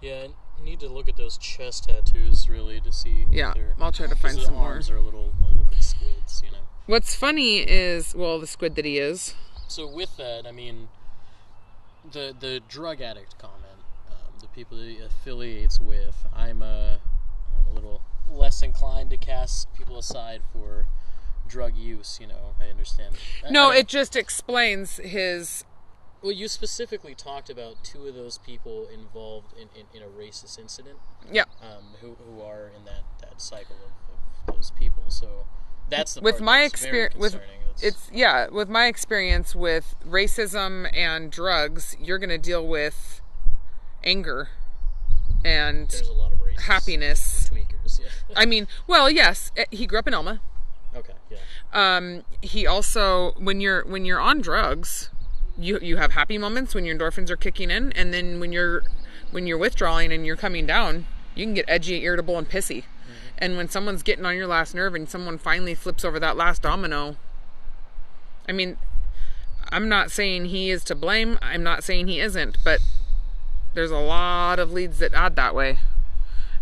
Yeah, 0.01 0.27
I 0.59 0.63
need 0.63 0.79
to 0.79 0.89
look 0.89 1.07
at 1.07 1.15
those 1.15 1.37
chest 1.37 1.85
tattoos 1.85 2.49
really 2.49 2.81
to 2.81 2.91
see. 2.91 3.25
Yeah, 3.29 3.53
I'll 3.79 3.91
try 3.91 4.07
to 4.07 4.15
find 4.15 4.39
some 4.39 4.55
more. 4.55 4.73
arms 4.73 4.89
are 4.89 4.97
a 4.97 5.01
little. 5.01 5.33
They 5.39 5.57
look 5.57 5.71
like 5.71 5.83
squids, 5.83 6.41
you 6.43 6.51
know. 6.51 6.57
What's 6.87 7.13
funny 7.15 7.59
is, 7.59 8.15
well, 8.15 8.39
the 8.39 8.47
squid 8.47 8.75
that 8.75 8.85
he 8.85 8.97
is. 8.97 9.35
So 9.67 9.87
with 9.87 10.17
that, 10.17 10.47
I 10.47 10.51
mean, 10.51 10.89
the 12.11 12.35
the 12.37 12.61
drug 12.67 12.99
addict 12.99 13.37
comment, 13.37 13.79
um, 14.09 14.39
the 14.41 14.47
people 14.47 14.77
that 14.77 14.87
he 14.87 14.97
affiliates 14.99 15.79
with, 15.79 16.25
I'm 16.35 16.63
uh, 16.63 16.95
I'm 17.57 17.67
a 17.71 17.73
little 17.73 18.01
less 18.31 18.61
inclined 18.61 19.09
to 19.11 19.17
cast 19.17 19.73
people 19.73 19.97
aside 19.97 20.41
for 20.51 20.85
drug 21.47 21.75
use. 21.75 22.17
You 22.21 22.27
know, 22.27 22.55
I 22.59 22.65
understand. 22.65 23.15
No, 23.49 23.71
I- 23.71 23.77
it 23.77 23.87
just 23.87 24.15
explains 24.15 24.97
his. 24.97 25.63
Well, 26.21 26.31
you 26.31 26.47
specifically 26.47 27.15
talked 27.15 27.49
about 27.49 27.83
two 27.83 28.05
of 28.07 28.13
those 28.13 28.37
people 28.37 28.87
involved 28.93 29.53
in, 29.57 29.69
in, 29.75 29.87
in 29.91 30.03
a 30.03 30.11
racist 30.11 30.59
incident, 30.59 30.99
Yeah, 31.31 31.45
um, 31.63 31.95
who 31.99 32.15
who 32.23 32.41
are 32.43 32.71
in 32.77 32.85
that, 32.85 33.01
that 33.21 33.41
cycle 33.41 33.75
of, 33.83 34.49
of 34.49 34.55
those 34.55 34.71
people. 34.77 35.03
So 35.07 35.45
that's 35.89 36.13
the 36.13 36.21
with 36.21 36.39
my 36.39 36.61
experience, 36.61 37.15
with. 37.15 37.33
That's- 37.33 37.57
it's 37.83 38.09
yeah, 38.13 38.47
with 38.49 38.69
my 38.69 38.85
experience 38.85 39.55
with 39.55 39.95
racism 40.07 40.87
and 40.95 41.31
drugs, 41.31 41.95
you're 41.99 42.19
gonna 42.19 42.37
deal 42.37 42.67
with 42.67 43.21
anger 44.03 44.49
and 45.43 45.91
a 46.07 46.13
lot 46.13 46.31
of 46.33 46.39
happiness. 46.63 47.49
Yeah. 48.01 48.07
I 48.35 48.45
mean, 48.45 48.67
well, 48.87 49.09
yes, 49.09 49.51
eh, 49.55 49.65
he 49.71 49.85
grew 49.85 49.99
up 49.99 50.07
in 50.07 50.13
Elma. 50.13 50.41
okay. 50.95 51.13
Yeah. 51.29 51.37
um, 51.73 52.23
he 52.41 52.67
also 52.67 53.31
when 53.37 53.61
you're 53.61 53.85
when 53.85 54.03
you're 54.03 54.19
on 54.19 54.41
drugs 54.41 55.09
you 55.57 55.79
you 55.81 55.97
have 55.97 56.11
happy 56.11 56.37
moments 56.37 56.75
when 56.75 56.83
your 56.85 56.97
endorphins 56.97 57.29
are 57.29 57.37
kicking 57.37 57.71
in 57.71 57.91
and 57.93 58.13
then 58.13 58.39
when 58.39 58.51
you're 58.51 58.83
when 59.31 59.47
you're 59.47 59.57
withdrawing 59.57 60.11
and 60.11 60.25
you're 60.25 60.35
coming 60.35 60.65
down 60.65 61.05
you 61.35 61.45
can 61.45 61.53
get 61.53 61.63
edgy 61.69 62.03
irritable 62.03 62.37
and 62.37 62.49
pissy 62.49 62.83
and 63.37 63.55
when 63.55 63.69
someone's 63.69 64.03
getting 64.03 64.25
on 64.25 64.35
your 64.35 64.47
last 64.47 64.75
nerve 64.75 64.93
and 64.95 65.09
someone 65.09 65.37
finally 65.37 65.73
flips 65.75 66.03
over 66.03 66.19
that 66.19 66.35
last 66.35 66.61
domino 66.61 67.15
i 68.49 68.51
mean 68.51 68.75
i'm 69.71 69.87
not 69.87 70.11
saying 70.11 70.45
he 70.45 70.69
is 70.69 70.83
to 70.83 70.95
blame 70.95 71.37
i'm 71.41 71.63
not 71.63 71.83
saying 71.83 72.07
he 72.07 72.19
isn't 72.19 72.57
but 72.65 72.79
there's 73.73 73.91
a 73.91 73.97
lot 73.97 74.59
of 74.59 74.71
leads 74.73 74.99
that 74.99 75.13
add 75.13 75.35
that 75.37 75.55
way 75.55 75.79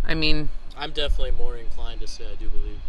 i 0.05 0.13
mean 0.13 0.49
I'm 0.79 0.91
definitely 0.91 1.31
more 1.31 1.57
inclined 1.57 1.99
to 2.01 2.07
say 2.07 2.25
I 2.31 2.35
do 2.35 2.49
believe 2.49 2.79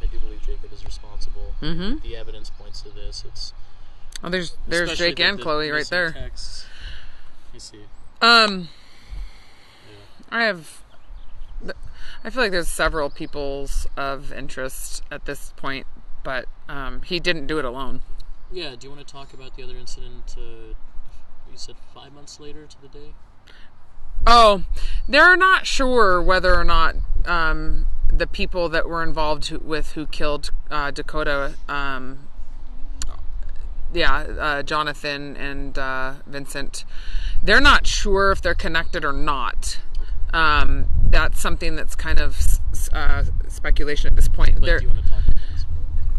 I 0.00 0.06
do 0.06 0.18
believe 0.18 0.42
Jacob 0.46 0.72
is 0.72 0.84
responsible. 0.84 1.54
Mhm. 1.60 2.02
The 2.02 2.16
evidence 2.16 2.50
points 2.50 2.80
to 2.82 2.90
this. 2.90 3.24
It's 3.26 3.52
oh 4.22 4.28
there's 4.30 4.56
there's 4.66 4.96
jake 4.96 5.16
the- 5.16 5.24
and 5.24 5.38
the 5.38 5.42
chloe 5.42 5.70
right 5.70 5.86
there 5.88 6.12
Texts. 6.12 6.66
You 7.52 7.60
see. 7.60 7.84
Um, 8.20 8.68
Yeah. 9.90 9.96
I 10.30 10.42
have. 10.44 10.82
I 12.24 12.30
feel 12.30 12.42
like 12.44 12.52
there's 12.52 12.68
several 12.68 13.10
people's 13.10 13.86
of 13.96 14.32
interest 14.32 15.02
at 15.10 15.24
this 15.24 15.52
point, 15.56 15.86
but 16.22 16.46
um, 16.68 17.02
he 17.02 17.18
didn't 17.18 17.48
do 17.48 17.58
it 17.58 17.64
alone. 17.64 18.00
Yeah. 18.52 18.76
Do 18.76 18.86
you 18.86 18.94
want 18.94 19.04
to 19.06 19.12
talk 19.12 19.34
about 19.34 19.56
the 19.56 19.64
other 19.64 19.76
incident? 19.76 20.36
Uh, 20.38 20.74
you 21.50 21.56
said 21.56 21.74
five 21.92 22.12
months 22.12 22.38
later 22.38 22.66
to 22.66 22.80
the 22.80 22.88
day. 22.88 23.14
Oh, 24.26 24.64
they're 25.08 25.36
not 25.36 25.66
sure 25.66 26.22
whether 26.22 26.54
or 26.54 26.64
not 26.64 26.96
um, 27.24 27.86
the 28.12 28.26
people 28.26 28.68
that 28.68 28.88
were 28.88 29.02
involved 29.02 29.46
who, 29.46 29.58
with 29.58 29.92
who 29.92 30.06
killed 30.06 30.50
uh, 30.70 30.90
Dakota. 30.90 31.54
Um, 31.68 32.28
yeah, 33.92 34.14
uh, 34.14 34.62
Jonathan 34.62 35.36
and 35.36 35.76
uh, 35.78 36.14
Vincent, 36.26 36.84
they're 37.42 37.60
not 37.60 37.86
sure 37.86 38.30
if 38.30 38.40
they're 38.40 38.54
connected 38.54 39.04
or 39.04 39.12
not. 39.12 39.80
Um, 40.32 40.86
that's 41.10 41.40
something 41.40 41.76
that's 41.76 41.94
kind 41.94 42.18
of 42.20 42.38
uh, 42.92 43.24
speculation 43.48 44.06
at 44.08 44.16
this 44.16 44.28
point. 44.28 44.54
But 44.54 44.64
They're- 44.64 44.78
do 44.78 44.86
you 44.86 44.92
want 44.92 45.04
to 45.04 45.10
talk 45.10 45.20
about 45.26 45.34
this? 45.52 45.66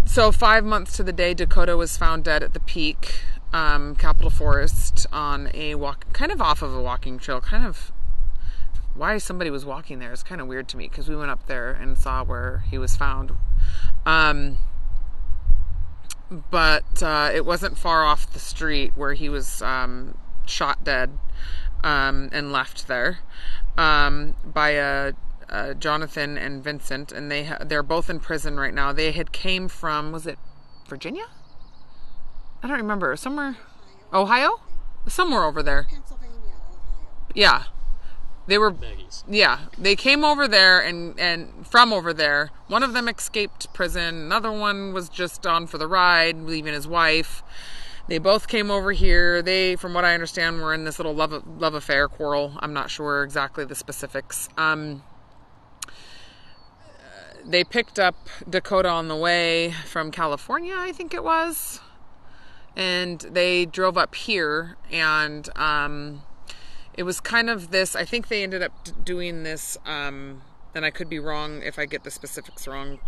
so 0.06 0.32
five 0.32 0.64
months 0.66 0.96
to 0.98 1.04
the 1.04 1.14
day, 1.14 1.34
Dakota 1.34 1.76
was 1.78 1.98
found 1.98 2.24
dead 2.26 2.44
at 2.44 2.54
the 2.54 2.60
peak, 2.60 3.16
um, 3.54 3.96
Capitol 3.96 4.30
Forest, 4.30 5.08
on 5.12 5.50
a 5.56 5.74
walk, 5.76 6.12
kind 6.14 6.32
of 6.32 6.42
off 6.42 6.62
of 6.62 6.76
a 6.76 6.82
walking 6.82 7.18
trail. 7.18 7.42
Kind 7.42 7.66
of 7.66 7.92
why 8.96 9.18
somebody 9.18 9.50
was 9.50 9.66
walking 9.66 10.00
there 10.00 10.12
is 10.12 10.24
kind 10.24 10.40
of 10.40 10.48
weird 10.48 10.68
to 10.70 10.78
me 10.78 10.88
because 10.88 11.10
we 11.10 11.16
went 11.16 11.32
up 11.32 11.48
there 11.48 11.72
and 11.72 11.98
saw 11.98 12.24
where 12.24 12.64
he 12.70 12.78
was 12.78 12.96
found. 12.96 13.32
Um, 14.06 14.58
but 16.30 17.02
uh, 17.02 17.32
it 17.34 17.46
wasn't 17.46 17.78
far 17.78 18.06
off 18.06 18.32
the 18.32 18.40
street 18.40 18.94
where 18.96 19.14
he 19.14 19.30
was 19.30 19.62
um, 19.62 20.18
shot 20.46 20.84
dead 20.84 21.18
um, 21.84 22.30
and 22.32 22.52
left 22.52 22.88
there 22.88 23.20
um, 23.78 24.36
by 24.46 24.72
a, 24.72 25.14
uh, 25.50 25.74
Jonathan 25.74 26.38
and 26.38 26.64
Vincent, 26.64 27.12
and 27.12 27.30
they 27.30 27.46
ha- 27.46 27.60
they're 27.64 27.84
both 27.84 28.10
in 28.10 28.20
prison 28.20 28.60
right 28.60 28.74
now. 28.74 28.92
They 28.92 29.12
had 29.12 29.32
came 29.32 29.68
from 29.68 30.12
was 30.12 30.26
it 30.26 30.40
Virginia? 30.88 31.26
I 32.62 32.68
don't 32.68 32.78
remember 32.78 33.16
somewhere, 33.16 33.58
Ohio, 34.14 34.62
somewhere 35.08 35.44
over 35.44 35.62
there. 35.62 35.88
Pennsylvania, 35.90 36.38
Ohio. 36.38 37.08
Yeah, 37.36 37.64
they 38.46 38.58
were 38.58 38.72
Maggie's. 38.72 39.24
yeah, 39.28 39.60
they 39.78 39.96
came 39.96 40.24
over 40.26 40.48
there 40.48 40.80
and 40.80 41.18
and 41.20 41.66
from 41.66 41.94
over 41.94 42.14
there. 42.14 42.52
One 42.68 42.84
of 42.84 42.94
them 42.94 43.08
escaped 43.08 43.74
prison. 43.74 44.16
Another 44.16 44.52
one 44.52 44.94
was 44.94 45.08
just 45.10 45.48
on 45.48 45.68
for 45.68 45.78
the 45.78 45.88
ride, 45.88 46.38
leaving 46.38 46.74
his 46.74 46.88
wife. 46.88 47.42
They 48.08 48.18
both 48.18 48.50
came 48.50 48.70
over 48.70 48.92
here. 48.92 49.42
They, 49.42 49.78
from 49.78 49.94
what 49.94 50.04
I 50.04 50.14
understand, 50.14 50.62
were 50.62 50.74
in 50.74 50.84
this 50.84 51.00
little 51.00 51.16
love 51.16 51.42
love 51.58 51.74
affair 51.74 52.10
quarrel. 52.10 52.54
I'm 52.60 52.74
not 52.74 52.90
sure 52.90 53.24
exactly 53.24 53.64
the 53.64 53.76
specifics. 53.76 54.50
Um, 54.58 55.04
they 57.46 57.64
picked 57.64 58.00
up 58.00 58.16
Dakota 58.50 58.90
on 58.90 59.08
the 59.08 59.16
way 59.16 59.72
from 59.86 60.12
California, 60.12 60.76
I 60.78 60.92
think 60.92 61.14
it 61.14 61.24
was, 61.24 61.80
and 62.76 63.22
they 63.22 63.66
drove 63.66 63.98
up 63.98 64.16
here 64.16 64.76
and. 64.92 65.48
Um, 65.58 66.24
it 66.96 67.04
was 67.04 67.20
kind 67.20 67.50
of 67.50 67.72
this 67.72 67.96
i 67.96 68.06
think 68.06 68.28
they 68.28 68.44
ended 68.44 68.62
up 68.62 68.72
doing 69.04 69.44
this 69.44 69.78
um 69.86 70.42
and 70.76 70.86
i 70.86 70.90
could 70.90 71.10
be 71.10 71.20
wrong 71.20 71.62
if 71.64 71.78
i 71.80 71.86
get 71.86 72.04
the 72.04 72.12
specifics 72.12 72.68
wrong. 72.68 73.00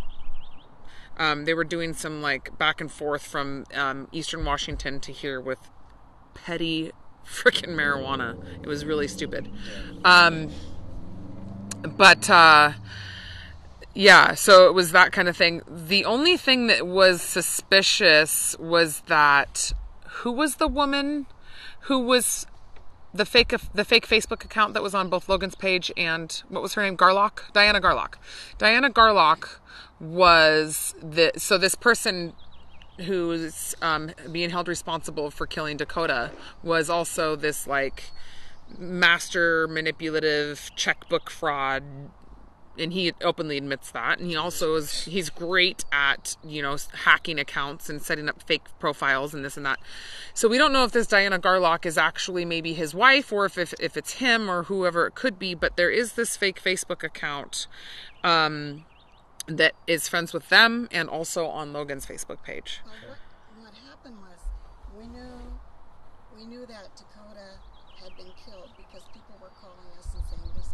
Um, 1.17 1.45
they 1.45 1.53
were 1.53 1.63
doing 1.63 1.93
some 1.93 2.21
like 2.21 2.57
back 2.57 2.81
and 2.81 2.91
forth 2.91 3.25
from 3.25 3.65
um, 3.73 4.09
eastern 4.11 4.43
washington 4.43 4.99
to 4.99 5.13
here 5.13 5.39
with 5.39 5.59
petty 6.33 6.91
freaking 7.25 7.69
marijuana. 7.69 8.37
It 8.61 8.67
was 8.67 8.83
really 8.83 9.07
stupid. 9.07 9.49
Um, 10.03 10.51
but 11.81 12.29
uh, 12.29 12.73
yeah 13.93 14.33
so 14.33 14.67
it 14.67 14.73
was 14.73 14.91
that 14.91 15.13
kind 15.13 15.29
of 15.29 15.37
thing. 15.37 15.61
The 15.67 16.03
only 16.03 16.35
thing 16.35 16.67
that 16.67 16.85
was 16.85 17.21
suspicious 17.21 18.57
was 18.59 19.01
that 19.07 19.71
who 20.07 20.33
was 20.33 20.55
the 20.55 20.67
woman 20.67 21.27
who 21.81 21.99
was 21.99 22.45
the 23.15 23.25
fake 23.25 23.53
the 23.73 23.85
fake 23.85 24.07
Facebook 24.07 24.43
account 24.43 24.73
that 24.73 24.83
was 24.83 24.93
on 24.93 25.09
both 25.09 25.29
Logan's 25.29 25.55
page 25.55 25.91
and 25.95 26.43
what 26.49 26.61
was 26.61 26.73
her 26.73 26.83
name? 26.83 26.97
Garlock? 26.97 27.51
Diana 27.53 27.79
Garlock. 27.79 28.15
Diana 28.57 28.89
Garlock 28.89 29.59
was 29.99 30.93
the 31.01 31.31
so 31.37 31.57
this 31.57 31.75
person 31.75 32.33
who's 33.05 33.75
um, 33.81 34.11
being 34.31 34.49
held 34.49 34.67
responsible 34.67 35.31
for 35.31 35.45
killing 35.47 35.77
Dakota 35.77 36.31
was 36.63 36.89
also 36.89 37.35
this 37.35 37.67
like 37.67 38.11
master 38.77 39.67
manipulative 39.67 40.71
checkbook 40.75 41.29
fraud 41.29 41.83
and 42.77 42.93
he 42.93 43.13
openly 43.21 43.57
admits 43.57 43.91
that. 43.91 44.19
And 44.19 44.29
he 44.29 44.35
also 44.35 44.75
is 44.75 45.05
he's 45.05 45.29
great 45.29 45.85
at 45.91 46.37
you 46.43 46.61
know 46.61 46.77
hacking 47.05 47.39
accounts 47.39 47.89
and 47.89 48.01
setting 48.01 48.29
up 48.29 48.41
fake 48.43 48.63
profiles 48.79 49.33
and 49.33 49.43
this 49.43 49.57
and 49.57 49.65
that. 49.65 49.79
So 50.33 50.47
we 50.47 50.57
don't 50.57 50.73
know 50.73 50.83
if 50.83 50.91
this 50.91 51.07
diana 51.07 51.39
garlock 51.39 51.85
is 51.85 51.97
actually 51.97 52.45
maybe 52.45 52.73
his 52.73 52.93
wife 52.93 53.31
or 53.31 53.45
if, 53.45 53.57
if, 53.57 53.73
if 53.79 53.97
it's 53.97 54.13
him 54.13 54.49
or 54.49 54.63
whoever 54.63 55.07
it 55.07 55.15
could 55.15 55.39
be 55.39 55.53
but 55.53 55.77
there 55.77 55.89
is 55.89 56.13
this 56.13 56.35
fake 56.37 56.61
facebook 56.61 57.03
account 57.03 57.67
um, 58.23 58.85
that 59.47 59.73
is 59.87 60.07
friends 60.07 60.33
with 60.33 60.49
them 60.49 60.87
and 60.91 61.09
also 61.09 61.47
on 61.47 61.73
logan's 61.73 62.05
facebook 62.05 62.41
page. 62.43 62.81
What, 62.83 62.93
what 63.63 63.73
happened 63.89 64.17
was 64.17 64.39
we 64.97 65.07
knew 65.07 65.35
we 66.35 66.45
knew 66.45 66.65
that 66.65 66.89
Dakota 66.95 67.59
had 68.01 68.15
been 68.17 68.31
killed 68.45 68.69
because 68.77 69.03
people 69.13 69.35
were 69.41 69.51
calling 69.61 69.87
us 69.97 70.07
and 70.13 70.23
saying 70.29 70.51
this 70.55 70.69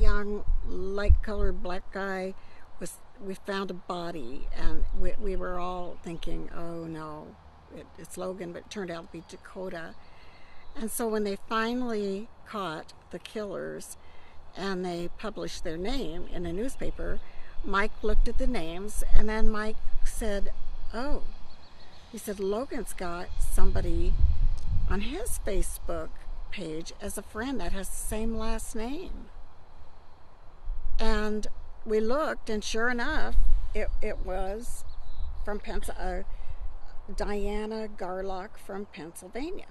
young, 0.00 0.44
light-colored 0.66 1.62
black 1.62 1.92
guy 1.92 2.34
was. 2.78 2.94
We 3.22 3.34
found 3.34 3.70
a 3.70 3.74
body, 3.74 4.48
and 4.56 4.84
we, 4.98 5.12
we 5.20 5.36
were 5.36 5.58
all 5.58 5.98
thinking, 6.02 6.48
"Oh 6.56 6.84
no, 6.84 7.36
it, 7.76 7.86
it's 7.98 8.16
Logan," 8.16 8.52
but 8.52 8.60
it 8.60 8.70
turned 8.70 8.90
out 8.90 9.12
to 9.12 9.18
be 9.18 9.24
Dakota. 9.28 9.94
And 10.74 10.90
so 10.90 11.06
when 11.06 11.24
they 11.24 11.36
finally 11.48 12.28
caught 12.46 12.94
the 13.10 13.18
killers, 13.18 13.96
and 14.56 14.84
they 14.84 15.10
published 15.18 15.64
their 15.64 15.76
name 15.76 16.28
in 16.32 16.46
a 16.46 16.52
newspaper, 16.52 17.20
Mike 17.62 17.92
looked 18.02 18.26
at 18.28 18.38
the 18.38 18.46
names, 18.46 19.04
and 19.14 19.28
then 19.28 19.50
Mike 19.50 19.76
said, 20.04 20.52
"Oh." 20.94 21.22
He 22.10 22.18
said 22.18 22.40
Logan's 22.40 22.92
got 22.92 23.28
somebody 23.38 24.14
on 24.88 25.02
his 25.02 25.38
Facebook 25.46 26.08
page 26.50 26.92
as 27.00 27.16
a 27.16 27.22
friend 27.22 27.60
that 27.60 27.70
has 27.72 27.88
the 27.88 27.94
same 27.94 28.36
last 28.36 28.74
name. 28.74 29.26
And 31.00 31.46
we 31.86 31.98
looked, 31.98 32.50
and 32.50 32.62
sure 32.62 32.90
enough, 32.90 33.34
it, 33.74 33.88
it 34.02 34.18
was 34.24 34.84
from 35.44 35.60
uh, 35.98 36.20
Diana 37.16 37.88
Garlock 37.96 38.58
from 38.58 38.86
Pennsylvania. 38.86 39.66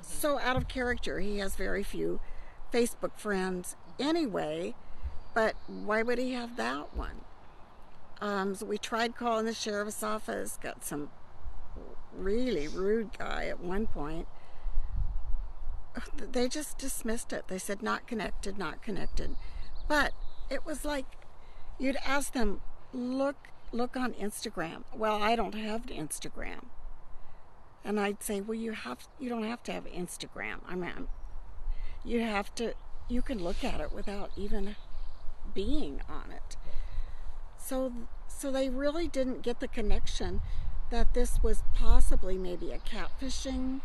So 0.00 0.38
out 0.38 0.56
of 0.56 0.68
character, 0.68 1.20
he 1.20 1.38
has 1.38 1.56
very 1.56 1.82
few 1.82 2.20
Facebook 2.72 3.18
friends 3.18 3.76
anyway, 3.98 4.74
but 5.34 5.54
why 5.66 6.02
would 6.02 6.18
he 6.18 6.32
have 6.32 6.56
that 6.56 6.96
one? 6.96 7.22
Um, 8.20 8.54
so 8.54 8.66
we 8.66 8.78
tried 8.78 9.16
calling 9.16 9.46
the 9.46 9.54
sheriff's 9.54 10.02
office, 10.02 10.58
got 10.62 10.84
some 10.84 11.10
really 12.16 12.68
rude 12.68 13.18
guy 13.18 13.46
at 13.46 13.60
one 13.60 13.86
point. 13.86 14.28
They 16.16 16.48
just 16.48 16.78
dismissed 16.78 17.32
it. 17.32 17.48
They 17.48 17.58
said 17.58 17.82
not 17.82 18.06
connected, 18.06 18.56
not 18.58 18.82
connected. 18.82 19.36
But 19.92 20.14
it 20.48 20.64
was 20.64 20.86
like 20.86 21.04
you'd 21.78 21.98
ask 22.02 22.32
them, 22.32 22.62
look 22.94 23.36
look 23.72 23.94
on 23.94 24.14
Instagram. 24.14 24.84
Well, 24.96 25.22
I 25.22 25.36
don't 25.36 25.54
have 25.54 25.84
Instagram. 25.84 26.64
And 27.84 28.00
I'd 28.00 28.22
say, 28.22 28.40
well, 28.40 28.54
you 28.54 28.72
have 28.72 29.06
you 29.20 29.28
don't 29.28 29.42
have 29.44 29.62
to 29.64 29.72
have 29.72 29.84
Instagram. 29.84 30.60
I 30.66 30.76
mean, 30.76 31.08
you 32.06 32.20
have 32.22 32.54
to 32.54 32.72
you 33.10 33.20
can 33.20 33.44
look 33.44 33.62
at 33.62 33.82
it 33.82 33.92
without 33.92 34.30
even 34.34 34.76
being 35.52 36.00
on 36.08 36.32
it. 36.32 36.56
So 37.58 37.92
so 38.28 38.50
they 38.50 38.70
really 38.70 39.08
didn't 39.08 39.42
get 39.42 39.60
the 39.60 39.68
connection 39.68 40.40
that 40.88 41.12
this 41.12 41.42
was 41.42 41.64
possibly 41.74 42.38
maybe 42.38 42.72
a 42.72 42.78
catfishing 42.78 43.82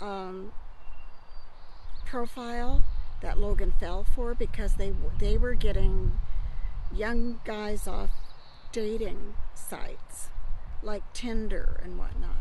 um, 0.00 0.52
profile 2.04 2.84
that 3.22 3.38
Logan 3.38 3.72
fell 3.78 4.04
for 4.04 4.34
because 4.34 4.74
they 4.74 4.92
they 5.18 5.36
were 5.36 5.54
getting 5.54 6.18
young 6.94 7.40
guys 7.44 7.86
off 7.86 8.10
dating 8.72 9.34
sites 9.54 10.28
like 10.82 11.02
Tinder 11.12 11.80
and 11.82 11.98
whatnot. 11.98 12.36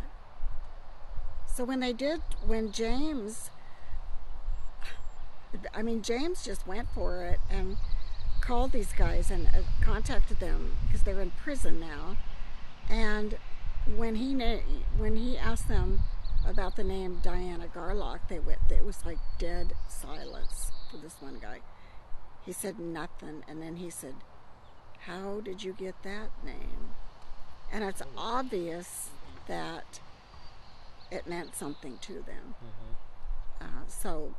So 1.54 1.64
when 1.64 1.80
they 1.80 1.94
did, 1.94 2.22
when 2.46 2.72
James, 2.72 3.50
I 5.74 5.82
mean 5.82 6.02
James 6.02 6.44
just 6.44 6.68
went 6.68 6.90
for 6.94 7.24
it 7.26 7.40
and 7.50 7.78
called 8.42 8.72
these 8.72 8.92
guys 8.94 9.32
and 9.32 9.48
uh, 9.48 9.62
contacted 9.82 10.40
them 10.40 10.76
because 10.86 11.04
they're 11.04 11.22
in 11.22 11.32
prison 11.32 11.80
now. 11.80 12.18
And 12.90 13.38
when 13.96 14.16
he 14.16 14.34
when 14.98 15.16
he 15.16 15.38
asked 15.38 15.68
them 15.68 16.02
about 16.48 16.76
the 16.76 16.84
name 16.84 17.20
Diana 17.24 17.68
Garlock, 17.68 18.28
they 18.28 18.40
went. 18.40 18.60
It 18.70 18.84
was 18.86 19.06
like 19.06 19.20
dead 19.40 19.74
silence 19.88 20.72
for 20.92 20.98
this 20.98 21.16
one 21.20 21.38
guy. 21.42 21.60
He 22.46 22.52
said 22.52 22.80
nothing, 22.80 23.44
and 23.48 23.62
then 23.62 23.78
he 23.78 23.90
said, 23.90 24.16
"How 25.02 25.42
did 25.42 25.64
you 25.64 25.74
get 25.74 25.96
that 26.04 26.30
name?" 26.44 26.96
And 27.72 27.84
it's 27.84 28.02
obvious 28.18 29.10
that 29.48 30.00
it 31.12 31.28
meant 31.28 31.56
something 31.56 31.98
to 32.02 32.14
them. 32.14 32.56
Uh, 33.60 33.88
so 33.88 34.34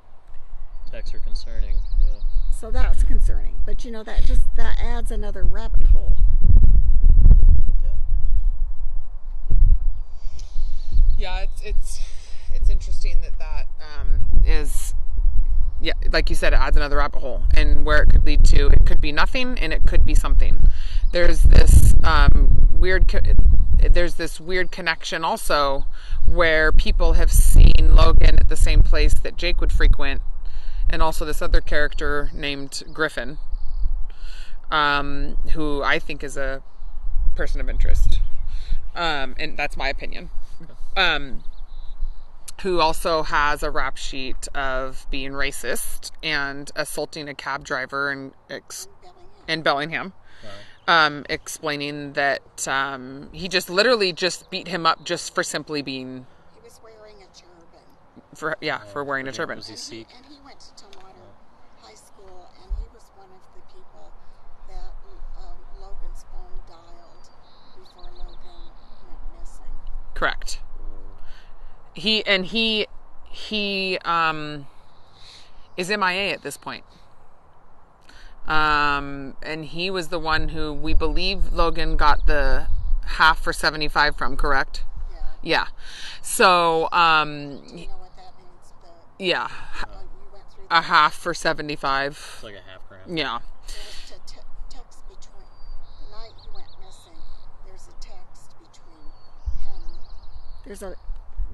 Texts 0.91 1.15
are 1.15 1.19
concerning. 1.21 1.77
Yeah. 2.01 2.19
so 2.53 2.71
that's 2.71 3.03
concerning. 3.03 3.57
But 3.67 3.85
you 3.85 3.91
know 3.91 4.05
that 4.05 4.23
just 4.25 4.43
that 4.57 4.79
adds 4.81 5.11
another 5.11 5.45
rabbit 5.45 5.89
hole. 5.89 6.17
It's 11.19 12.01
it's 12.53 12.69
interesting 12.71 13.21
that 13.23 13.39
that 13.39 13.67
um, 13.81 14.43
is 14.45 14.95
yeah 15.81 15.93
like 16.11 16.31
you 16.31 16.37
said 16.37 16.53
it 16.53 16.57
adds 16.57 16.77
another 16.77 16.97
rabbit 16.97 17.21
hole. 17.21 17.45
And 17.55 17.85
where 17.85 18.03
it 18.03 18.11
could 18.11 18.25
lead 18.25 18.45
to 18.47 18.69
it 18.69 18.87
could 18.87 19.01
be 19.01 19.13
nothing 19.13 19.59
and 19.59 19.73
it 19.73 19.87
could 19.87 20.05
be 20.05 20.15
something. 20.15 20.69
There's 21.13 21.43
this 21.43 21.95
um, 22.05 22.69
weird 22.73 23.09
co- 23.09 23.21
there's 23.91 24.15
this 24.15 24.41
weird 24.41 24.71
connection 24.71 25.25
also 25.25 25.87
where 26.25 26.73
people 26.73 27.15
have 27.15 27.31
seen 27.31 27.95
logan 27.95 28.37
at 28.41 28.49
the 28.49 28.57
same 28.57 28.83
place 28.83 29.15
that 29.15 29.37
jake 29.37 29.61
would 29.61 29.71
frequent 29.71 30.23
and 30.89 31.03
also 31.03 31.25
this 31.25 31.43
other 31.43 31.61
character 31.61 32.31
named 32.33 32.83
griffin 32.93 33.39
um, 34.71 35.37
who 35.53 35.83
i 35.83 35.99
think 35.99 36.25
is 36.25 36.37
a 36.37 36.63
person 37.37 37.61
of 37.61 37.69
interest. 37.69 38.21
Um, 38.95 39.35
and 39.39 39.57
that's 39.59 39.77
my 39.77 39.89
opinion 39.89 40.31
um, 40.97 41.43
who 42.63 42.81
also 42.81 43.23
has 43.23 43.63
a 43.63 43.71
rap 43.71 43.97
sheet 43.97 44.49
of 44.55 45.07
being 45.11 45.33
racist 45.33 46.11
and 46.23 46.71
assaulting 46.75 47.29
a 47.29 47.35
cab 47.35 47.65
driver 47.65 48.11
in, 48.11 48.33
ex- 48.49 48.89
Bellingham. 49.03 49.25
in 49.49 49.63
Bellingham. 49.63 50.13
Um, 50.89 51.27
explaining 51.29 52.13
that 52.13 52.69
um, 52.69 53.29
he 53.33 53.49
just 53.49 53.69
literally 53.69 54.13
just 54.13 54.49
beat 54.51 54.69
him 54.69 54.87
up 54.87 55.05
just 55.05 55.35
for 55.35 55.43
simply 55.43 55.83
being 55.83 56.27
He 56.55 56.61
was 56.63 56.79
wearing 56.81 57.17
a 57.17 57.27
turban. 57.35 57.83
for 58.37 58.57
yeah 58.61 58.79
for 58.79 59.03
wearing 59.03 59.27
a 59.27 59.33
turban. 59.33 59.57
was 59.59 59.67
he 59.67 59.73
And 59.73 59.81
Sikh? 59.81 60.07
and 60.17 60.27
he 60.27 60.39
went 60.45 60.61
to 60.61 60.71
Tumwater 60.79 61.27
High 61.83 61.95
School, 61.99 62.49
and 62.63 62.71
he 62.79 62.87
was 62.95 63.03
one 63.19 63.27
of 63.35 63.43
the 63.59 63.63
people 63.75 64.13
that 64.71 64.95
um, 65.43 65.59
Logan's 65.83 66.23
phone 66.31 66.55
dialed 66.71 67.27
before 67.75 68.07
Logan 68.15 68.71
went 69.11 69.43
missing. 69.43 69.75
Correct. 70.17 70.61
He 71.93 72.25
and 72.27 72.47
he 72.47 72.87
he 73.31 73.99
um 74.03 74.67
is 75.77 75.91
MIA 75.91 76.33
at 76.33 76.43
this 76.43 76.57
point. 76.57 76.85
Um 78.49 79.37
and 79.43 79.67
he 79.67 79.91
was 79.91 80.09
the 80.09 80.19
one 80.19 80.49
who 80.49 80.73
we 80.73 80.95
believe 80.95 81.53
Logan 81.53 81.97
got 81.97 82.27
the 82.27 82.69
half 83.05 83.39
for 83.39 83.53
75 83.53 84.17
from, 84.17 84.39
correct? 84.39 84.85
Yeah. 85.13 85.19
Yeah. 85.43 85.67
So 86.23 86.89
um 86.93 87.63
you 87.67 87.87
know 87.89 87.97
means? 88.39 88.73
Yeah, 89.19 89.49
oh, 89.51 90.01
you 90.01 90.33
went 90.33 90.51
through 90.51 90.65
a 90.71 90.81
half 90.81 91.15
for 91.15 91.35
75. 91.35 92.13
It's 92.13 92.43
like 92.43 92.55
a 92.55 92.71
half 92.71 92.89
gram. 92.89 93.17
Yeah. 93.17 93.41
There 93.67 93.77
was 93.77 94.11
a 94.11 94.21
te- 94.27 94.41
text 94.71 95.09
between 95.09 95.45
the 96.01 96.17
night 96.17 96.33
he 96.41 96.49
went 96.55 96.73
missing. 96.81 97.21
There's 97.67 97.89
a 97.89 97.97
text 98.01 98.55
between 98.59 99.13
him. 99.65 99.83
There's 100.67 100.83
a 100.83 100.97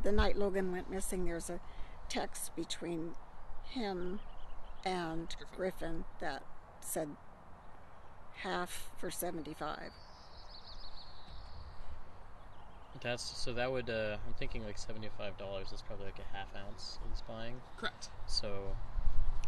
the 0.02 0.10
night 0.10 0.36
Logan 0.36 0.72
went 0.72 0.90
missing. 0.90 1.24
There's 1.26 1.50
a 1.50 1.60
text 2.08 2.56
between 2.56 3.12
him 3.68 4.20
and 4.84 5.34
Griffin 5.56 6.04
that 6.20 6.42
said 6.80 7.08
half 8.36 8.90
for 8.98 9.10
seventy 9.10 9.54
five. 9.54 9.90
That's 13.02 13.22
so 13.22 13.52
that 13.52 13.70
would 13.70 13.90
uh, 13.90 14.16
I'm 14.26 14.34
thinking 14.34 14.64
like 14.64 14.78
seventy 14.78 15.08
five 15.18 15.36
dollars 15.36 15.72
is 15.72 15.82
probably 15.82 16.06
like 16.06 16.18
a 16.18 16.36
half 16.36 16.48
ounce 16.56 16.98
he's 17.10 17.22
buying. 17.22 17.56
Correct. 17.76 18.08
So 18.26 18.76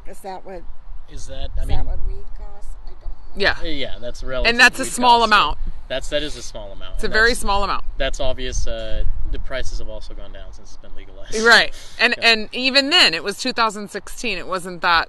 Is 0.07 0.21
that 0.21 0.45
what 0.45 0.63
is 1.11 1.27
that? 1.27 1.51
I 1.61 1.65
mean 1.65 1.79
that 1.79 1.87
what 1.87 2.07
weed 2.07 2.25
costs? 2.37 2.71
I 2.85 2.89
don't 2.89 3.03
know. 3.03 3.09
Yeah. 3.37 3.57
uh, 3.61 3.65
yeah 3.65 3.99
that's 4.01 4.23
relative. 4.23 4.51
And 4.51 4.61
that's 4.61 4.81
a 4.81 4.85
small 4.85 5.21
cost, 5.21 5.31
so 5.31 5.37
amount. 5.37 5.59
That's 5.89 6.09
that 6.11 6.23
is 6.23 6.37
a 6.37 6.43
small 6.43 6.73
amount. 6.73 6.95
It's 6.95 7.05
a 7.05 7.07
and 7.07 7.13
very 7.13 7.35
small 7.35 7.65
amount. 7.65 7.85
That's 7.99 8.21
obvious. 8.21 8.67
Uh, 8.67 9.05
the 9.31 9.39
prices 9.39 9.79
have 9.81 9.89
also 9.89 10.15
gone 10.15 10.33
down 10.33 10.53
since 10.53 10.73
it's 10.73 10.83
been 10.83 10.95
legalized. 10.95 11.39
Right. 11.41 11.75
And 11.99 12.15
Yeah. 12.19 12.29
and 12.29 12.49
even 12.53 12.91
then 12.91 13.15
it 13.15 13.25
was 13.25 13.39
2016. 13.39 14.39
It 14.39 14.47
wasn't 14.47 14.83
that 14.83 15.09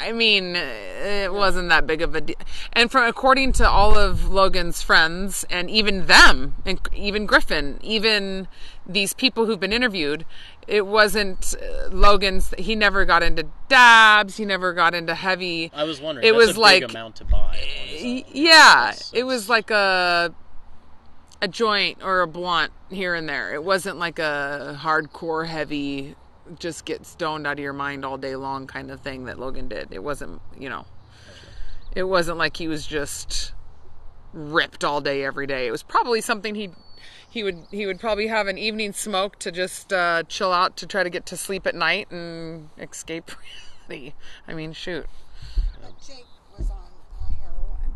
I 0.00 0.12
mean, 0.12 0.56
it 0.56 1.32
wasn't 1.32 1.68
that 1.68 1.86
big 1.86 2.00
of 2.00 2.14
a 2.14 2.20
deal. 2.20 2.36
And 2.72 2.90
from 2.90 3.04
according 3.06 3.52
to 3.54 3.68
all 3.68 3.98
of 3.98 4.28
Logan's 4.28 4.82
friends, 4.82 5.44
and 5.50 5.70
even 5.70 6.06
them, 6.06 6.54
and 6.64 6.80
even 6.94 7.26
Griffin, 7.26 7.78
even 7.82 8.48
these 8.86 9.12
people 9.12 9.46
who've 9.46 9.60
been 9.60 9.72
interviewed, 9.72 10.24
it 10.70 10.86
wasn't 10.86 11.54
uh, 11.60 11.88
Logan's. 11.90 12.54
He 12.56 12.74
never 12.76 13.04
got 13.04 13.22
into 13.22 13.46
dabs. 13.68 14.36
He 14.36 14.44
never 14.44 14.72
got 14.72 14.94
into 14.94 15.14
heavy. 15.14 15.70
I 15.74 15.84
was 15.84 16.00
wondering. 16.00 16.26
It 16.26 16.34
was 16.34 16.56
a 16.56 16.60
like- 16.60 16.82
big 16.82 16.90
amount 16.90 17.16
to 17.16 17.24
buy. 17.24 17.38
on 17.38 17.54
his 17.54 18.02
Y- 18.02 18.24
own. 18.26 18.32
Yeah, 18.32 18.74
That's- 18.86 19.10
it 19.12 19.24
was 19.24 19.48
like 19.48 19.70
a 19.70 20.32
a 21.42 21.48
joint 21.48 21.98
or 22.02 22.20
a 22.20 22.26
blunt 22.26 22.72
here 22.90 23.14
and 23.14 23.28
there. 23.28 23.52
It 23.54 23.64
wasn't 23.64 23.96
like 23.98 24.18
a 24.18 24.78
hardcore 24.80 25.46
heavy 25.46 26.14
just 26.58 26.84
get 26.84 27.06
stoned 27.06 27.46
out 27.46 27.54
of 27.54 27.58
your 27.60 27.72
mind 27.72 28.04
all 28.04 28.18
day 28.18 28.36
long 28.36 28.66
kind 28.66 28.90
of 28.90 29.00
thing 29.00 29.24
that 29.24 29.38
Logan 29.38 29.68
did. 29.68 29.88
It 29.92 30.02
wasn't, 30.02 30.40
you 30.58 30.68
know. 30.68 30.84
It 31.94 32.02
wasn't 32.04 32.38
like 32.38 32.56
he 32.56 32.68
was 32.68 32.86
just 32.86 33.52
ripped 34.32 34.84
all 34.84 35.00
day 35.00 35.24
every 35.24 35.46
day. 35.46 35.66
It 35.66 35.70
was 35.70 35.82
probably 35.82 36.20
something 36.20 36.54
he 36.54 36.70
he 37.30 37.42
would 37.44 37.66
he 37.70 37.86
would 37.86 38.00
probably 38.00 38.26
have 38.26 38.48
an 38.48 38.58
evening 38.58 38.92
smoke 38.92 39.38
to 39.38 39.52
just 39.52 39.92
uh, 39.92 40.24
chill 40.24 40.52
out 40.52 40.76
to 40.78 40.86
try 40.86 41.02
to 41.02 41.10
get 41.10 41.24
to 41.26 41.36
sleep 41.36 41.66
at 41.66 41.74
night 41.74 42.10
and 42.10 42.68
escape 42.78 43.30
reality. 43.88 44.14
I 44.46 44.54
mean, 44.54 44.72
shoot. 44.72 45.06
But 45.80 45.92
Jake 46.04 46.26
was 46.58 46.70
on 46.70 46.76
uh, 46.76 47.32
heroin. 47.40 47.94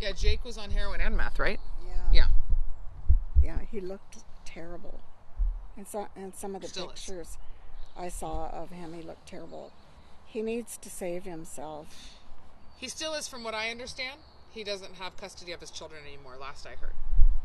Yeah, 0.00 0.12
Jake 0.12 0.44
was 0.44 0.58
on 0.58 0.70
heroin 0.70 1.00
and 1.00 1.16
meth, 1.16 1.38
right? 1.38 1.58
Yeah. 1.86 1.94
Yeah. 2.12 2.26
Yeah, 3.42 3.58
he 3.70 3.80
looked 3.80 4.18
terrible. 4.44 5.00
And 5.76 5.88
so, 5.88 6.08
and 6.14 6.34
some 6.34 6.54
of 6.54 6.62
the 6.62 6.68
Still 6.68 6.90
is. 6.90 7.00
pictures 7.00 7.38
I 7.96 8.08
saw 8.08 8.48
of 8.50 8.70
him, 8.70 8.92
he 8.92 9.02
looked 9.02 9.26
terrible. 9.26 9.72
He 10.26 10.42
needs 10.42 10.76
to 10.78 10.90
save 10.90 11.24
himself. 11.24 12.18
He 12.76 12.88
still 12.88 13.14
is, 13.14 13.28
from 13.28 13.44
what 13.44 13.54
I 13.54 13.70
understand. 13.70 14.20
He 14.50 14.64
doesn't 14.64 14.94
have 14.96 15.16
custody 15.16 15.52
of 15.52 15.60
his 15.60 15.70
children 15.70 16.02
anymore, 16.06 16.36
last 16.40 16.66
I 16.66 16.76
heard, 16.80 16.94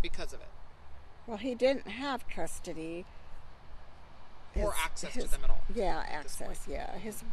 because 0.01 0.33
of 0.33 0.41
it. 0.41 0.47
Well, 1.29 1.37
he 1.37 1.53
didn't 1.53 1.87
have 1.87 2.27
custody. 2.27 3.05
Or 4.55 4.71
His- 4.71 4.81
access 4.83 5.13
to 5.13 5.27
them 5.27 5.43
at 5.43 5.51
all. 5.51 5.61
Yeah, 5.75 6.03
access. 6.09 6.65
Yeah, 6.67 6.97
his. 6.97 7.23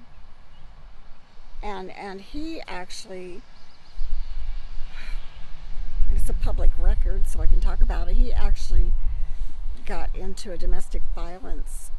And 1.63 1.91
and 1.93 2.21
he 2.21 2.61
actually. 2.69 3.41
It's 6.15 6.29
a 6.29 6.35
public 6.35 6.73
record, 6.79 7.27
so 7.27 7.41
I 7.41 7.47
can 7.47 7.59
talk 7.59 7.81
about 7.81 8.09
it. 8.09 8.17
He 8.17 8.35
actually 8.35 8.93
got 9.87 10.15
into 10.15 10.53
a 10.53 10.59
domestic 10.59 11.01
violence 11.15 11.91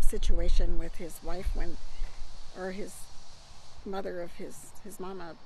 situation 0.00 0.78
with 0.78 0.94
his 0.96 1.20
wife 1.22 1.50
when, 1.54 1.76
or 2.56 2.70
his 2.72 2.94
mother 3.84 4.22
of 4.22 4.32
his 4.32 4.70
his 4.84 4.98
mama, 4.98 5.36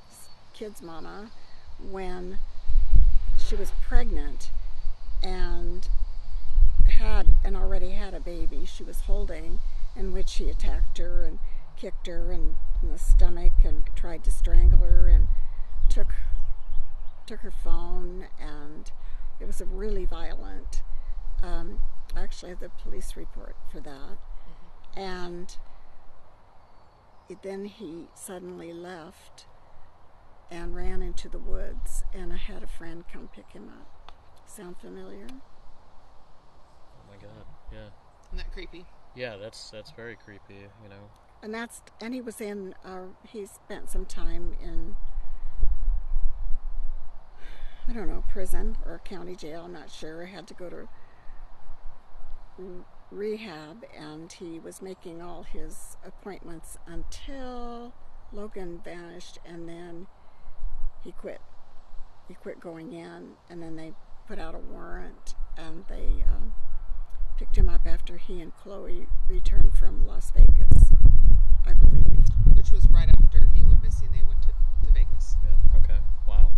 kid's 0.54 0.80
mama, 0.80 1.32
when 1.80 2.38
she 3.36 3.56
was 3.56 3.72
pregnant, 3.82 4.50
and 5.22 5.88
had 6.98 7.26
and 7.44 7.56
already 7.56 7.90
had 7.90 8.14
a 8.14 8.20
baby 8.20 8.64
she 8.64 8.82
was 8.84 9.00
holding, 9.00 9.58
in 9.94 10.12
which 10.12 10.34
he 10.34 10.48
attacked 10.50 10.98
her 10.98 11.24
and 11.24 11.38
kicked 11.76 12.06
her 12.06 12.32
in, 12.32 12.56
in 12.82 12.88
the 12.90 12.98
stomach 12.98 13.52
and 13.64 13.84
tried 13.94 14.24
to 14.24 14.30
strangle 14.30 14.78
her 14.80 15.08
and 15.08 15.28
took 15.88 16.08
took 17.26 17.40
her 17.40 17.50
phone 17.50 18.26
and 18.40 18.92
it 19.40 19.46
was 19.46 19.60
a 19.60 19.64
really 19.66 20.04
violent. 20.04 20.82
Um, 21.42 21.80
I 22.14 22.22
actually 22.22 22.50
have 22.50 22.60
the 22.60 22.70
police 22.70 23.16
report 23.16 23.56
for 23.70 23.80
that, 23.80 24.18
and 24.96 25.54
it- 27.28 27.42
then 27.42 27.66
he 27.66 28.08
suddenly 28.14 28.72
left 28.72 29.46
and 30.50 30.74
ran 30.74 31.02
into 31.02 31.28
the 31.28 31.38
woods, 31.38 32.04
and 32.14 32.32
I 32.32 32.36
had 32.36 32.62
a 32.62 32.66
friend 32.68 33.04
come 33.12 33.28
pick 33.28 33.50
him 33.50 33.68
up. 33.68 33.95
Sound 34.46 34.76
familiar? 34.78 35.26
Oh 35.30 37.08
my 37.08 37.16
god. 37.16 37.44
Yeah. 37.72 37.88
Isn't 38.26 38.38
that 38.38 38.52
creepy? 38.52 38.84
Yeah. 39.14 39.36
That's 39.36 39.70
that's 39.70 39.90
very 39.92 40.16
creepy. 40.16 40.66
You 40.82 40.88
know. 40.88 41.10
and 41.42 41.52
that's 41.54 41.82
and 42.00 42.14
he 42.14 42.20
was 42.20 42.40
in 42.40 42.74
uh, 42.84 43.06
he 43.26 43.46
spent 43.46 43.90
some 43.90 44.06
time 44.06 44.56
in 44.62 44.94
I 47.88 47.92
don't 47.92 48.08
know 48.08 48.24
prison 48.32 48.76
or 48.84 49.00
county 49.04 49.36
jail 49.36 49.62
I'm 49.64 49.72
not 49.72 49.90
sure 49.90 50.24
had 50.26 50.46
to 50.48 50.54
go 50.54 50.68
to 50.70 50.88
rehab 53.10 53.84
and 53.96 54.32
he 54.32 54.58
was 54.58 54.82
making 54.82 55.22
all 55.22 55.42
his 55.44 55.96
appointments 56.04 56.78
until 56.86 57.92
Logan 58.32 58.80
vanished 58.84 59.38
and 59.44 59.68
then 59.68 60.06
he 61.04 61.12
quit 61.12 61.40
he 62.26 62.34
quit 62.34 62.58
going 62.58 62.92
in 62.92 63.34
and 63.48 63.62
then 63.62 63.76
they 63.76 63.92
put 64.28 64.38
out 64.38 64.54
a 64.54 64.58
warrant 64.58 65.34
and 65.56 65.84
they 65.88 66.24
um, 66.28 66.52
picked 67.38 67.56
him 67.56 67.68
up 67.68 67.82
after 67.86 68.16
he 68.16 68.40
and 68.40 68.54
Chloe 68.56 69.06
returned 69.28 69.74
from 69.74 70.06
Las 70.06 70.30
Vegas 70.34 70.92
I 71.66 71.72
believe. 71.72 72.04
Which 72.54 72.70
was 72.70 72.86
right 72.90 73.08
after 73.08 73.46
he 73.52 73.62
went 73.64 73.82
missing. 73.82 74.08
They 74.12 74.22
went 74.22 74.40
to, 74.42 74.48
to 74.86 74.92
Vegas. 74.92 75.34
Yeah. 75.42 75.78
Okay. 75.78 75.98
Wow. 76.28 76.52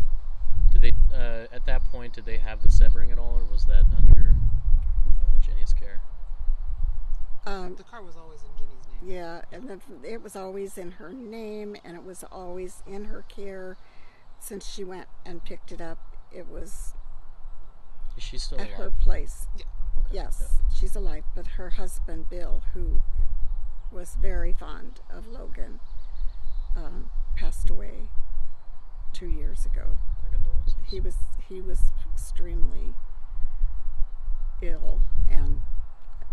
Did 0.71 0.83
they 0.83 0.93
uh, 1.15 1.47
at 1.51 1.65
that 1.67 1.83
point? 1.85 2.13
Did 2.15 2.27
they 2.27 2.37
have 2.37 2.61
the 2.61 2.69
Sebring 2.69 3.11
at 3.11 3.19
all, 3.19 3.39
or 3.39 3.45
was 3.51 3.65
that 3.65 3.85
under 3.97 4.35
uh, 5.07 5.41
Jenny's 5.41 5.73
care? 5.73 6.03
Um, 7.47 7.75
The 7.77 7.85
car 7.85 8.03
was 8.03 8.17
always 8.17 8.41
in 8.43 8.49
Jenny's 8.59 8.85
name. 9.03 9.11
yeah, 9.17 9.41
and 9.51 9.69
then 9.69 9.81
it 10.05 10.23
was 10.23 10.37
always 10.37 10.77
in 10.77 10.93
her 10.93 11.11
name, 11.11 11.77
and 11.85 11.97
it 11.97 12.05
was 12.05 12.23
always 12.31 12.83
in 12.87 13.07
her 13.07 13.25
care. 13.29 13.77
Since 14.41 14.69
she 14.69 14.85
went 14.85 15.07
and 15.25 15.43
picked 15.43 15.73
it 15.73 15.81
up, 15.81 15.99
it 16.31 16.49
was 16.49 16.93
Is 18.19 18.23
she 18.25 18.37
still 18.37 18.61
at 18.61 18.67
alive? 18.67 18.79
her 18.79 18.91
place. 18.91 19.47
Yeah. 19.57 19.65
Okay, 19.99 20.09
Yes, 20.15 20.59
she's 20.77 20.95
alive, 20.97 21.25
but 21.35 21.47
her 21.59 21.71
husband 21.71 22.29
Bill, 22.29 22.63
who 22.75 23.01
was 23.93 24.17
very 24.21 24.53
fond 24.53 25.01
of 25.09 25.27
Logan, 25.29 25.79
um, 26.77 27.11
passed 27.37 27.71
away 27.71 28.11
two 29.13 29.29
years 29.29 29.65
ago. 29.65 29.97
yeah. 30.33 30.39
He 30.91 31.01
was 31.01 31.15
he 31.49 31.61
was 31.61 31.81
extremely 32.13 32.95
ill, 34.63 35.01
and 35.31 35.61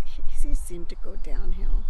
he, 0.04 0.24
he 0.50 0.56
seemed 0.56 0.90
to 0.90 0.96
go 1.04 1.16
downhill 1.16 1.86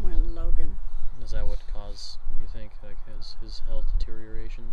when 0.00 0.34
Logan. 0.34 0.78
Is 1.22 1.32
that 1.32 1.46
what 1.46 1.58
caused, 1.72 2.16
do 2.30 2.40
you 2.40 2.48
think, 2.48 2.72
like 2.82 2.96
his, 3.14 3.36
his 3.42 3.60
health 3.68 3.84
deterioration? 3.98 4.72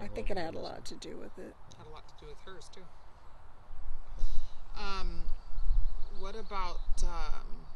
I 0.00 0.08
think 0.08 0.30
it 0.30 0.38
had 0.38 0.54
a 0.54 0.58
lot 0.58 0.84
to 0.86 0.94
do 0.96 1.16
with 1.16 1.38
it. 1.38 1.54
had 1.78 1.86
a 1.86 1.90
lot 1.90 2.06
to 2.08 2.14
do 2.24 2.26
with 2.26 2.38
hers 2.44 2.68
too. 2.74 2.82
Um, 4.80 5.24
what 6.18 6.34
about 6.34 6.80
um, 7.02 7.66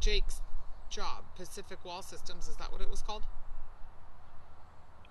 Jake's 0.00 0.40
job, 0.90 1.24
Pacific 1.36 1.84
Wall 1.84 2.02
Systems? 2.02 2.48
Is 2.48 2.56
that 2.56 2.72
what 2.72 2.80
it 2.80 2.90
was 2.90 3.02
called? 3.02 3.24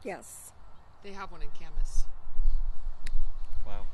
Yes, 0.03 0.53
They 1.03 1.11
have 1.11 1.31
one 1.31 1.41
in 1.41 1.49
Camas. 1.49 2.05
Wow. 3.65 3.85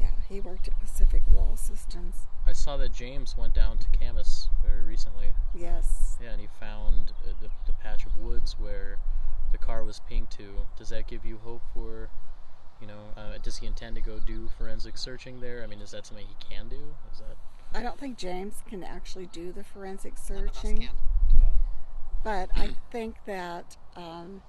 yeah, 0.00 0.10
he 0.28 0.40
worked 0.40 0.68
at 0.68 0.78
Pacific 0.80 1.22
Wall 1.28 1.56
Systems. 1.56 2.14
I 2.46 2.52
saw 2.52 2.76
that 2.76 2.92
James 2.92 3.36
went 3.36 3.54
down 3.54 3.78
to 3.78 3.86
Camas 3.98 4.48
very 4.64 4.82
recently. 4.82 5.32
Yes, 5.54 6.16
Yeah, 6.22 6.30
and 6.30 6.40
he 6.40 6.46
found 6.60 7.12
uh, 7.24 7.32
the, 7.40 7.48
the 7.66 7.72
patch 7.82 8.06
of 8.06 8.16
woods 8.16 8.56
where 8.58 8.98
the 9.52 9.58
car 9.58 9.84
was 9.84 10.00
pinged 10.08 10.30
to. 10.32 10.48
Does 10.76 10.88
that 10.88 11.06
give 11.06 11.24
you 11.24 11.38
hope 11.44 11.62
for, 11.74 12.10
you 12.80 12.86
know, 12.86 13.00
uh, 13.16 13.38
does 13.42 13.58
he 13.58 13.66
intend 13.66 13.94
to 13.96 14.02
go 14.02 14.18
do 14.18 14.48
forensic 14.58 14.96
searching 14.98 15.40
there? 15.40 15.62
I 15.62 15.66
mean, 15.66 15.80
is 15.80 15.92
that 15.92 16.06
something 16.06 16.26
he 16.26 16.54
can 16.54 16.68
do? 16.68 16.94
Is 17.12 17.18
that 17.20 17.36
I 17.74 17.82
don't 17.82 17.98
think 17.98 18.18
James 18.18 18.56
can 18.68 18.84
actually 18.84 19.26
do 19.26 19.52
the 19.52 19.64
forensic 19.64 20.14
None 20.28 20.44
of 20.44 20.50
us 20.50 20.56
searching. 20.56 20.78
can. 20.78 20.90
But 22.24 22.50
I 22.54 22.70
think 22.90 23.16
that 23.26 23.76
um, 23.96 24.42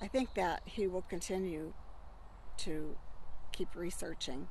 I 0.00 0.06
think 0.08 0.34
that 0.34 0.62
he 0.64 0.86
will 0.86 1.02
continue 1.02 1.74
to 2.58 2.96
keep 3.52 3.74
researching 3.74 4.48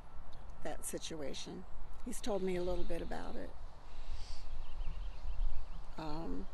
that 0.62 0.84
situation. 0.84 1.64
He's 2.04 2.20
told 2.20 2.42
me 2.42 2.56
a 2.56 2.62
little 2.62 2.84
bit 2.84 3.02
about 3.02 3.34
it. 3.36 3.50
Um, 5.98 6.46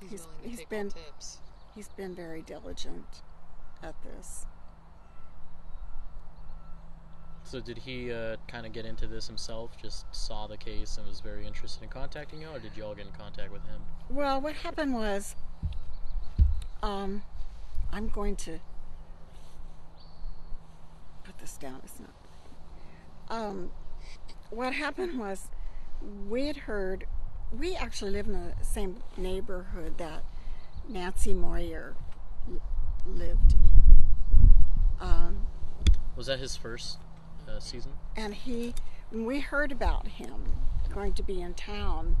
He's, 0.00 0.10
He's- 0.10 0.26
willing 0.26 0.42
to 0.42 0.48
he's 0.48 0.58
take 0.60 0.68
been- 0.70 0.86
all 0.86 0.92
tips. 1.12 1.38
he's 1.74 1.88
been 1.88 2.14
very 2.14 2.40
diligent 2.42 3.22
at 3.82 3.94
this. 4.02 4.46
so? 7.44 7.60
Did 7.60 7.78
he 7.78 8.12
uh, 8.12 8.36
kind 8.48 8.64
of 8.64 8.72
get 8.72 8.84
into 8.86 9.06
this 9.06 9.26
himself? 9.26 9.76
Just 9.80 10.06
saw 10.14 10.46
the 10.46 10.56
case 10.56 10.96
and 10.98 11.06
was 11.06 11.20
very 11.20 11.46
interested 11.46 11.82
in 11.82 11.88
contacting 11.88 12.40
you, 12.40 12.48
or 12.48 12.58
did 12.60 12.76
you 12.76 12.84
all 12.84 12.94
get 12.94 13.06
in 13.06 13.12
contact 13.12 13.50
with 13.52 13.62
him? 13.66 13.80
Well, 14.08 14.40
what 14.40 14.54
happened 14.54 14.94
was, 14.94 15.34
um, 16.82 17.22
I'm 17.92 18.08
going 18.08 18.36
to 18.36 18.60
put 21.24 21.38
this 21.38 21.56
down. 21.56 21.80
It's 21.84 21.98
not. 22.00 22.10
Um, 23.36 23.70
what 24.50 24.72
happened 24.72 25.18
was, 25.18 25.48
we 26.28 26.46
had 26.46 26.56
heard. 26.56 27.06
We 27.56 27.74
actually 27.76 28.12
live 28.12 28.26
in 28.26 28.32
the 28.32 28.64
same 28.64 29.02
neighborhood 29.16 29.98
that 29.98 30.22
Nancy 30.88 31.34
Moyer 31.34 31.94
lived 33.06 33.54
in. 33.54 34.50
Um, 35.00 35.46
Was 36.16 36.26
that 36.26 36.38
his 36.38 36.56
first 36.56 36.98
uh, 37.48 37.58
season? 37.58 37.92
and 38.16 38.34
he 38.34 38.74
when 39.10 39.24
we 39.24 39.40
heard 39.40 39.72
about 39.72 40.06
him 40.06 40.52
going 40.92 41.12
to 41.14 41.22
be 41.22 41.40
in 41.40 41.54
town 41.54 42.16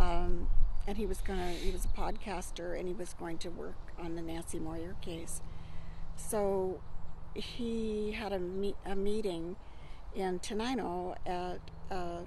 um, 0.00 0.48
and 0.86 0.96
he 0.96 1.06
was 1.06 1.18
gonna 1.18 1.50
he 1.50 1.70
was 1.70 1.84
a 1.84 1.88
podcaster 1.88 2.78
and 2.78 2.86
he 2.88 2.94
was 2.94 3.14
going 3.14 3.38
to 3.38 3.48
work 3.48 3.76
on 3.98 4.14
the 4.16 4.22
nancy 4.22 4.58
moyer 4.58 4.94
case 5.00 5.40
so 6.16 6.80
he 7.34 8.12
had 8.12 8.32
a, 8.32 8.38
meet, 8.38 8.76
a 8.84 8.94
meeting 8.96 9.56
in 10.14 10.38
tenino 10.40 11.14
at 11.24 11.60
uh, 11.90 12.18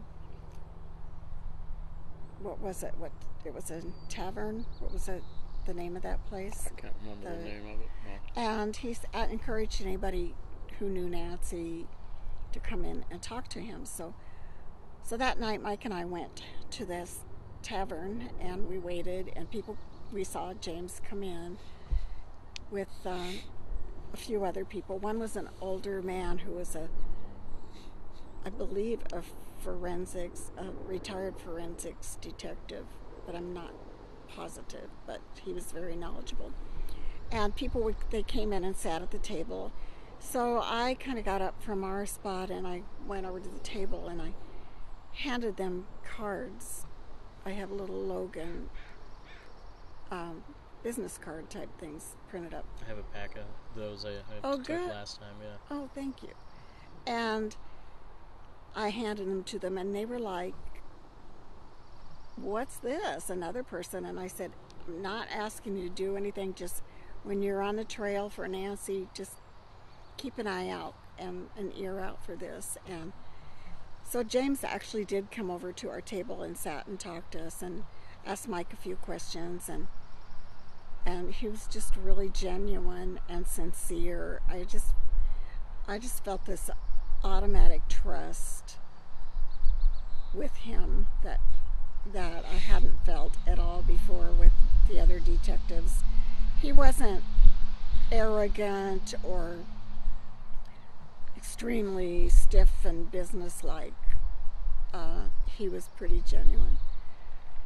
what 2.41 2.59
was 2.61 2.83
it 2.83 2.93
what 2.97 3.11
it 3.45 3.53
was 3.53 3.71
a 3.71 3.81
tavern 4.09 4.65
what 4.79 4.91
was 4.91 5.07
it 5.07 5.23
the 5.65 5.73
name 5.73 5.95
of 5.95 6.01
that 6.03 6.23
place 6.27 6.67
I 6.71 6.79
can't 6.81 6.93
remember 7.01 7.29
the, 7.31 7.38
The- 7.38 7.43
name 7.49 7.65
of 7.65 7.81
it. 7.81 7.89
No. 8.36 8.41
and 8.41 8.75
he's 8.75 9.01
uh, 9.13 9.25
encouraged 9.31 9.81
anybody 9.81 10.36
who 10.79 10.89
knew 10.89 11.09
Nancy 11.09 11.88
to 12.51 12.59
come 12.59 12.86
in 12.86 13.03
and 13.11 13.21
talk 13.21 13.47
to 13.49 13.59
him. 13.59 13.86
So, 13.86 14.13
so 15.03 15.17
that 15.17 15.39
night, 15.39 15.61
Mike 15.61 15.86
and 15.86 15.93
I 15.93 16.05
went 16.05 16.43
to 16.71 16.86
this 16.86 17.19
tavern 17.63 18.29
and 18.39 18.67
we 18.69 18.77
waited, 18.77 19.31
and 19.36 19.49
people 19.49 19.77
we 20.13 20.23
saw 20.23 20.53
James 20.53 21.01
come 21.09 21.23
in 21.23 21.57
with 22.69 22.89
um, 23.05 23.39
a 24.13 24.17
few 24.17 24.43
other 24.45 24.63
people. 24.65 24.99
One 24.99 25.19
was 25.19 25.36
an 25.36 25.49
older 25.61 26.01
man 26.01 26.38
who 26.39 26.51
was 26.53 26.75
a, 26.75 26.88
I 28.45 28.49
believe, 28.49 28.99
a 29.13 29.21
forensics, 29.66 30.51
a 30.57 30.66
retired 30.88 31.36
forensics 31.39 32.18
detective, 32.22 32.86
but 33.26 33.36
I'm 33.36 33.53
not 33.53 33.74
positive. 34.28 34.89
But 35.07 35.20
he 35.43 35.51
was 35.53 35.72
very 35.72 35.95
knowledgeable 35.95 36.51
and 37.32 37.55
people 37.55 37.82
would, 37.82 37.95
they 38.11 38.22
came 38.22 38.53
in 38.53 38.63
and 38.63 38.78
sat 38.78 39.01
at 39.01 39.09
the 39.09 39.18
table 39.18 39.72
so 40.20 40.61
i 40.63 40.93
kind 40.99 41.18
of 41.18 41.26
got 41.26 41.41
up 41.41 41.59
from 41.61 41.84
our 41.84 42.05
spot 42.05 42.51
and 42.51 42.68
i 42.68 42.84
went 43.07 43.26
over 43.26 43.39
to 43.39 43.49
the 43.49 43.59
table 43.59 44.07
and 44.07 44.22
i 44.22 44.32
handed 45.13 45.57
them 45.57 45.88
cards 46.07 46.86
i 47.43 47.49
have 47.49 47.72
little 47.72 47.95
logan 47.95 48.70
um, 50.11 50.43
business 50.84 51.18
card 51.18 51.49
type 51.49 51.70
things 51.80 52.16
printed 52.30 52.53
up 52.53 52.63
I 52.86 52.89
have 52.89 52.99
a 52.99 53.03
pack 53.11 53.36
of 53.38 53.45
those 53.76 54.05
I, 54.05 54.09
I 54.11 54.22
Oh, 54.43 54.57
took 54.57 54.68
good. 54.68 54.89
last 54.89 55.20
time. 55.20 55.34
Yeah. 55.41 55.55
oh 55.72 55.89
thank 55.95 56.22
you 56.22 56.30
and 57.07 57.55
i 58.76 58.89
handed 58.89 59.28
them 59.28 59.43
to 59.43 59.57
them 59.59 59.78
and 59.78 59.95
they 59.95 60.05
were 60.05 60.19
like 60.19 60.53
what's 62.38 62.76
this? 62.78 63.30
Another 63.30 63.63
person 63.63 64.05
and 64.05 64.19
i 64.19 64.28
said 64.28 64.51
i'm 64.88 65.01
not 65.01 65.28
asking 65.32 65.78
you 65.78 65.89
to 65.89 65.95
do 65.95 66.17
anything 66.17 66.53
just 66.53 66.84
when 67.23 67.41
you're 67.41 67.61
on 67.61 67.76
the 67.76 67.84
trail 67.84 68.30
for 68.30 68.47
nancy 68.47 69.07
just 69.13 69.36
keep 70.17 70.38
an 70.38 70.47
eye 70.47 70.69
out 70.69 70.95
and 71.17 71.47
an 71.57 71.71
ear 71.78 71.99
out 71.99 72.23
for 72.26 72.36
this. 72.36 72.78
And 72.88 73.13
so 74.07 74.23
james 74.23 74.63
actually 74.63 75.05
did 75.05 75.32
come 75.32 75.49
over 75.49 75.71
to 75.71 75.89
our 75.89 76.01
table 76.01 76.41
and 76.41 76.57
sat 76.57 76.88
and 76.88 76.99
talked 76.99 77.32
to 77.34 77.45
us 77.45 77.61
and 77.61 77.84
asked 78.26 78.47
mike 78.47 78.73
a 78.73 78.76
few 78.76 78.95
questions 78.95 79.69
and 79.69 79.88
and 81.05 81.34
he 81.34 81.47
was 81.47 81.67
just 81.67 81.95
really 81.95 82.30
genuine 82.30 83.19
and 83.30 83.45
sincere. 83.45 84.41
I 84.49 84.63
just 84.63 84.88
i 85.88 85.99
just 85.99 86.23
felt 86.23 86.45
this 86.45 86.69
automatic 87.26 87.82
trust 87.89 88.78
with 90.34 90.55
him 90.57 91.07
that 91.23 91.39
that 92.13 92.45
I 92.45 92.57
hadn't 92.57 93.03
felt 93.03 93.34
at 93.47 93.57
all 93.57 93.82
before 93.82 94.30
with 94.39 94.51
the 94.88 94.99
other 94.99 95.19
detectives. 95.19 96.03
He 96.61 96.71
wasn't 96.71 97.23
arrogant 98.11 99.15
or 99.23 99.57
extremely 101.36 102.30
stiff 102.30 102.86
and 102.86 103.11
businesslike. 103.11 103.93
Uh, 104.93 105.30
he 105.47 105.67
was 105.67 105.89
pretty 105.97 106.21
genuine. 106.30 106.78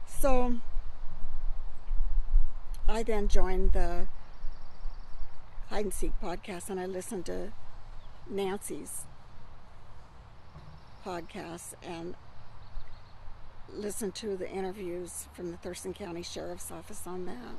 So 0.08 0.56
I 2.88 3.04
then 3.04 3.28
joined 3.28 3.74
the 3.74 4.08
Hide 5.70 5.86
and 5.86 5.94
Seek 5.94 6.14
podcast 6.24 6.70
and 6.70 6.80
I 6.80 6.86
listened 6.86 7.26
to 7.26 7.52
Nancy's 8.30 9.06
podcast 11.06 11.74
and 11.84 12.16
listen 13.74 14.12
to 14.12 14.36
the 14.36 14.50
interviews 14.50 15.28
from 15.34 15.52
the 15.52 15.58
Thurston 15.58 15.94
County 15.94 16.24
Sheriff's 16.24 16.72
Office 16.72 17.04
on 17.06 17.26
that. 17.26 17.56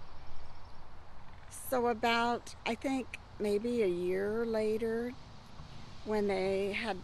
So, 1.70 1.86
about, 1.88 2.55
I 2.66 2.74
think, 2.74 3.18
maybe 3.38 3.82
a 3.82 3.88
year 3.88 4.45
later, 4.45 5.12
when 6.05 6.26
they 6.28 6.72
had, 6.72 6.97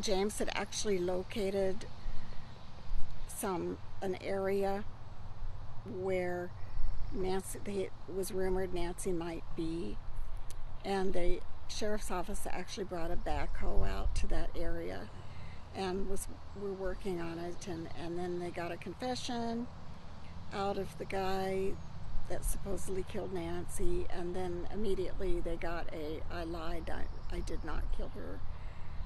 James 0.00 0.38
had 0.38 0.50
actually 0.54 0.98
located 0.98 1.86
some, 3.28 3.78
an 4.02 4.16
area 4.22 4.84
where 6.00 6.50
Nancy, 7.12 7.58
they, 7.64 7.90
was 8.14 8.32
rumored 8.32 8.74
Nancy 8.74 9.12
might 9.12 9.44
be. 9.56 9.96
and 10.84 11.12
the 11.14 11.40
sheriff's 11.68 12.10
office 12.10 12.46
actually 12.50 12.84
brought 12.84 13.10
a 13.10 13.16
backhoe 13.16 13.88
out 13.88 14.14
to 14.14 14.26
that 14.26 14.50
area 14.54 15.08
and 15.76 16.08
was 16.08 16.28
were 16.60 16.72
working 16.72 17.20
on 17.20 17.38
it 17.38 17.66
and, 17.66 17.88
and 18.02 18.18
then 18.18 18.38
they 18.38 18.50
got 18.50 18.70
a 18.70 18.76
confession 18.76 19.66
out 20.52 20.78
of 20.78 20.96
the 20.98 21.04
guy 21.04 21.72
that 22.28 22.44
supposedly 22.44 23.04
killed 23.08 23.32
Nancy 23.34 24.06
and 24.10 24.34
then 24.34 24.66
immediately 24.72 25.40
they 25.40 25.56
got 25.56 25.86
a 25.92 26.20
I 26.32 26.44
lied 26.44 26.90
I, 26.90 27.34
I 27.34 27.40
did 27.40 27.64
not 27.64 27.82
kill 27.96 28.10
her. 28.14 28.38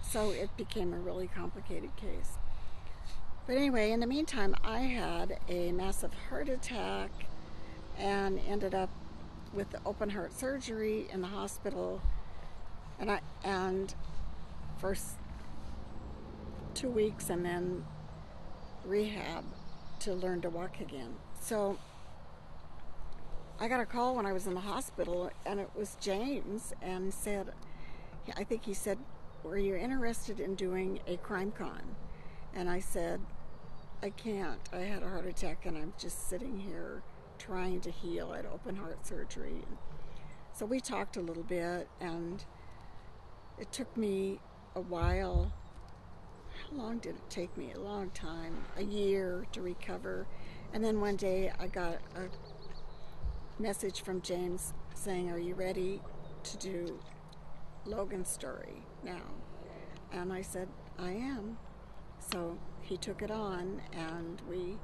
So 0.03 0.31
it 0.31 0.57
became 0.57 0.93
a 0.93 0.99
really 0.99 1.27
complicated 1.27 1.97
case. 1.97 2.39
But 3.47 3.57
anyway 3.57 3.91
in 3.91 4.01
the 4.01 4.07
meantime 4.07 4.55
I 4.62 4.81
had 4.81 5.39
a 5.49 5.73
massive 5.73 6.12
heart 6.29 6.49
attack 6.49 7.11
and 7.99 8.39
ended 8.47 8.75
up 8.75 8.91
with 9.53 9.71
the 9.71 9.81
open 9.85 10.11
heart 10.11 10.39
surgery 10.39 11.07
in 11.12 11.23
the 11.23 11.29
hospital. 11.29 12.01
And 13.01 13.11
I 13.11 13.21
and 13.43 13.95
first 14.79 15.14
two 16.79 16.89
weeks 16.89 17.29
and 17.29 17.45
then 17.45 17.85
rehab 18.85 19.45
to 19.99 20.14
learn 20.14 20.41
to 20.41 20.49
walk 20.49 20.81
again. 20.81 21.12
So 21.41 21.76
I 23.59 23.66
got 23.66 23.81
a 23.81 23.85
call 23.85 24.14
when 24.14 24.26
I 24.26 24.33
was 24.33 24.47
in 24.47 24.55
the 24.55 24.61
hospital, 24.61 25.29
and 25.45 25.59
it 25.59 25.70
was 25.74 25.97
James, 26.01 26.72
and 26.81 27.12
said, 27.12 27.53
I 28.37 28.45
think 28.45 28.64
he 28.64 28.74
said, 28.74 28.99
"Were 29.43 29.59
you 29.59 29.74
interested 29.74 30.39
in 30.39 30.55
doing 30.55 31.01
a 31.09 31.16
crime 31.16 31.51
con?" 31.51 31.97
And 32.55 32.70
I 32.70 32.79
said, 32.79 33.20
"I 34.01 34.11
can't. 34.11 34.61
I 34.72 34.81
had 34.81 35.03
a 35.03 35.09
heart 35.09 35.26
attack, 35.26 35.66
and 35.66 35.76
I'm 35.76 35.95
just 35.99 36.29
sitting 36.29 36.61
here 36.61 37.03
trying 37.39 37.81
to 37.81 37.91
heal 37.91 38.33
at 38.35 38.47
open 38.47 38.76
heart 38.76 39.05
surgery." 39.05 39.64
So 40.53 40.64
we 40.64 40.79
talked 40.79 41.16
a 41.16 41.20
little 41.20 41.43
bit, 41.43 41.89
and 42.01 42.45
it 43.59 43.72
took 43.72 43.97
me 43.97 44.39
a 44.76 44.81
while 44.81 45.53
how 46.71 46.77
long 46.77 46.99
did 46.99 47.14
it 47.14 47.31
take 47.31 47.57
me? 47.57 47.73
A 47.73 47.81
long 47.81 48.11
time, 48.11 48.57
a 48.77 48.83
year 48.83 49.47
to 49.53 49.62
recover. 49.62 50.27
And 50.73 50.85
then 50.85 51.01
one 51.01 51.16
day 51.16 51.53
I 51.59 51.66
got 51.66 51.99
a 52.14 52.29
message 53.62 54.03
from 54.03 54.21
James 54.21 54.75
saying, 54.95 55.31
Are 55.31 55.39
you 55.39 55.55
ready 55.55 56.01
to 56.43 56.57
do 56.59 56.99
Logan's 57.87 58.29
story 58.29 58.83
now? 59.03 59.23
And 60.12 60.33
I 60.33 60.43
said, 60.43 60.69
I 60.99 61.12
am. 61.12 61.59
So 62.33 62.59
he 62.83 62.97
took 62.97 63.23
it 63.23 63.31
on, 63.31 63.81
and 63.93 64.43
we, 64.49 64.77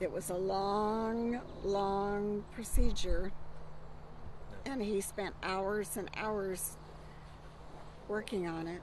it 0.00 0.10
was 0.10 0.30
a 0.30 0.36
long, 0.36 1.40
long 1.64 2.44
procedure. 2.52 3.32
And 4.66 4.82
he 4.82 5.00
spent 5.00 5.34
hours 5.42 5.96
and 5.96 6.08
hours 6.16 6.76
working 8.08 8.46
on 8.46 8.66
it 8.68 8.82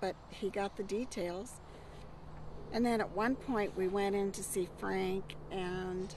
but 0.00 0.16
he 0.30 0.50
got 0.50 0.76
the 0.76 0.82
details. 0.82 1.60
And 2.72 2.86
then 2.86 3.00
at 3.00 3.10
one 3.16 3.34
point 3.34 3.76
we 3.76 3.88
went 3.88 4.14
in 4.14 4.32
to 4.32 4.42
see 4.42 4.68
Frank, 4.78 5.34
and 5.50 6.14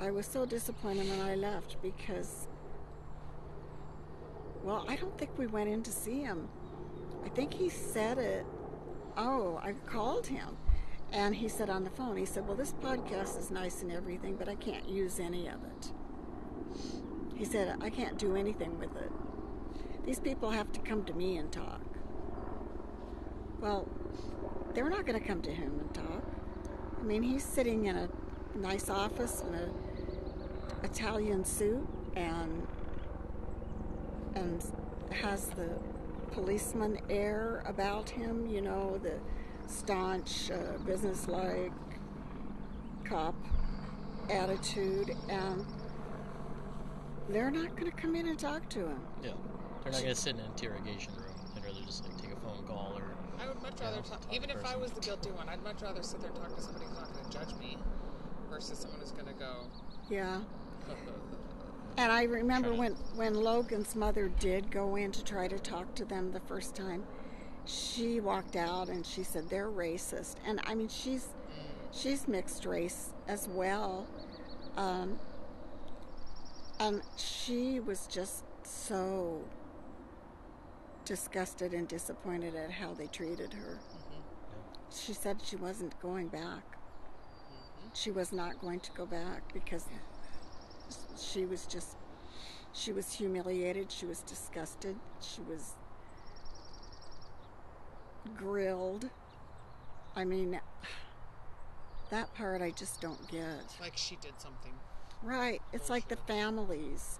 I 0.00 0.10
was 0.10 0.26
so 0.26 0.46
disappointed 0.46 1.08
when 1.08 1.20
I 1.20 1.34
left 1.34 1.76
because, 1.82 2.46
well, 4.62 4.84
I 4.88 4.96
don't 4.96 5.16
think 5.18 5.36
we 5.36 5.46
went 5.46 5.68
in 5.68 5.82
to 5.82 5.90
see 5.90 6.20
him. 6.20 6.48
I 7.24 7.28
think 7.28 7.54
he 7.54 7.68
said 7.68 8.18
it. 8.18 8.46
Oh, 9.16 9.60
I 9.62 9.72
called 9.86 10.26
him. 10.28 10.56
And 11.12 11.34
he 11.34 11.48
said 11.48 11.68
on 11.68 11.84
the 11.84 11.90
phone, 11.90 12.16
he 12.16 12.24
said, 12.24 12.46
Well, 12.46 12.56
this 12.56 12.72
podcast 12.72 13.38
is 13.38 13.50
nice 13.50 13.82
and 13.82 13.92
everything, 13.92 14.36
but 14.36 14.48
I 14.48 14.54
can't 14.54 14.88
use 14.88 15.20
any 15.20 15.46
of 15.46 15.62
it. 15.64 15.92
He 17.36 17.44
said, 17.44 17.76
I 17.82 17.90
can't 17.90 18.18
do 18.18 18.34
anything 18.34 18.78
with 18.78 18.96
it. 18.96 19.10
These 20.06 20.20
people 20.20 20.50
have 20.50 20.72
to 20.72 20.80
come 20.80 21.04
to 21.04 21.12
me 21.12 21.36
and 21.36 21.52
talk. 21.52 21.81
Well, 23.62 23.86
they're 24.74 24.90
not 24.90 25.06
going 25.06 25.18
to 25.18 25.24
come 25.24 25.40
to 25.42 25.50
him 25.52 25.78
and 25.78 25.94
talk. 25.94 26.24
I 27.00 27.04
mean, 27.04 27.22
he's 27.22 27.44
sitting 27.44 27.86
in 27.86 27.96
a 27.96 28.08
nice 28.56 28.90
office 28.90 29.44
in 29.46 29.54
an 29.54 29.70
Italian 30.82 31.44
suit 31.44 31.86
and 32.16 32.66
and 34.34 34.64
has 35.10 35.46
the 35.50 35.68
policeman 36.32 36.98
air 37.08 37.62
about 37.66 38.10
him, 38.10 38.46
you 38.46 38.62
know, 38.62 38.98
the 38.98 39.18
staunch, 39.68 40.50
uh, 40.50 40.78
businesslike 40.84 41.72
cop 43.04 43.34
attitude, 44.30 45.14
and 45.28 45.64
they're 47.28 47.50
not 47.50 47.76
going 47.76 47.90
to 47.90 47.96
come 47.96 48.16
in 48.16 48.26
and 48.26 48.38
talk 48.38 48.68
to 48.70 48.80
him. 48.80 49.00
Yeah, 49.22 49.32
they're 49.84 49.92
not 49.92 50.02
going 50.02 50.14
to 50.14 50.20
sit 50.20 50.34
in 50.34 50.40
interrogation 50.40 51.12
room. 51.14 51.26
They'd 51.54 51.64
rather 51.64 51.80
just 51.86 52.04
like 52.04 52.16
take 52.20 52.32
a 52.32 52.40
phone 52.40 52.64
call 52.66 52.94
or 52.96 53.12
I 53.42 53.48
would 53.48 53.61
much 53.72 53.80
rather 53.82 54.02
talk, 54.02 54.20
even 54.32 54.50
if 54.50 54.64
I 54.64 54.76
was 54.76 54.90
the 54.92 55.00
guilty 55.00 55.30
one, 55.30 55.48
I'd 55.48 55.62
much 55.62 55.82
rather 55.82 56.02
sit 56.02 56.20
there 56.20 56.30
and 56.30 56.38
talk 56.38 56.54
to 56.56 56.62
somebody 56.62 56.86
who's 56.86 56.98
not 56.98 57.12
going 57.12 57.24
to 57.24 57.38
judge 57.38 57.58
me 57.58 57.76
versus 58.50 58.78
someone 58.78 59.00
who's 59.00 59.12
going 59.12 59.26
to 59.26 59.34
go. 59.34 59.66
Yeah. 60.10 60.40
And 61.98 62.10
I 62.10 62.22
remember 62.22 62.72
when, 62.72 62.92
when 63.16 63.34
Logan's 63.34 63.94
mother 63.94 64.30
did 64.40 64.70
go 64.70 64.96
in 64.96 65.12
to 65.12 65.22
try 65.22 65.46
to 65.46 65.58
talk 65.58 65.94
to 65.96 66.06
them 66.06 66.32
the 66.32 66.40
first 66.40 66.74
time, 66.74 67.04
she 67.66 68.18
walked 68.18 68.56
out 68.56 68.88
and 68.88 69.04
she 69.04 69.22
said 69.22 69.50
they're 69.50 69.68
racist. 69.68 70.36
And 70.46 70.58
I 70.64 70.74
mean, 70.74 70.88
she's 70.88 71.28
she's 71.92 72.26
mixed 72.26 72.64
race 72.64 73.10
as 73.28 73.46
well, 73.46 74.06
um, 74.78 75.18
and 76.80 77.02
she 77.18 77.78
was 77.78 78.06
just 78.06 78.44
so 78.64 79.42
disgusted 81.04 81.72
and 81.74 81.88
disappointed 81.88 82.54
at 82.54 82.70
how 82.70 82.94
they 82.94 83.06
treated 83.06 83.52
her. 83.52 83.78
Mm-hmm. 83.78 84.20
She 84.94 85.12
said 85.12 85.38
she 85.44 85.56
wasn't 85.56 85.98
going 86.00 86.28
back. 86.28 86.42
Mm-hmm. 86.42 87.88
She 87.94 88.10
was 88.10 88.32
not 88.32 88.60
going 88.60 88.80
to 88.80 88.90
go 88.92 89.06
back 89.06 89.52
because 89.52 89.86
she 91.18 91.44
was 91.44 91.66
just, 91.66 91.96
she 92.72 92.92
was 92.92 93.12
humiliated, 93.12 93.90
she 93.90 94.06
was 94.06 94.20
disgusted, 94.20 94.96
she 95.20 95.40
was 95.42 95.74
grilled. 98.36 99.08
I 100.14 100.24
mean, 100.24 100.60
that 102.10 102.34
part 102.34 102.60
I 102.60 102.70
just 102.70 103.00
don't 103.00 103.30
get. 103.30 103.76
Like 103.80 103.96
she 103.96 104.16
did 104.16 104.34
something. 104.38 104.72
Right. 105.22 105.62
It's 105.72 105.88
like 105.88 106.08
the 106.08 106.16
families. 106.16 107.18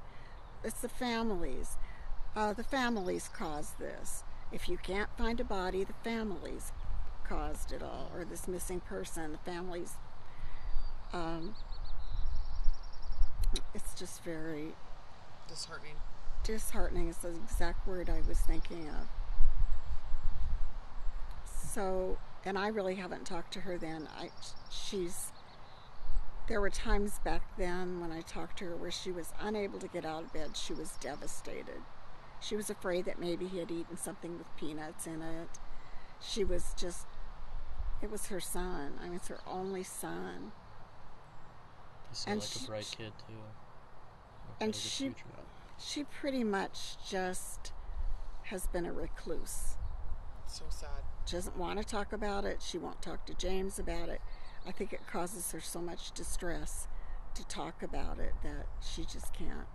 It's 0.64 0.80
the 0.80 0.88
families. 0.88 1.76
Uh, 2.34 2.52
the 2.52 2.64
families 2.64 3.28
caused 3.28 3.78
this. 3.78 4.24
If 4.50 4.68
you 4.68 4.78
can't 4.78 5.10
find 5.18 5.38
a 5.40 5.44
body, 5.44 5.84
the 5.84 5.92
families 6.04 6.72
caused 7.24 7.72
it 7.72 7.82
all, 7.82 8.10
or 8.14 8.24
this 8.24 8.48
missing 8.48 8.80
person. 8.80 9.32
The 9.32 9.38
families. 9.50 9.94
Um, 11.12 11.54
it's 13.74 13.94
just 13.98 14.24
very 14.24 14.68
disheartening. 15.48 15.96
Disheartening 16.42 17.08
is 17.08 17.18
the 17.18 17.28
exact 17.28 17.86
word 17.86 18.08
I 18.08 18.26
was 18.26 18.38
thinking 18.40 18.88
of. 18.88 19.08
So, 21.44 22.18
and 22.44 22.58
I 22.58 22.68
really 22.68 22.94
haven't 22.94 23.26
talked 23.26 23.52
to 23.54 23.60
her 23.60 23.76
then. 23.76 24.08
I, 24.18 24.30
she's. 24.70 25.32
There 26.48 26.60
were 26.60 26.70
times 26.70 27.20
back 27.24 27.42
then 27.56 28.00
when 28.00 28.10
I 28.10 28.22
talked 28.22 28.58
to 28.58 28.64
her 28.66 28.76
where 28.76 28.90
she 28.90 29.12
was 29.12 29.32
unable 29.40 29.78
to 29.78 29.88
get 29.88 30.04
out 30.04 30.24
of 30.24 30.32
bed. 30.32 30.56
She 30.56 30.72
was 30.72 30.92
devastated. 31.00 31.82
She 32.42 32.56
was 32.56 32.70
afraid 32.70 33.04
that 33.04 33.20
maybe 33.20 33.46
he 33.46 33.58
had 33.58 33.70
eaten 33.70 33.96
something 33.96 34.36
with 34.36 34.54
peanuts 34.56 35.06
in 35.06 35.22
it. 35.22 35.48
She 36.20 36.42
was 36.44 36.74
just, 36.76 37.06
it 38.02 38.10
was 38.10 38.26
her 38.26 38.40
son. 38.40 38.94
I 39.00 39.04
mean, 39.04 39.14
it's 39.14 39.28
her 39.28 39.40
only 39.46 39.84
son. 39.84 40.52
He 42.10 42.16
seemed 42.16 42.32
and 42.32 42.40
like 42.40 42.50
she, 42.50 42.64
a 42.64 42.68
bright 42.68 42.94
kid, 42.96 43.12
too. 43.28 43.34
And 44.60 44.74
she, 44.74 45.04
future. 45.04 45.24
she 45.78 46.04
pretty 46.04 46.42
much 46.42 46.96
just 47.08 47.72
has 48.44 48.66
been 48.66 48.86
a 48.86 48.92
recluse. 48.92 49.76
So 50.46 50.64
sad. 50.68 50.88
She 51.26 51.36
doesn't 51.36 51.56
want 51.56 51.78
to 51.78 51.84
talk 51.84 52.12
about 52.12 52.44
it. 52.44 52.60
She 52.60 52.76
won't 52.76 53.00
talk 53.00 53.24
to 53.26 53.34
James 53.34 53.78
about 53.78 54.08
it. 54.08 54.20
I 54.66 54.72
think 54.72 54.92
it 54.92 55.06
causes 55.06 55.52
her 55.52 55.60
so 55.60 55.80
much 55.80 56.12
distress 56.12 56.88
to 57.34 57.46
talk 57.46 57.82
about 57.82 58.18
it 58.18 58.32
that 58.42 58.66
she 58.80 59.02
just 59.02 59.32
can't 59.32 59.66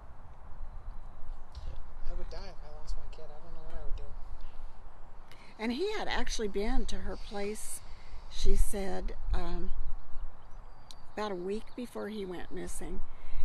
would 2.14 2.30
die 2.30 2.38
if 2.38 2.56
I 2.64 2.80
lost 2.80 2.96
my 2.98 3.16
kid. 3.16 3.26
I 3.26 3.40
don't 3.44 3.54
know 3.54 3.66
what 3.66 3.80
I 3.80 3.86
would 3.86 3.96
do. 3.96 4.04
And 5.60 5.74
he 5.74 5.92
had 5.98 6.08
actually 6.08 6.48
been 6.48 6.86
to 6.88 6.98
her 6.98 7.16
place, 7.16 7.82
she 8.32 8.56
said, 8.56 9.14
um, 9.34 9.72
about 11.14 11.32
a 11.32 11.36
week 11.36 11.66
before 11.76 12.10
he 12.10 12.26
went 12.26 12.52
missing. 12.52 13.02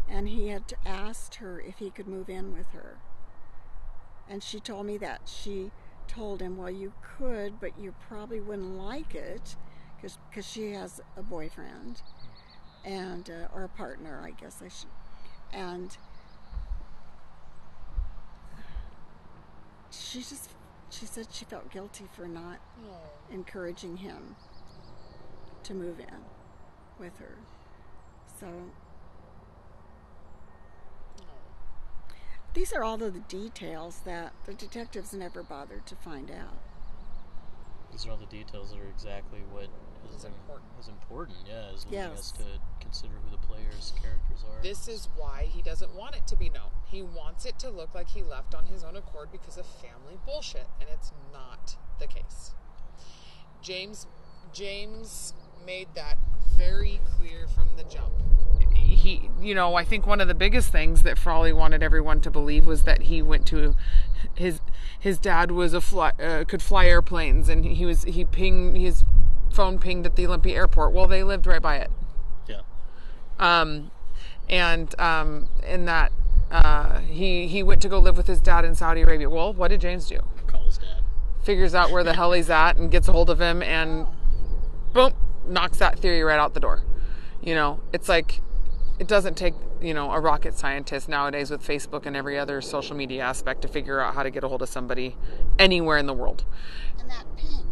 And 0.08 0.28
he 0.28 0.48
had 0.48 0.74
asked 0.84 1.36
her 1.36 1.60
if 1.60 1.78
he 1.78 1.90
could 1.90 2.06
move 2.06 2.28
in 2.28 2.52
with 2.52 2.68
her. 2.72 2.98
And 4.28 4.42
she 4.42 4.60
told 4.60 4.86
me 4.86 4.98
that. 4.98 5.22
She 5.26 5.70
told 6.08 6.40
him, 6.42 6.56
Well, 6.56 6.70
you 6.70 6.92
could, 7.18 7.60
but 7.60 7.78
you 7.78 7.94
probably 8.08 8.40
wouldn't 8.40 8.76
like 8.76 9.14
it 9.14 9.56
because 10.00 10.18
she 10.46 10.72
has 10.72 11.00
a 11.16 11.22
boyfriend 11.22 12.02
and 12.84 13.30
uh, 13.30 13.54
or 13.54 13.64
a 13.64 13.68
partner, 13.68 14.20
I 14.24 14.30
guess 14.30 14.60
I 14.64 14.68
should. 14.68 14.90
And 15.52 15.96
she 19.92 20.18
just 20.20 20.50
she 20.90 21.06
said 21.06 21.26
she 21.30 21.44
felt 21.44 21.70
guilty 21.70 22.04
for 22.14 22.26
not 22.26 22.58
oh. 22.84 22.96
encouraging 23.32 23.96
him 23.96 24.36
to 25.62 25.74
move 25.74 26.00
in 26.00 26.18
with 26.98 27.16
her. 27.18 27.36
So 28.38 28.46
these 32.54 32.72
are 32.72 32.84
all 32.84 33.02
of 33.02 33.14
the 33.14 33.20
details 33.20 34.00
that 34.04 34.32
the 34.44 34.54
detectives 34.54 35.12
never 35.14 35.42
bothered 35.42 35.86
to 35.86 35.96
find 35.96 36.30
out. 36.30 36.58
These 37.90 38.06
are 38.06 38.10
all 38.10 38.16
the 38.16 38.26
details 38.26 38.70
that 38.70 38.80
are 38.80 38.88
exactly 38.88 39.40
what 39.50 39.68
is 40.10 40.16
Is 40.16 40.24
important. 40.24 40.70
Is 40.80 40.88
important, 40.88 41.38
yeah, 41.48 41.70
is 41.70 41.84
leading 41.86 41.98
Yes. 42.00 42.18
us 42.18 42.32
to 42.32 42.44
consider 42.80 43.14
who 43.24 43.30
the 43.30 43.46
players' 43.46 43.92
characters 44.00 44.44
are. 44.48 44.62
This 44.62 44.88
is 44.88 45.08
why 45.16 45.48
he 45.50 45.62
doesn't 45.62 45.94
want 45.94 46.16
it 46.16 46.26
to 46.28 46.36
be 46.36 46.48
known. 46.48 46.70
He 46.86 47.02
wants 47.02 47.44
it 47.44 47.58
to 47.60 47.70
look 47.70 47.94
like 47.94 48.08
he 48.08 48.22
left 48.22 48.54
on 48.54 48.66
his 48.66 48.84
own 48.84 48.96
accord 48.96 49.30
because 49.32 49.56
of 49.56 49.66
family 49.66 50.18
bullshit, 50.26 50.66
and 50.80 50.88
it's 50.90 51.12
not 51.32 51.76
the 51.98 52.06
case. 52.06 52.52
James 53.60 54.06
James 54.52 55.32
made 55.64 55.88
that 55.94 56.18
very 56.56 57.00
clear 57.16 57.46
from 57.48 57.68
the 57.76 57.84
jump. 57.84 58.12
He, 58.74 59.30
you 59.40 59.54
know, 59.54 59.74
I 59.74 59.84
think 59.84 60.06
one 60.06 60.20
of 60.20 60.28
the 60.28 60.34
biggest 60.34 60.70
things 60.70 61.02
that 61.04 61.18
Frawley 61.18 61.52
wanted 61.52 61.82
everyone 61.82 62.20
to 62.22 62.30
believe 62.30 62.66
was 62.66 62.82
that 62.82 63.02
he 63.02 63.22
went 63.22 63.46
to 63.46 63.74
his 64.34 64.60
his 64.98 65.18
dad 65.18 65.50
was 65.50 65.72
a 65.74 65.80
fly, 65.80 66.10
uh, 66.20 66.44
could 66.46 66.62
fly 66.62 66.86
airplanes, 66.86 67.48
and 67.48 67.64
he 67.64 67.86
was 67.86 68.02
he 68.04 68.24
pinged 68.24 68.76
his 68.76 69.04
phone 69.52 69.78
pinged 69.78 70.06
at 70.06 70.16
the 70.16 70.26
Olympia 70.26 70.56
airport. 70.56 70.92
Well, 70.92 71.06
they 71.06 71.22
lived 71.22 71.46
right 71.46 71.62
by 71.62 71.76
it 71.76 71.90
yeah. 72.48 72.60
um, 73.38 73.90
and 74.48 74.98
um, 75.00 75.48
in 75.66 75.84
that 75.86 76.12
uh, 76.50 77.00
he 77.00 77.46
he 77.46 77.62
went 77.62 77.80
to 77.82 77.88
go 77.88 77.98
live 77.98 78.16
with 78.16 78.26
his 78.26 78.40
dad 78.40 78.64
in 78.64 78.74
Saudi 78.74 79.02
Arabia. 79.02 79.30
Well, 79.30 79.52
what 79.52 79.68
did 79.68 79.80
James 79.80 80.08
do? 80.08 80.20
Call 80.46 80.64
his 80.64 80.78
dad. 80.78 81.02
Figures 81.42 81.74
out 81.74 81.90
where 81.90 82.04
the 82.04 82.14
hell 82.14 82.32
he's 82.32 82.50
at 82.50 82.76
and 82.76 82.90
gets 82.90 83.08
a 83.08 83.12
hold 83.12 83.30
of 83.30 83.40
him 83.40 83.62
and 83.62 84.06
boom, 84.92 85.12
knocks 85.46 85.78
that 85.78 85.98
theory 85.98 86.22
right 86.22 86.38
out 86.38 86.54
the 86.54 86.60
door. 86.60 86.82
You 87.40 87.54
know, 87.54 87.80
it's 87.92 88.08
like 88.08 88.42
it 88.98 89.08
doesn't 89.08 89.36
take 89.36 89.54
you 89.80 89.94
know 89.94 90.12
a 90.12 90.20
rocket 90.20 90.56
scientist 90.56 91.08
nowadays 91.08 91.50
with 91.50 91.66
Facebook 91.66 92.06
and 92.06 92.14
every 92.14 92.38
other 92.38 92.60
social 92.60 92.94
media 92.94 93.22
aspect 93.22 93.62
to 93.62 93.68
figure 93.68 94.00
out 94.00 94.14
how 94.14 94.22
to 94.22 94.30
get 94.30 94.44
a 94.44 94.48
hold 94.48 94.62
of 94.62 94.68
somebody 94.68 95.16
anywhere 95.58 95.96
in 95.96 96.06
the 96.06 96.14
world. 96.14 96.44
And 97.00 97.10
that 97.10 97.24
ping 97.36 97.66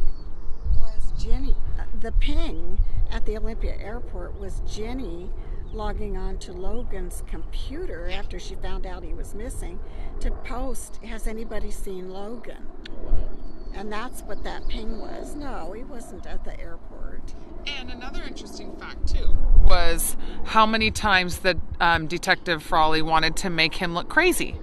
was 0.74 1.12
Jenny. 1.22 1.54
The 2.00 2.12
ping 2.12 2.78
at 3.10 3.26
the 3.26 3.36
Olympia 3.36 3.76
airport 3.78 4.40
was 4.40 4.62
Jenny 4.66 5.28
logging 5.72 6.16
on 6.16 6.38
to 6.38 6.52
Logan's 6.52 7.22
computer 7.26 8.08
after 8.08 8.38
she 8.38 8.54
found 8.54 8.86
out 8.86 9.04
he 9.04 9.12
was 9.12 9.34
missing 9.34 9.78
to 10.20 10.30
post, 10.30 10.96
Has 11.04 11.26
anybody 11.26 11.70
seen 11.70 12.10
Logan? 12.10 12.66
And 13.74 13.92
that's 13.92 14.22
what 14.22 14.42
that 14.44 14.66
ping 14.66 14.98
was. 14.98 15.34
No, 15.34 15.72
he 15.72 15.84
wasn't 15.84 16.26
at 16.26 16.42
the 16.42 16.58
airport. 16.58 17.34
And 17.66 17.90
another 17.90 18.22
interesting 18.22 18.74
fact 18.76 19.06
too 19.08 19.36
was 19.62 20.16
how 20.44 20.64
many 20.64 20.90
times 20.90 21.40
that 21.40 21.58
um, 21.80 22.06
Detective 22.06 22.62
Frawley 22.62 23.02
wanted 23.02 23.36
to 23.36 23.50
make 23.50 23.74
him 23.74 23.94
look 23.94 24.08
crazy, 24.08 24.58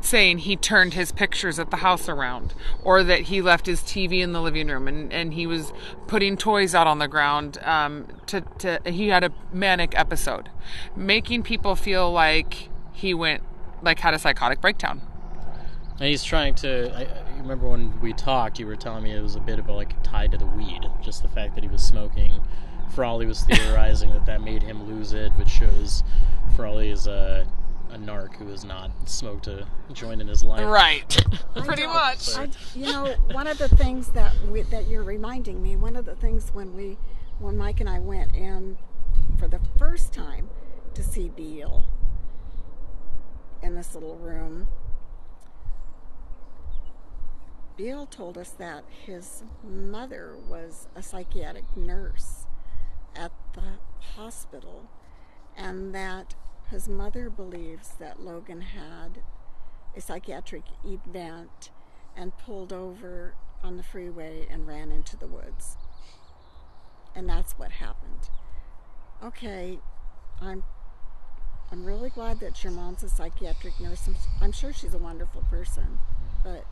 saying 0.00 0.38
he 0.38 0.56
turned 0.56 0.94
his 0.94 1.12
pictures 1.12 1.58
at 1.58 1.70
the 1.70 1.78
house 1.78 2.08
around, 2.08 2.54
or 2.84 3.02
that 3.02 3.22
he 3.22 3.42
left 3.42 3.66
his 3.66 3.80
TV 3.80 4.20
in 4.20 4.32
the 4.32 4.40
living 4.40 4.68
room 4.68 4.88
and, 4.88 5.12
and 5.12 5.34
he 5.34 5.46
was 5.46 5.72
putting 6.06 6.36
toys 6.36 6.74
out 6.74 6.86
on 6.86 6.98
the 6.98 7.08
ground. 7.08 7.58
Um, 7.64 8.06
to, 8.26 8.40
to 8.58 8.80
he 8.84 9.08
had 9.08 9.24
a 9.24 9.32
manic 9.52 9.98
episode, 9.98 10.50
making 10.94 11.42
people 11.42 11.76
feel 11.76 12.10
like 12.10 12.68
he 12.92 13.14
went 13.14 13.42
like 13.82 14.00
had 14.00 14.14
a 14.14 14.18
psychotic 14.18 14.60
breakdown. 14.60 15.00
And 15.98 16.08
he's 16.08 16.24
trying 16.24 16.54
to. 16.56 16.94
I, 16.94 17.02
I 17.04 17.38
remember 17.38 17.68
when 17.68 18.00
we 18.00 18.12
talked, 18.12 18.58
you 18.58 18.66
were 18.66 18.76
telling 18.76 19.04
me 19.04 19.12
it 19.12 19.22
was 19.22 19.36
a 19.36 19.40
bit 19.40 19.58
about 19.58 19.76
like 19.76 20.02
tied 20.02 20.32
to 20.32 20.38
the 20.38 20.46
weed. 20.46 20.86
Just 21.02 21.22
the 21.22 21.28
fact 21.28 21.54
that 21.54 21.64
he 21.64 21.70
was 21.70 21.82
smoking. 21.82 22.42
Frawley 22.94 23.26
was 23.26 23.42
theorizing 23.44 24.10
that 24.10 24.26
that 24.26 24.42
made 24.42 24.62
him 24.62 24.86
lose 24.86 25.12
it, 25.12 25.32
which 25.32 25.48
shows 25.48 26.02
Frawley 26.54 26.90
is 26.90 27.06
a, 27.90 27.94
a 27.94 27.98
narc 27.98 28.36
who 28.36 28.48
has 28.48 28.64
not 28.64 28.90
smoked 29.08 29.46
a 29.46 29.66
joint 29.92 30.20
in 30.20 30.28
his 30.28 30.42
life. 30.42 30.64
Right, 30.64 31.08
pretty 31.56 31.82
don't- 31.82 31.94
much. 31.94 32.34
I, 32.36 32.48
you 32.74 32.86
know, 32.86 33.14
one 33.32 33.46
of 33.46 33.58
the 33.58 33.68
things 33.68 34.08
that 34.10 34.32
we, 34.50 34.62
that 34.62 34.88
you're 34.88 35.02
reminding 35.04 35.62
me, 35.62 35.76
one 35.76 35.96
of 35.96 36.04
the 36.04 36.14
things 36.14 36.50
when 36.52 36.74
we, 36.74 36.98
when 37.38 37.56
Mike 37.56 37.80
and 37.80 37.88
I 37.88 37.98
went 37.98 38.34
in 38.34 38.78
for 39.38 39.48
the 39.48 39.60
first 39.78 40.12
time 40.12 40.48
to 40.94 41.02
see 41.02 41.28
Beale 41.28 41.84
in 43.62 43.74
this 43.74 43.94
little 43.94 44.16
room, 44.16 44.68
Beale 47.76 48.06
told 48.06 48.38
us 48.38 48.50
that 48.52 48.84
his 49.04 49.42
mother 49.62 50.34
was 50.48 50.88
a 50.94 51.02
psychiatric 51.02 51.76
nurse 51.76 52.46
at 53.14 53.32
the 53.52 53.78
hospital, 54.16 54.88
and 55.56 55.94
that 55.94 56.34
his 56.70 56.88
mother 56.88 57.30
believes 57.30 57.90
that 57.98 58.20
Logan 58.20 58.60
had 58.60 59.22
a 59.96 60.00
psychiatric 60.00 60.64
event 60.84 61.70
and 62.16 62.36
pulled 62.38 62.72
over 62.72 63.34
on 63.62 63.76
the 63.76 63.82
freeway 63.82 64.46
and 64.50 64.66
ran 64.66 64.90
into 64.90 65.16
the 65.16 65.26
woods. 65.26 65.76
And 67.14 67.28
that's 67.28 67.52
what 67.52 67.72
happened. 67.72 68.30
Okay, 69.22 69.78
I'm 70.40 70.62
I'm 71.72 71.84
really 71.84 72.10
glad 72.10 72.38
that 72.40 72.62
your 72.62 72.72
mom's 72.72 73.02
a 73.02 73.08
psychiatric 73.08 73.80
nurse. 73.80 74.06
I'm, 74.06 74.16
I'm 74.40 74.52
sure 74.52 74.72
she's 74.72 74.94
a 74.94 74.98
wonderful 74.98 75.42
person, 75.50 75.98
mm. 75.98 76.44
but 76.44 76.64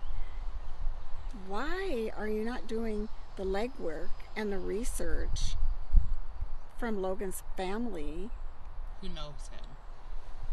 why 1.48 2.12
are 2.16 2.28
you 2.28 2.44
not 2.44 2.68
doing 2.68 3.08
the 3.36 3.42
legwork 3.42 4.10
and 4.36 4.52
the 4.52 4.58
research 4.58 5.56
from 6.78 7.02
Logan's 7.02 7.42
family? 7.56 8.30
Who 9.00 9.08
knows 9.08 9.50
him? 9.50 9.63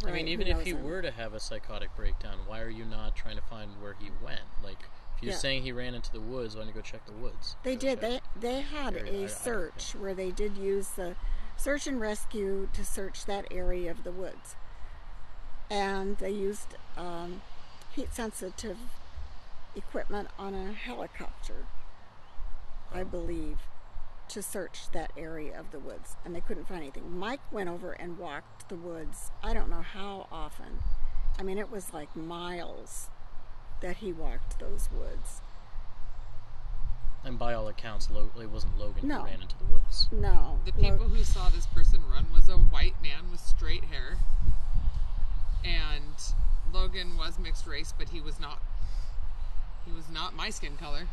I 0.05 0.11
mean, 0.11 0.27
even 0.27 0.47
if 0.47 0.61
he 0.61 0.71
him? 0.71 0.83
were 0.83 1.01
to 1.01 1.11
have 1.11 1.33
a 1.33 1.39
psychotic 1.39 1.95
breakdown, 1.95 2.37
why 2.47 2.61
are 2.61 2.69
you 2.69 2.85
not 2.85 3.15
trying 3.15 3.35
to 3.35 3.41
find 3.43 3.69
where 3.81 3.95
he 3.99 4.09
went? 4.23 4.41
Like, 4.63 4.79
if 5.15 5.21
you're 5.23 5.31
Yeah. 5.33 5.37
saying 5.37 5.63
he 5.63 5.71
ran 5.71 5.93
into 5.93 6.11
the 6.11 6.19
woods, 6.21 6.55
why 6.55 6.61
don't 6.61 6.69
you 6.69 6.73
go 6.73 6.81
check 6.81 7.05
the 7.05 7.11
woods? 7.13 7.55
They 7.63 7.75
Go 7.75 7.81
did. 7.81 8.01
They 8.01 8.21
they 8.35 8.61
had 8.61 8.95
I- 8.97 8.99
I 8.99 9.03
a 9.25 9.29
search 9.29 9.93
where 9.95 10.13
they 10.13 10.31
did 10.31 10.57
use 10.57 10.89
the 10.89 11.15
search 11.57 11.85
and 11.87 11.99
rescue 11.99 12.67
to 12.73 12.83
search 12.83 13.25
that 13.25 13.45
area 13.51 13.91
of 13.91 14.03
the 14.03 14.11
woods, 14.11 14.55
and 15.69 16.17
they 16.17 16.31
used 16.31 16.75
um, 16.97 17.41
heat 17.91 18.13
sensitive 18.13 18.77
equipment 19.75 20.29
on 20.39 20.53
a 20.53 20.73
helicopter, 20.73 21.65
I 22.91 23.03
believe, 23.03 23.59
to 24.31 24.41
search 24.41 24.89
that 24.93 25.11
area 25.17 25.57
of 25.59 25.71
the 25.71 25.79
woods, 25.79 26.15
and 26.25 26.35
they 26.35 26.41
couldn't 26.41 26.67
find 26.67 26.81
anything. 26.81 27.17
Mike 27.17 27.41
went 27.51 27.69
over 27.69 27.91
and 27.93 28.17
walked 28.17 28.69
the 28.69 28.75
woods. 28.75 29.31
I 29.43 29.53
don't 29.53 29.69
know 29.69 29.81
how 29.81 30.27
often. 30.31 30.79
I 31.39 31.43
mean, 31.43 31.57
it 31.57 31.69
was 31.71 31.93
like 31.93 32.15
miles 32.15 33.09
that 33.81 33.97
he 33.97 34.13
walked 34.13 34.59
those 34.59 34.89
woods. 34.91 35.41
And 37.23 37.37
by 37.37 37.53
all 37.53 37.67
accounts, 37.67 38.09
Lo- 38.09 38.31
it 38.39 38.49
wasn't 38.49 38.77
Logan 38.79 39.07
No. 39.07 39.19
who 39.19 39.25
ran 39.25 39.41
into 39.41 39.57
the 39.57 39.65
woods. 39.65 40.07
No, 40.11 40.59
The 40.65 40.71
Lo- 40.71 40.91
people 40.91 41.07
who 41.09 41.23
saw 41.23 41.49
this 41.49 41.67
person 41.67 42.01
run 42.09 42.25
was 42.33 42.49
a 42.49 42.57
white 42.57 42.99
man 43.01 43.29
with 43.29 43.39
straight 43.39 43.83
hair. 43.85 44.17
And 45.63 46.15
Logan 46.73 47.17
was 47.17 47.37
mixed 47.37 47.67
race, 47.67 47.93
but 47.97 48.09
he 48.09 48.21
was 48.21 48.39
not 48.39 48.61
he 49.85 49.91
was 49.91 50.09
not 50.09 50.35
my 50.35 50.49
skin 50.51 50.77
color. 50.77 51.07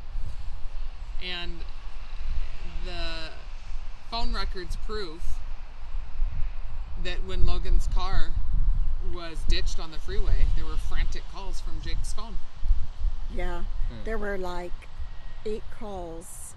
And 1.22 1.60
the 2.84 3.30
phone 4.10 4.32
records 4.34 4.76
prove 4.86 5.22
that 7.04 7.24
when 7.24 7.46
Logan's 7.46 7.86
car 7.88 8.32
was 9.14 9.38
ditched 9.48 9.78
on 9.78 9.90
the 9.92 9.98
freeway, 9.98 10.46
there 10.56 10.64
were 10.64 10.76
frantic 10.76 11.22
calls 11.32 11.60
from 11.60 11.80
Jake's 11.80 12.12
phone. 12.12 12.38
Yeah, 13.32 13.64
Hmm. 13.88 14.04
there 14.04 14.18
were 14.18 14.36
like 14.38 14.72
eight 15.46 15.62
calls 15.78 16.54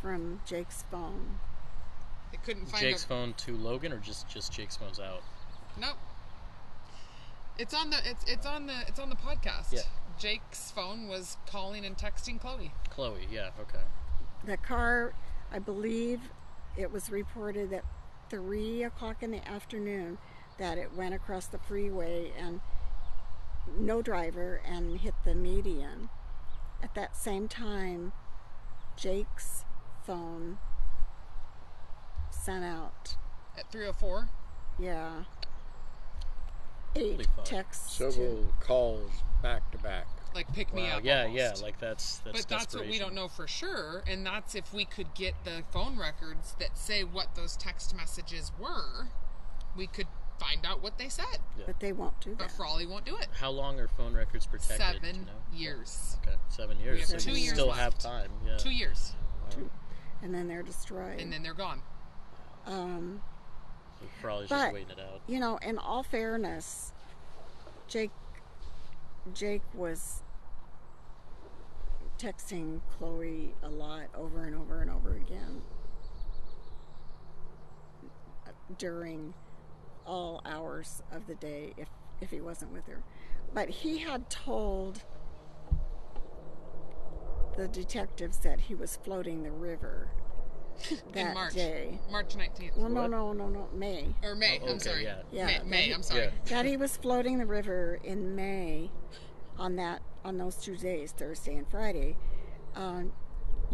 from 0.00 0.40
Jake's 0.46 0.84
phone. 0.90 1.40
They 2.30 2.38
couldn't 2.38 2.66
find 2.66 2.82
Jake's 2.82 3.04
a, 3.04 3.08
phone 3.08 3.34
to 3.38 3.56
Logan, 3.56 3.92
or 3.92 3.98
just 3.98 4.28
just 4.28 4.52
Jake's 4.52 4.76
phone's 4.76 5.00
out? 5.00 5.22
Nope. 5.78 5.96
It's 7.58 7.74
on 7.74 7.90
the 7.90 7.96
it's 8.08 8.24
it's 8.28 8.46
on 8.46 8.66
the 8.66 8.82
it's 8.86 9.00
on 9.00 9.08
the 9.10 9.16
podcast. 9.16 9.72
Yeah. 9.72 9.80
Jake's 10.18 10.70
phone 10.70 11.08
was 11.08 11.36
calling 11.46 11.84
and 11.84 11.96
texting 11.96 12.40
Chloe. 12.40 12.72
Chloe, 12.90 13.26
yeah, 13.30 13.50
okay. 13.60 13.82
The 14.44 14.56
car, 14.56 15.14
I 15.52 15.58
believe, 15.58 16.20
it 16.76 16.92
was 16.92 17.10
reported 17.10 17.72
at 17.72 17.84
three 18.30 18.82
o'clock 18.82 19.22
in 19.22 19.30
the 19.30 19.46
afternoon 19.46 20.18
that 20.58 20.78
it 20.78 20.94
went 20.94 21.14
across 21.14 21.46
the 21.46 21.58
freeway 21.58 22.32
and 22.38 22.60
no 23.78 24.00
driver 24.02 24.60
and 24.64 25.00
hit 25.00 25.14
the 25.24 25.34
median. 25.34 26.08
At 26.82 26.94
that 26.94 27.16
same 27.16 27.48
time, 27.48 28.12
Jake's 28.96 29.64
phone 30.04 30.58
sent 32.30 32.64
out, 32.64 33.16
At 33.58 33.70
304. 33.70 34.28
yeah, 34.78 35.24
eight 36.96 37.12
Holy 37.12 37.24
fuck. 37.24 37.44
texts. 37.44 37.96
to- 37.98 38.12
Several 38.12 38.52
calls 38.60 39.10
back 39.42 39.70
to 39.72 39.78
back. 39.78 40.06
Like 40.38 40.52
pick 40.54 40.72
me 40.72 40.84
Wow, 40.84 40.98
up. 40.98 41.04
yeah, 41.04 41.22
almost. 41.24 41.36
yeah, 41.36 41.52
like 41.66 41.78
that's 41.80 42.18
that's 42.18 42.38
but 42.44 42.48
that's 42.48 42.74
what 42.74 42.86
we 42.86 42.98
don't 42.98 43.14
know 43.14 43.26
for 43.28 43.46
sure, 43.48 44.02
and 44.06 44.24
that's 44.24 44.54
if 44.54 44.72
we 44.72 44.84
could 44.84 45.12
get 45.14 45.34
the 45.44 45.62
phone 45.72 45.98
records 45.98 46.54
that 46.60 46.78
say 46.78 47.02
what 47.02 47.34
those 47.34 47.56
text 47.56 47.94
messages 47.96 48.52
were, 48.58 49.08
we 49.76 49.86
could 49.88 50.06
find 50.38 50.64
out 50.64 50.80
what 50.80 50.96
they 50.98 51.08
said. 51.08 51.38
But 51.66 51.80
they 51.80 51.92
won't 51.92 52.20
do 52.20 52.30
But 52.30 52.38
that. 52.48 52.52
Frawley 52.52 52.86
won't 52.86 53.04
do 53.04 53.16
it. 53.16 53.26
How 53.40 53.50
long 53.50 53.80
are 53.80 53.88
phone 53.88 54.14
records 54.14 54.46
protected? 54.46 54.78
Seven 55.02 55.16
you 55.16 55.22
know? 55.22 55.32
years. 55.52 56.16
Okay, 56.22 56.36
seven 56.50 56.78
years. 56.78 57.00
have 57.10 57.20
so 57.20 57.30
two 57.30 57.32
you 57.36 57.44
years 57.46 57.54
still 57.54 57.72
have 57.72 57.98
time. 57.98 58.30
Yeah. 58.46 58.56
Two 58.58 58.70
years, 58.70 59.14
And 60.22 60.32
then 60.32 60.46
they're 60.46 60.62
destroyed. 60.62 61.20
and 61.20 61.32
then 61.32 61.42
they're 61.42 61.54
gone. 61.54 61.82
um, 62.66 63.20
So 64.00 64.06
Frawley's 64.20 64.48
But- 64.48 64.58
just 64.62 64.72
waiting 64.74 64.90
it 64.90 65.00
out. 65.00 65.20
you 65.26 65.40
know, 65.40 65.56
in 65.56 65.76
all 65.78 66.04
fairness, 66.04 66.92
Jake 67.88 68.12
Jake 69.34 69.62
was 69.74 70.22
texting 72.18 72.80
Chloe 72.98 73.54
a 73.62 73.68
lot 73.68 74.08
over 74.16 74.44
and 74.44 74.54
over 74.56 74.80
and 74.82 74.90
over 74.90 75.14
again 75.16 75.62
uh, 78.46 78.50
during 78.76 79.34
all 80.06 80.40
hours 80.44 81.02
of 81.12 81.26
the 81.26 81.34
day 81.36 81.74
if 81.76 81.88
if 82.20 82.30
he 82.30 82.40
wasn't 82.40 82.72
with 82.72 82.86
her. 82.86 83.02
But 83.54 83.68
he 83.68 83.98
had 83.98 84.28
told 84.28 85.02
the 87.56 87.68
detectives 87.68 88.38
that 88.38 88.60
he 88.60 88.74
was 88.74 88.96
floating 89.04 89.42
the 89.44 89.50
river 89.52 90.08
that 91.12 91.28
in 91.28 91.34
March. 91.34 91.54
day. 91.54 91.98
March 92.10 92.36
19th. 92.36 92.76
Well, 92.76 92.88
no, 92.88 93.06
no, 93.06 93.32
no, 93.32 93.48
no, 93.48 93.68
May. 93.72 94.14
Or 94.22 94.34
May, 94.34 94.60
Oh, 94.62 94.68
I'm 94.72 94.78
sorry. 94.80 95.04
yeah. 95.04 95.22
Yeah, 95.32 95.46
May, 95.46 95.60
May 95.64 95.82
he- 95.84 95.92
I'm 95.92 96.02
sorry. 96.02 96.24
Yeah. 96.24 96.30
that 96.46 96.64
he 96.66 96.76
was 96.76 96.96
floating 96.96 97.38
the 97.38 97.46
river 97.46 97.98
in 98.04 98.34
May 98.36 98.90
on 99.58 99.76
that 99.76 100.02
on 100.24 100.38
those 100.38 100.56
two 100.56 100.76
days, 100.76 101.12
Thursday 101.12 101.56
and 101.56 101.68
Friday. 101.68 102.16
Um, 102.74 103.12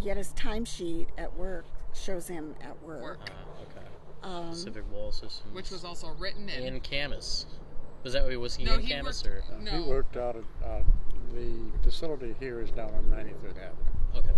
yet 0.01 0.17
his 0.17 0.33
timesheet 0.35 1.07
at 1.19 1.37
work 1.37 1.65
shows 1.95 2.29
him 2.29 2.55
at 2.63 2.81
work. 2.83 3.03
Work. 3.03 3.21
Uh, 3.31 3.63
okay. 3.63 3.87
Um, 4.23 4.51
Pacific 4.51 4.85
Wall 4.93 5.13
Systems. 5.13 5.55
Which 5.55 5.71
was 5.71 5.85
also 5.85 6.15
written 6.19 6.49
in. 6.49 6.75
in 6.75 6.81
Camas. 6.81 7.47
Was 8.03 8.13
that 8.13 8.27
was 8.39 8.57
he 8.57 8.65
no, 8.65 8.75
in 8.75 8.81
he 8.81 8.93
Camas 8.93 9.25
worked. 9.25 9.51
or? 9.51 9.59
no. 9.63 9.71
He 9.71 9.89
worked 9.89 10.17
out 10.17 10.37
at 10.37 10.67
uh, 10.67 10.83
the 11.35 11.55
facility 11.83 12.35
here 12.39 12.61
is 12.61 12.71
down 12.71 12.93
on 12.95 13.05
93rd 13.05 13.57
Avenue. 13.57 14.17
Okay. 14.17 14.31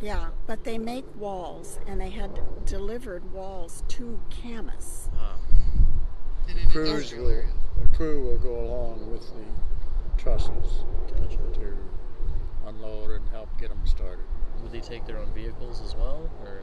yeah, 0.00 0.28
but 0.46 0.64
they 0.64 0.78
make 0.78 1.04
walls, 1.16 1.78
and 1.86 2.00
they 2.00 2.10
had 2.10 2.40
delivered 2.66 3.30
walls 3.32 3.84
to 3.88 4.18
Camas. 4.30 5.08
Ah, 5.16 5.36
Crews 6.70 7.12
will, 7.14 7.28
area. 7.28 7.46
the 7.80 7.96
crew 7.96 8.22
will 8.24 8.38
go 8.38 8.58
along 8.60 9.10
with 9.10 9.20
the 9.28 9.44
trusses 10.22 10.84
gotcha. 11.08 11.36
to 11.52 11.76
unload 12.66 13.10
and 13.10 13.28
help 13.30 13.48
get 13.58 13.70
them 13.70 13.84
started. 13.86 14.24
Would 14.62 14.70
they 14.72 14.80
take 14.80 15.04
their 15.04 15.18
own 15.18 15.32
vehicles 15.34 15.80
as 15.84 15.96
well, 15.96 16.30
or 16.44 16.62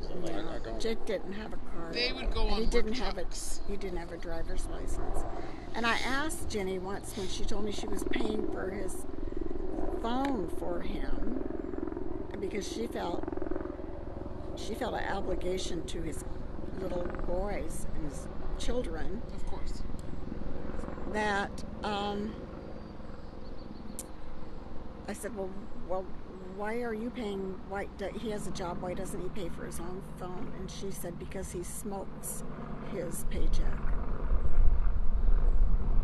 is 0.00 0.06
it 0.06 0.22
like? 0.22 0.34
I 0.46 0.58
don't- 0.60 0.80
Jake 0.80 1.04
didn't 1.04 1.32
have 1.32 1.52
a 1.52 1.56
car. 1.56 1.90
They 1.92 2.12
would 2.12 2.32
go 2.32 2.42
and 2.42 2.50
on 2.52 2.56
he 2.58 2.62
work 2.64 2.70
didn't 2.70 2.92
have 2.94 3.14
trucks. 3.14 3.60
He 3.66 3.76
didn't 3.76 3.98
have 3.98 4.12
a 4.12 4.16
driver's 4.16 4.66
license. 4.68 5.24
And 5.74 5.84
I 5.84 5.96
asked 6.06 6.48
Jenny 6.48 6.78
once 6.78 7.16
when 7.16 7.26
she 7.28 7.44
told 7.44 7.64
me 7.64 7.72
she 7.72 7.88
was 7.88 8.04
paying 8.04 8.48
for 8.52 8.70
his 8.70 9.04
phone 10.00 10.48
for 10.58 10.80
him 10.80 11.44
because 12.40 12.70
she 12.70 12.86
felt 12.86 13.24
she 14.56 14.74
felt 14.74 14.94
an 14.94 15.12
obligation 15.12 15.82
to 15.86 16.02
his 16.02 16.24
little 16.80 17.04
boys 17.26 17.86
and 17.94 18.04
his 18.04 18.28
children 18.58 19.22
Of 19.34 19.46
course. 19.46 19.82
that 21.12 21.64
um, 21.82 22.34
I 25.08 25.12
said, 25.12 25.36
well, 25.36 25.50
well, 25.88 26.04
why 26.56 26.82
are 26.82 26.94
you 26.94 27.10
paying? 27.10 27.58
Why 27.68 27.88
do, 27.98 28.08
he 28.20 28.30
has 28.30 28.46
a 28.46 28.50
job? 28.50 28.82
Why 28.82 28.94
doesn't 28.94 29.20
he 29.20 29.28
pay 29.30 29.48
for 29.48 29.64
his 29.64 29.80
own 29.80 30.02
phone? 30.18 30.52
And 30.58 30.70
she 30.70 30.90
said 30.90 31.18
because 31.18 31.52
he 31.52 31.62
smokes 31.62 32.44
his 32.92 33.24
paycheck. 33.30 33.78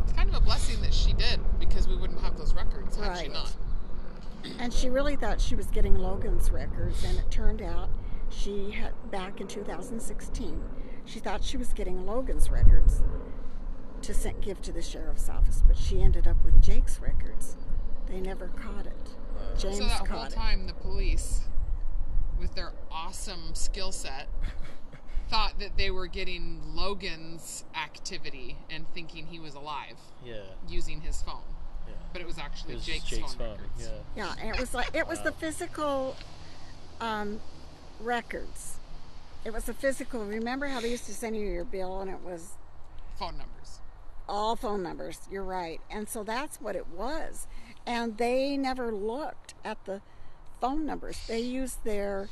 It's 0.03 0.13
kind 0.13 0.29
of 0.29 0.35
a 0.35 0.41
blessing 0.41 0.81
that 0.81 0.93
she 0.93 1.13
did 1.13 1.39
because 1.59 1.87
we 1.87 1.95
wouldn't 1.95 2.19
have 2.21 2.37
those 2.37 2.53
records 2.53 2.97
had 2.97 3.17
she 3.17 3.27
not. 3.27 3.55
And 4.57 4.73
she 4.73 4.89
really 4.89 5.15
thought 5.15 5.39
she 5.39 5.55
was 5.55 5.67
getting 5.67 5.95
Logan's 5.95 6.49
records, 6.49 7.03
and 7.03 7.17
it 7.17 7.29
turned 7.29 7.61
out 7.61 7.89
she 8.29 8.71
had 8.71 8.93
back 9.11 9.41
in 9.41 9.47
2016. 9.47 10.61
She 11.05 11.19
thought 11.19 11.43
she 11.43 11.57
was 11.57 11.73
getting 11.73 12.05
Logan's 12.05 12.49
records 12.49 13.03
to 14.01 14.13
send, 14.13 14.41
give 14.41 14.61
to 14.61 14.71
the 14.71 14.81
sheriff's 14.81 15.29
office, 15.29 15.63
but 15.67 15.75
she 15.77 16.01
ended 16.01 16.27
up 16.27 16.43
with 16.43 16.61
Jake's 16.61 16.99
records. 17.01 17.57
They 18.09 18.19
never 18.19 18.47
caught 18.49 18.85
it. 18.85 18.93
James 19.57 19.77
So 19.77 19.83
that 19.83 19.91
whole 19.99 20.07
caught 20.07 20.31
it. 20.31 20.35
time, 20.35 20.67
the 20.67 20.73
police, 20.73 21.41
with 22.39 22.55
their 22.55 22.71
awesome 22.91 23.53
skill 23.53 23.91
set, 23.91 24.27
thought 25.29 25.59
that 25.59 25.77
they 25.77 25.91
were 25.91 26.07
getting 26.07 26.61
Logan's 26.75 27.63
activity 27.75 28.57
and 28.69 28.85
thinking 28.93 29.27
he 29.27 29.39
was 29.39 29.53
alive 29.53 29.97
Yeah. 30.25 30.41
using 30.67 31.01
his 31.01 31.21
phone. 31.21 31.41
Yeah. 31.87 31.93
But 32.13 32.21
it 32.21 32.27
was 32.27 32.37
actually 32.39 32.73
It 32.73 32.77
was 32.77 32.85
Jake's, 32.85 33.05
Jake's 33.05 33.33
phone, 33.35 33.37
phone. 33.37 33.57
records. 33.57 33.89
Yeah. 34.15 34.25
Yeah, 34.25 34.35
and 34.41 34.55
it 34.55 34.59
was 34.59 34.73
like 34.73 34.95
it 34.95 35.07
was 35.07 35.21
the 35.21 35.31
physical 35.31 36.15
um, 36.99 37.39
records. 37.99 38.77
It 39.45 39.53
was 39.53 39.65
the 39.65 39.73
physical. 39.73 40.25
Remember 40.25 40.67
how 40.67 40.81
they 40.81 40.89
used 40.89 41.05
to 41.05 41.13
send 41.13 41.35
you 41.37 41.45
your 41.45 41.63
bill, 41.63 42.01
and 42.01 42.09
it 42.09 42.19
was 42.23 42.53
Phone 43.17 43.37
numbers. 43.37 43.79
all 44.27 44.55
phone 44.55 44.81
numbers. 44.83 45.19
You're 45.31 45.43
right, 45.43 45.79
and 45.89 46.09
so 46.09 46.23
that's 46.23 46.59
what 46.59 46.75
it 46.75 46.87
was. 46.87 47.47
And 47.89 48.17
they 48.17 48.55
never 48.55 48.91
looked 48.93 49.55
at 49.65 49.83
the 49.85 50.01
phone 50.61 50.85
numbers. 50.85 51.19
They 51.27 51.39
used 51.39 51.83
their. 51.83 52.29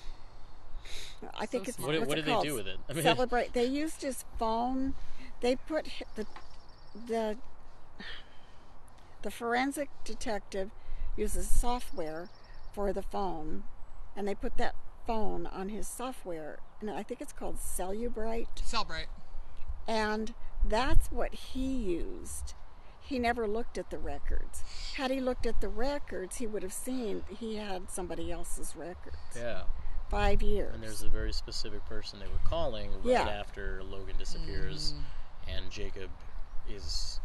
I 1.38 1.46
think 1.48 1.66
So 1.66 1.70
it's. 1.70 1.80
What 1.80 1.96
what's 1.98 2.08
what 2.10 2.18
it 2.18 2.22
did 2.22 2.26
they 2.26 2.32
called? 2.32 2.46
do 2.46 2.54
with 2.54 2.68
it? 2.68 2.78
I 2.90 2.94
mean- 2.94 3.04
Cellebrite. 3.04 3.54
They 3.54 3.66
used 3.66 4.02
his 4.04 4.24
phone. 4.38 4.94
They 5.42 5.56
put 5.56 5.88
the 6.16 6.26
the 7.08 7.38
the 9.24 9.32
forensic 9.32 9.90
detective 10.06 10.70
uses 11.16 11.50
software 11.50 12.30
for 12.74 12.94
the 12.94 13.02
phone, 13.02 13.64
and 14.16 14.28
they 14.28 14.36
put 14.36 14.58
that 14.58 14.76
phone 15.08 15.48
on 15.48 15.70
his 15.70 15.88
software, 15.88 16.60
and 16.80 16.90
I 16.92 17.02
think 17.02 17.22
it's 17.22 17.34
called 17.34 17.58
Cellebrite, 17.58 18.48
Cellebrite. 18.64 19.08
and 19.88 20.34
that's 20.64 21.12
what 21.12 21.34
he 21.34 21.66
used. 21.68 22.54
He 23.08 23.20
never 23.20 23.48
looked 23.48 23.78
at 23.78 23.90
the 23.90 23.98
records. 23.98 24.64
Had 24.96 25.12
he 25.12 25.22
looked 25.22 25.46
at 25.46 25.62
the 25.62 25.70
records, 25.70 26.38
he 26.38 26.48
would 26.48 26.62
have 26.62 26.74
seen 26.74 27.24
he 27.40 27.56
had 27.56 27.90
somebody 27.90 28.32
else's 28.32 28.76
records. 28.76 29.16
Yeah. 29.36 29.64
Five 30.10 30.42
years. 30.42 30.74
And 30.74 30.84
there's 30.84 31.04
a 31.04 31.10
very 31.10 31.32
specific 31.32 31.86
person 31.86 32.20
they 32.20 32.28
were 32.28 32.50
calling 32.50 32.92
right 32.96 33.06
Yeah. 33.06 33.28
after 33.28 33.82
Logan 33.84 34.18
disappears, 34.18 34.94
mm. 34.94 35.54
and 35.56 35.72
Jacob 35.72 36.10
is 36.70 37.20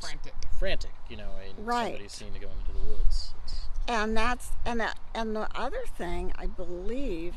Frantic. 0.00 0.34
frantic. 0.58 0.92
You 1.08 1.16
know, 1.16 1.30
and 1.48 1.66
Right. 1.66 1.92
somebody's 1.92 2.12
seen 2.12 2.32
to 2.34 2.38
go 2.38 2.50
into 2.50 2.72
the 2.72 2.86
woods. 2.86 3.34
It's, 3.44 3.60
and 3.88 4.16
that's 4.16 4.50
and 4.66 4.80
that 4.80 4.98
and 5.14 5.34
the 5.34 5.48
other 5.58 5.84
thing 5.96 6.32
I 6.36 6.46
believe 6.46 7.36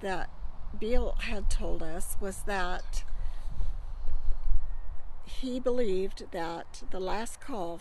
that 0.00 0.30
Beale 0.78 1.16
had 1.20 1.50
told 1.50 1.82
us 1.82 2.16
was 2.20 2.42
that 2.42 3.04
he 5.40 5.60
believed 5.60 6.30
that 6.32 6.82
the 6.90 7.00
last 7.00 7.40
call, 7.40 7.80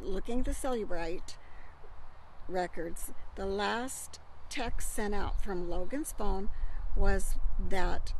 looking 0.00 0.40
at 0.40 0.44
the 0.44 0.50
Cellebrite 0.52 1.36
records, 2.48 3.12
the 3.36 3.46
last 3.46 4.20
text 4.48 4.94
sent 4.94 5.14
out 5.14 5.42
from 5.42 5.68
Logan's 5.68 6.12
phone 6.12 6.50
was 6.96 7.36
that 7.68 8.12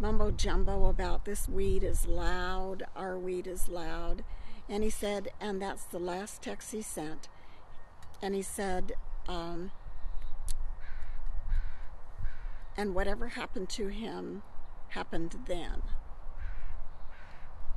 mumbo 0.00 0.30
jumbo 0.30 0.86
about 0.86 1.24
this 1.24 1.48
weed 1.48 1.82
is 1.82 2.06
loud, 2.06 2.84
our 2.96 3.18
weed 3.18 3.46
is 3.46 3.68
loud. 3.68 4.24
And 4.68 4.82
he 4.82 4.90
said, 4.90 5.28
and 5.40 5.60
that's 5.60 5.84
the 5.84 5.98
last 5.98 6.42
text 6.42 6.72
he 6.72 6.82
sent. 6.82 7.28
And 8.22 8.34
he 8.34 8.42
said, 8.42 8.92
um, 9.28 9.70
and 12.76 12.94
whatever 12.94 13.28
happened 13.28 13.68
to 13.70 13.88
him 13.88 14.42
happened 14.88 15.38
then. 15.46 15.82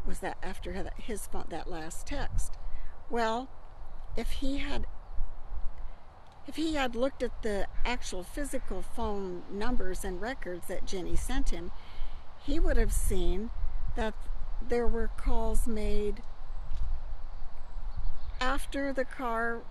Was 0.08 0.20
that 0.20 0.38
after 0.42 0.90
his 0.98 1.28
phone, 1.28 1.48
that 1.50 1.70
last 1.70 2.08
text? 2.08 2.58
Well, 3.10 3.50
if 4.16 4.32
he 4.32 4.58
had 4.58 4.88
if 6.48 6.56
he 6.56 6.76
had 6.76 6.96
looked 6.96 7.22
at 7.22 7.44
the 7.44 7.68
actual 7.86 8.24
physical 8.24 8.82
phone 8.82 9.44
numbers 9.52 10.06
and 10.06 10.22
records 10.22 10.68
that 10.68 10.86
Jenny 10.86 11.18
sent 11.18 11.50
him, 11.50 11.72
he 12.42 12.58
would 12.58 12.78
have 12.78 12.94
seen 12.94 13.50
that 13.98 14.14
there 14.66 14.88
were 14.88 15.10
calls 15.18 15.68
made 15.68 16.24
after 18.40 18.94
the 18.94 19.04
car 19.04 19.62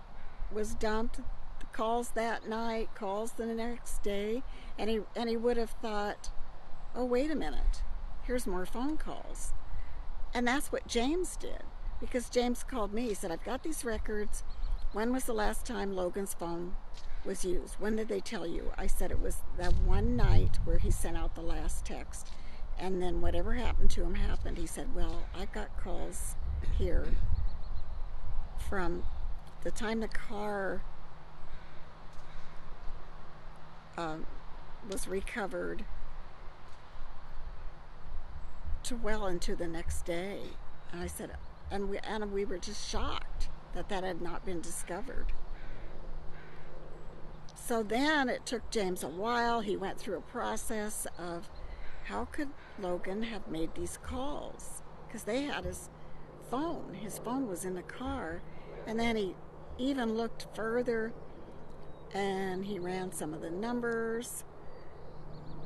was 0.51 0.75
dumped, 0.75 1.21
calls 1.71 2.11
that 2.11 2.47
night, 2.47 2.89
calls 2.93 3.31
the 3.33 3.45
next 3.47 4.03
day, 4.03 4.43
and 4.77 4.89
he 4.89 5.01
and 5.15 5.29
he 5.29 5.37
would 5.37 5.57
have 5.57 5.71
thought, 5.81 6.29
"Oh, 6.95 7.05
wait 7.05 7.31
a 7.31 7.35
minute. 7.35 7.81
Here's 8.23 8.45
more 8.45 8.65
phone 8.65 8.97
calls." 8.97 9.53
And 10.37 10.47
that's 10.47 10.71
what 10.71 10.85
James 10.85 11.35
did 11.35 11.63
because 11.99 12.29
James 12.29 12.63
called 12.63 12.93
me. 12.93 13.07
He 13.07 13.15
said, 13.15 13.31
"I've 13.31 13.43
got 13.43 13.63
these 13.63 13.83
records. 13.83 14.43
when 14.93 15.11
was 15.11 15.23
the 15.23 15.33
last 15.33 15.65
time 15.65 15.95
Logan's 15.95 16.35
phone 16.35 16.75
was 17.25 17.43
used? 17.43 17.73
When 17.79 17.95
did 17.95 18.07
they 18.07 18.19
tell 18.19 18.45
you? 18.45 18.71
I 18.77 18.85
said 18.85 19.09
it 19.09 19.19
was 19.19 19.37
that 19.57 19.73
one 19.77 20.15
night 20.15 20.59
where 20.63 20.77
he 20.77 20.91
sent 20.91 21.17
out 21.17 21.33
the 21.33 21.41
last 21.41 21.85
text. 21.85 22.29
And 22.77 23.01
then 23.01 23.19
whatever 23.19 23.55
happened 23.55 23.89
to 23.91 24.03
him 24.03 24.13
happened. 24.13 24.59
He 24.59 24.67
said, 24.67 24.93
Well, 24.93 25.23
I 25.33 25.45
got 25.45 25.75
calls 25.75 26.35
here 26.77 27.07
from 28.69 29.05
the 29.63 29.71
time 29.71 30.01
the 30.01 30.07
car 30.07 30.83
um, 33.97 34.27
was 34.87 35.07
recovered 35.07 35.83
well 38.91 39.27
into 39.27 39.55
the 39.55 39.67
next 39.67 40.05
day. 40.05 40.39
And 40.91 41.01
I 41.01 41.07
said, 41.07 41.31
and 41.71 41.89
we, 41.89 41.97
and 41.99 42.31
we 42.31 42.45
were 42.45 42.57
just 42.57 42.89
shocked 42.89 43.49
that 43.73 43.89
that 43.89 44.03
had 44.03 44.21
not 44.21 44.45
been 44.45 44.61
discovered. 44.61 45.33
So 47.55 47.83
then 47.83 48.29
it 48.29 48.45
took 48.45 48.69
James 48.69 49.03
a 49.03 49.09
while. 49.09 49.61
He 49.61 49.75
went 49.75 49.99
through 49.99 50.17
a 50.17 50.21
process 50.21 51.05
of 51.17 51.49
how 52.05 52.25
could 52.25 52.49
Logan 52.79 53.23
have 53.23 53.47
made 53.49 53.75
these 53.75 53.97
calls? 54.01 54.81
Because 55.07 55.23
they 55.23 55.43
had 55.43 55.65
his 55.65 55.89
phone. 56.49 56.93
His 56.93 57.17
phone 57.17 57.47
was 57.47 57.65
in 57.65 57.75
the 57.75 57.81
car. 57.81 58.41
And 58.85 58.97
then 58.97 59.17
he 59.17 59.35
even 59.77 60.15
looked 60.15 60.47
further 60.55 61.13
and 62.13 62.63
he 62.65 62.79
ran 62.79 63.11
some 63.11 63.33
of 63.33 63.41
the 63.41 63.51
numbers, 63.51 64.45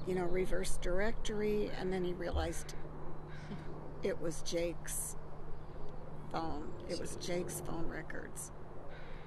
you 0.07 0.15
know, 0.15 0.25
reverse 0.25 0.77
directory, 0.81 1.69
and 1.79 1.93
then 1.93 2.03
he 2.03 2.13
realized 2.13 2.73
it 4.03 4.19
was 4.21 4.41
Jake's 4.43 5.15
phone. 6.31 6.69
It 6.89 6.99
was 6.99 7.15
Jake's 7.17 7.61
phone 7.61 7.87
records, 7.87 8.51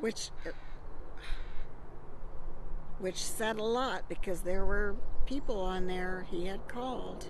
which 0.00 0.30
which 2.98 3.16
said 3.22 3.58
a 3.58 3.62
lot 3.64 4.08
because 4.08 4.42
there 4.42 4.64
were 4.64 4.96
people 5.26 5.60
on 5.60 5.86
there 5.86 6.26
he 6.30 6.46
had 6.46 6.66
called. 6.68 7.26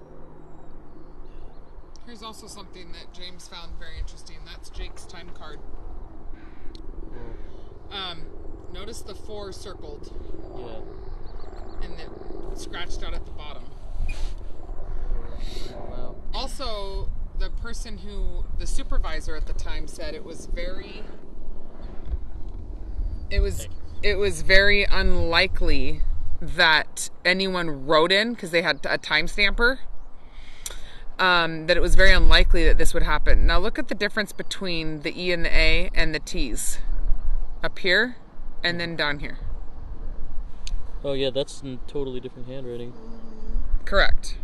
Here's 2.06 2.22
also 2.22 2.46
something 2.46 2.92
that 2.92 3.14
James 3.14 3.48
found 3.48 3.78
very 3.78 3.98
interesting. 3.98 4.36
That's 4.44 4.68
Jake's 4.68 5.06
time 5.06 5.30
card. 5.30 5.58
Um, 7.90 8.26
notice 8.72 9.00
the 9.00 9.14
four 9.14 9.52
circled 9.52 10.12
Yeah. 10.56 10.80
and 11.86 11.98
it 12.00 12.10
scratched 12.58 13.02
out 13.02 13.14
at 13.14 13.24
the 13.24 13.30
bottom. 13.32 13.64
Wow. 15.90 16.16
Also, 16.34 17.08
the 17.38 17.50
person 17.50 17.98
who, 17.98 18.44
the 18.58 18.66
supervisor 18.66 19.36
at 19.36 19.46
the 19.46 19.52
time 19.52 19.86
said 19.86 20.14
it 20.14 20.24
was 20.24 20.46
very, 20.46 21.02
it 23.30 23.40
was, 23.40 23.68
it 24.02 24.16
was 24.16 24.42
very 24.42 24.84
unlikely 24.84 26.02
that 26.40 27.10
anyone 27.24 27.86
wrote 27.86 28.12
in 28.12 28.34
because 28.34 28.50
they 28.50 28.62
had 28.62 28.80
a 28.84 28.98
time 28.98 29.26
stamper. 29.26 29.80
Um, 31.16 31.68
that 31.68 31.76
it 31.76 31.80
was 31.80 31.94
very 31.94 32.10
unlikely 32.10 32.64
that 32.64 32.76
this 32.76 32.92
would 32.92 33.04
happen. 33.04 33.46
Now 33.46 33.60
look 33.60 33.78
at 33.78 33.86
the 33.86 33.94
difference 33.94 34.32
between 34.32 35.02
the 35.02 35.14
E 35.16 35.32
and 35.32 35.44
the 35.44 35.56
A 35.56 35.90
and 35.94 36.12
the 36.12 36.18
T's 36.18 36.80
up 37.62 37.78
here 37.78 38.16
and 38.64 38.80
then 38.80 38.96
down 38.96 39.20
here. 39.20 39.38
Oh 41.04 41.12
yeah, 41.12 41.30
that's 41.30 41.62
in 41.62 41.78
totally 41.86 42.18
different 42.18 42.48
handwriting. 42.48 42.92
Correct. 43.84 44.38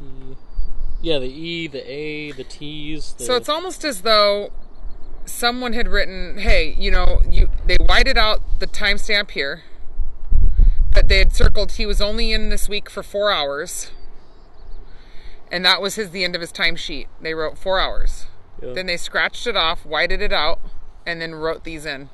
E. 0.00 0.36
Yeah, 1.04 1.18
the 1.18 1.28
E, 1.28 1.66
the 1.66 1.86
A, 1.86 2.32
the 2.32 2.44
T's. 2.44 3.12
The, 3.12 3.24
So 3.24 3.36
it's 3.36 3.50
almost 3.50 3.84
as 3.84 4.00
though 4.00 4.50
someone 5.26 5.74
had 5.74 5.86
written, 5.86 6.38
"Hey, 6.38 6.74
you 6.78 6.90
know, 6.90 7.20
you 7.28 7.50
they 7.66 7.76
whited 7.76 8.16
out 8.16 8.40
the 8.58 8.66
timestamp 8.66 9.32
here, 9.32 9.64
but 10.94 11.08
they 11.08 11.18
had 11.18 11.34
circled 11.34 11.72
he 11.72 11.84
was 11.84 12.00
only 12.00 12.32
in 12.32 12.48
this 12.48 12.70
week 12.70 12.88
for 12.88 13.02
four 13.02 13.30
hours, 13.30 13.90
and 15.52 15.62
that 15.66 15.82
was 15.82 15.96
his 15.96 16.08
the 16.08 16.24
end 16.24 16.34
of 16.34 16.40
his 16.40 16.50
timesheet. 16.50 17.08
They 17.20 17.34
wrote 17.34 17.58
four 17.58 17.78
hours. 17.78 18.24
Yeah. 18.62 18.72
Then 18.72 18.86
they 18.86 18.96
scratched 18.96 19.46
it 19.46 19.58
off, 19.58 19.84
whited 19.84 20.22
it 20.22 20.32
out, 20.32 20.58
and 21.04 21.20
then 21.20 21.34
wrote 21.34 21.64
these 21.64 21.84
in. 21.84 22.08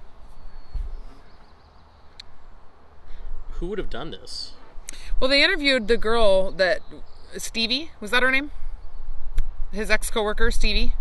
Who 3.53 3.69
would 3.69 3.79
have 3.79 3.91
done 3.91 4.11
this? 4.11 4.55
Well, 5.21 5.31
they 5.31 5.45
interviewed 5.45 5.87
the 5.87 5.97
girl 5.97 6.51
that 6.51 6.81
Stevie 7.37 7.93
was 8.01 8.11
that 8.11 8.25
her 8.25 8.33
name? 8.33 8.51
His 9.73 9.91
ex 9.91 10.11
coworker 10.11 10.51
Stevie. 10.51 10.95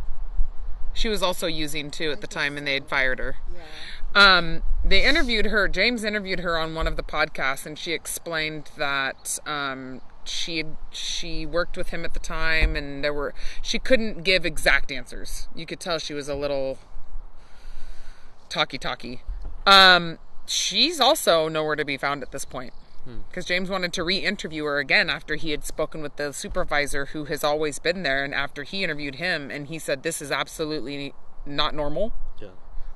She 0.94 1.08
was 1.08 1.24
also 1.24 1.48
using 1.48 1.92
too 1.92 2.12
at 2.12 2.22
the 2.22 2.28
time, 2.28 2.58
and 2.58 2.66
they 2.66 2.74
had 2.74 2.88
fired 2.88 3.20
her. 3.20 3.38
Yeah. 3.54 4.38
Um, 4.38 4.64
they 4.84 5.04
interviewed 5.04 5.46
her. 5.48 5.68
James 5.68 6.04
interviewed 6.04 6.40
her 6.40 6.58
on 6.58 6.76
one 6.76 6.88
of 6.88 6.96
the 6.96 7.04
podcasts, 7.04 7.66
and 7.66 7.78
she 7.78 7.94
explained 7.94 8.72
that 8.78 9.40
um, 9.46 10.02
she 10.24 10.58
had, 10.58 10.78
she 10.92 11.46
worked 11.46 11.78
with 11.78 11.90
him 11.90 12.04
at 12.06 12.14
the 12.14 12.20
time, 12.20 12.76
and 12.76 13.04
there 13.04 13.14
were 13.14 13.34
she 13.62 13.80
couldn't 13.80 14.24
give 14.24 14.46
exact 14.46 14.92
answers. 14.92 15.48
You 15.56 15.66
could 15.66 15.80
tell 15.80 16.00
she 16.00 16.14
was 16.14 16.28
a 16.28 16.36
little 16.36 16.80
talky 18.50 18.78
talky. 18.78 19.22
Um, 19.66 20.18
she's 20.46 21.00
also 21.00 21.48
nowhere 21.48 21.76
to 21.76 21.86
be 21.86 21.98
found 21.98 22.24
at 22.24 22.32
this 22.32 22.46
point 22.46 22.74
because 23.28 23.46
James 23.46 23.70
wanted 23.70 23.92
to 23.94 24.04
re-interview 24.04 24.64
her 24.66 24.78
again 24.78 25.10
after 25.10 25.36
he 25.36 25.52
had 25.52 25.66
spoken 25.66 26.02
with 26.02 26.16
the 26.18 26.32
supervisor 26.32 27.08
who 27.08 27.26
has 27.26 27.44
always 27.44 27.80
been 27.80 28.04
there, 28.04 28.24
and 28.24 28.34
after 28.34 28.64
he 28.64 28.84
interviewed 28.84 29.16
him, 29.16 29.50
and 29.50 29.68
he 29.68 29.80
said 29.80 30.04
this 30.04 30.22
is 30.22 30.32
absolutely 30.32 31.14
not 31.46 31.74
normal 31.74 32.14
Yeah. 32.40 32.50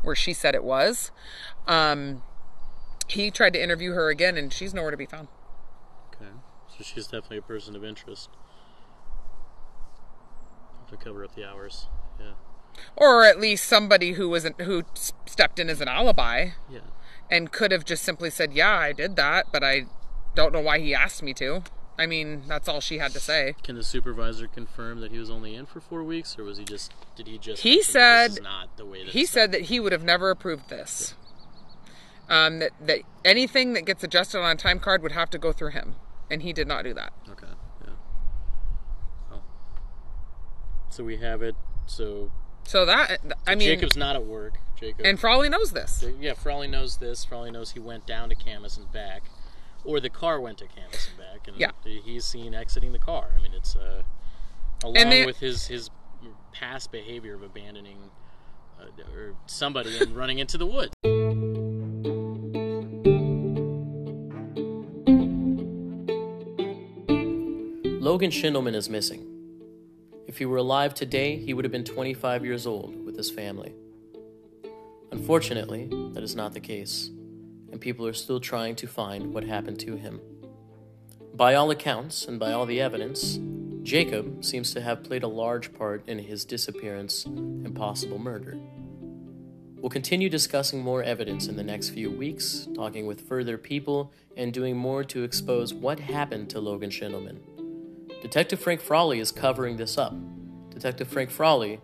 where 0.03 0.15
she 0.15 0.33
said 0.33 0.53
it 0.55 0.63
was. 0.63 1.11
Um, 1.67 2.21
he 3.07 3.31
tried 3.31 3.53
to 3.53 3.61
interview 3.63 3.93
her 3.93 4.09
again, 4.09 4.37
and 4.37 4.53
she's 4.53 4.73
nowhere 4.73 4.91
to 4.91 4.97
be 4.97 5.05
found. 5.05 5.27
Okay. 6.15 6.31
So 6.77 6.83
she's 6.83 7.05
definitely 7.07 7.37
a 7.39 7.41
person 7.41 7.75
of 7.75 7.83
interest. 7.83 8.29
Have 10.79 10.89
to 10.89 10.97
cover 10.97 11.23
up 11.23 11.35
the 11.35 11.45
hours. 11.47 11.87
Yeah. 12.19 12.33
Or 12.95 13.23
at 13.23 13.39
least 13.39 13.65
somebody 13.65 14.13
who 14.13 14.29
wasn't 14.29 14.59
who 14.61 14.83
stepped 15.25 15.59
in 15.59 15.69
as 15.69 15.81
an 15.81 15.87
alibi 15.87 16.49
Yeah. 16.69 16.79
And 17.29 17.51
could 17.51 17.71
have 17.71 17.85
just 17.85 18.03
simply 18.03 18.29
said, 18.29 18.53
"Yeah, 18.53 18.71
I 18.77 18.91
did 18.93 19.15
that, 19.15 19.47
but 19.51 19.63
I 19.63 19.85
don't 20.35 20.53
know 20.53 20.61
why 20.61 20.79
he 20.79 20.93
asked 20.93 21.23
me 21.23 21.33
to." 21.35 21.63
I 21.97 22.07
mean, 22.07 22.43
that's 22.47 22.67
all 22.67 22.81
she 22.81 22.97
had 22.97 23.11
to 23.11 23.19
say. 23.19 23.55
Can 23.63 23.75
the 23.75 23.83
supervisor 23.83 24.47
confirm 24.47 24.99
that 25.01 25.11
he 25.11 25.19
was 25.19 25.29
only 25.29 25.53
in 25.53 25.67
for 25.67 25.79
four 25.79 26.03
weeks, 26.03 26.37
or 26.39 26.43
was 26.43 26.57
he 26.57 26.63
just? 26.65 26.91
Did 27.15 27.27
he 27.27 27.37
just? 27.37 27.61
He 27.61 27.83
said- 27.83 28.41
not 28.41 28.75
the 28.77 28.85
way 28.85 29.03
that 29.03 29.11
He 29.11 29.25
said 29.25 29.51
that 29.51 29.63
he 29.63 29.79
would 29.79 29.91
have 29.91 30.03
never 30.03 30.31
approved 30.31 30.69
this. 30.69 31.15
Um, 32.29 32.59
that 32.59 32.71
that 32.81 32.99
anything 33.23 33.73
that 33.73 33.85
gets 33.85 34.03
adjusted 34.03 34.39
on 34.39 34.49
a 34.51 34.55
time 34.55 34.79
card 34.79 35.03
would 35.03 35.11
have 35.11 35.29
to 35.31 35.37
go 35.37 35.51
through 35.51 35.71
him, 35.71 35.95
and 36.31 36.41
he 36.41 36.51
did 36.53 36.67
not 36.67 36.83
do 36.83 36.93
that. 36.93 37.13
Okay. 37.29 37.47
Yeah. 37.85 37.93
Well. 39.29 39.43
So 40.89 41.03
we 41.03 41.17
have 41.17 41.43
it. 41.43 41.55
So 41.85 42.31
So 42.63 42.85
that 42.85 43.19
I 43.45 43.55
mean, 43.55 43.67
Jacob's 43.67 43.97
not 43.97 44.15
at 44.15 44.25
work. 44.25 44.53
Jacob. 44.87 45.05
and 45.05 45.19
Frawley 45.19 45.49
knows 45.49 45.71
this. 45.71 46.03
yeah, 46.19 46.33
Frawley 46.33 46.67
knows 46.67 46.97
this. 46.97 47.23
Frawley 47.25 47.51
knows 47.51 47.71
he 47.71 47.79
went 47.79 48.05
down 48.05 48.29
to 48.29 48.35
Camas 48.35 48.77
and 48.77 48.91
back, 48.91 49.23
or 49.85 49.99
the 49.99 50.09
car 50.09 50.39
went 50.41 50.57
to 50.59 50.65
Camas 50.67 51.09
and 51.09 51.17
back, 51.17 51.47
and 51.47 51.57
Yeah. 51.57 51.71
he's 51.83 52.25
seen 52.25 52.53
exiting 52.53 52.91
the 52.91 52.99
car. 52.99 53.29
I 53.37 53.41
mean, 53.41 53.53
it's 53.53 53.75
uh, 53.75 54.03
along 54.83 54.93
they- 55.09 55.25
with 55.25 55.37
his 55.39 55.67
his 55.67 55.89
past 56.51 56.91
behavior 56.91 57.33
of 57.35 57.41
abandoning 57.43 58.11
uh, 58.79 59.11
or 59.15 59.35
somebody 59.47 59.97
and 59.99 60.15
running 60.15 60.39
into 60.39 60.57
the 60.57 60.65
woods. 60.65 60.91
Logan 68.01 68.31
Schindelman 68.31 68.75
is 68.75 68.89
missing. 68.89 69.27
If 70.27 70.37
he 70.37 70.45
were 70.45 70.57
alive 70.57 70.93
today, 70.93 71.37
he 71.37 71.53
would 71.53 71.65
have 71.65 71.71
been 71.71 71.83
25 71.83 72.45
years 72.45 72.67
old 72.67 73.03
with 73.05 73.15
his 73.17 73.31
family. 73.31 73.73
Unfortunately, 75.13 75.87
that 76.13 76.23
is 76.23 76.35
not 76.35 76.53
the 76.53 76.59
case, 76.59 77.11
and 77.71 77.79
people 77.79 78.07
are 78.07 78.13
still 78.13 78.39
trying 78.39 78.75
to 78.75 78.87
find 78.87 79.31
what 79.31 79.43
happened 79.43 79.79
to 79.81 79.95
him. 79.95 80.19
By 81.35 81.53
all 81.53 81.69
accounts, 81.69 82.25
and 82.25 82.39
by 82.39 82.51
all 82.51 82.65
the 82.65 82.81
evidence, 82.81 83.37
Jacob 83.83 84.43
seems 84.43 84.73
to 84.73 84.81
have 84.81 85.03
played 85.03 85.21
a 85.21 85.27
large 85.27 85.71
part 85.71 86.03
in 86.07 86.17
his 86.17 86.45
disappearance 86.45 87.25
and 87.25 87.75
possible 87.75 88.17
murder. 88.17 88.57
We'll 89.75 89.91
continue 89.91 90.29
discussing 90.31 90.81
more 90.81 91.03
evidence 91.03 91.47
in 91.47 91.57
the 91.57 91.63
next 91.63 91.89
few 91.89 92.09
weeks, 92.09 92.67
talking 92.73 93.05
with 93.05 93.27
further 93.27 93.59
people, 93.59 94.11
and 94.35 94.51
doing 94.51 94.75
more 94.75 95.03
to 95.03 95.23
expose 95.23 95.75
what 95.75 95.99
happened 95.99 96.49
to 96.49 96.59
Logan 96.59 96.89
Schindelman. 96.89 97.37
Detective 98.23 98.59
Frank 98.59 98.81
Frawley 98.81 99.19
is 99.19 99.31
covering 99.31 99.77
this 99.77 99.95
up. 99.95 100.15
Detective 100.71 101.07
Frank 101.07 101.29
Frawley 101.29 101.81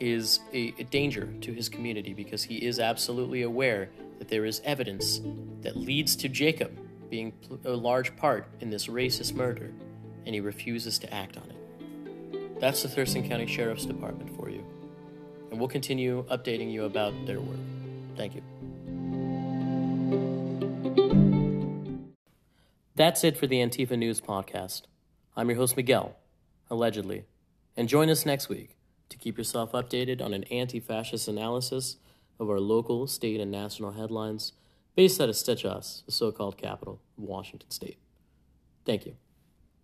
is 0.00 0.40
a, 0.52 0.74
a 0.78 0.84
danger 0.84 1.28
to 1.42 1.52
his 1.52 1.68
community 1.68 2.14
because 2.14 2.42
he 2.42 2.56
is 2.56 2.80
absolutely 2.80 3.42
aware 3.42 3.90
that 4.18 4.28
there 4.28 4.44
is 4.44 4.60
evidence 4.64 5.20
that 5.62 5.76
leads 5.76 6.16
to 6.16 6.28
Jacob 6.28 6.78
being 7.10 7.32
a 7.64 7.70
large 7.70 8.16
part 8.16 8.46
in 8.60 8.70
this 8.70 8.86
racist 8.86 9.34
murder, 9.34 9.72
and 10.26 10.34
he 10.34 10.40
refuses 10.40 10.98
to 10.98 11.12
act 11.14 11.36
on 11.36 11.50
it. 11.50 12.60
That's 12.60 12.82
the 12.82 12.88
Thurston 12.88 13.28
County 13.28 13.46
Sheriff's 13.46 13.86
Department 13.86 14.34
for 14.36 14.50
you. 14.50 14.64
and 15.50 15.58
we'll 15.58 15.68
continue 15.68 16.24
updating 16.30 16.72
you 16.72 16.84
about 16.84 17.14
their 17.26 17.40
work. 17.40 17.58
Thank 18.16 18.34
you. 18.36 18.42
That's 22.94 23.24
it 23.24 23.36
for 23.36 23.46
the 23.46 23.56
Antifa 23.56 23.98
News 23.98 24.20
Podcast. 24.20 24.82
I'm 25.36 25.48
your 25.48 25.56
host, 25.56 25.76
Miguel, 25.76 26.16
allegedly. 26.70 27.24
And 27.76 27.88
join 27.88 28.10
us 28.10 28.26
next 28.26 28.48
week 28.48 28.76
to 29.10 29.18
keep 29.18 29.36
yourself 29.36 29.72
updated 29.72 30.22
on 30.22 30.32
an 30.32 30.44
anti 30.44 30.80
fascist 30.80 31.28
analysis 31.28 31.96
of 32.38 32.48
our 32.48 32.58
local, 32.58 33.06
state, 33.06 33.40
and 33.40 33.50
national 33.50 33.92
headlines 33.92 34.54
based 34.96 35.20
out 35.20 35.28
of 35.28 35.34
Steh-Chass, 35.34 36.04
the 36.06 36.12
so 36.12 36.32
called 36.32 36.56
capital 36.56 37.00
of 37.18 37.24
Washington 37.24 37.70
State. 37.70 37.98
Thank 38.86 39.06
you. 39.06 39.16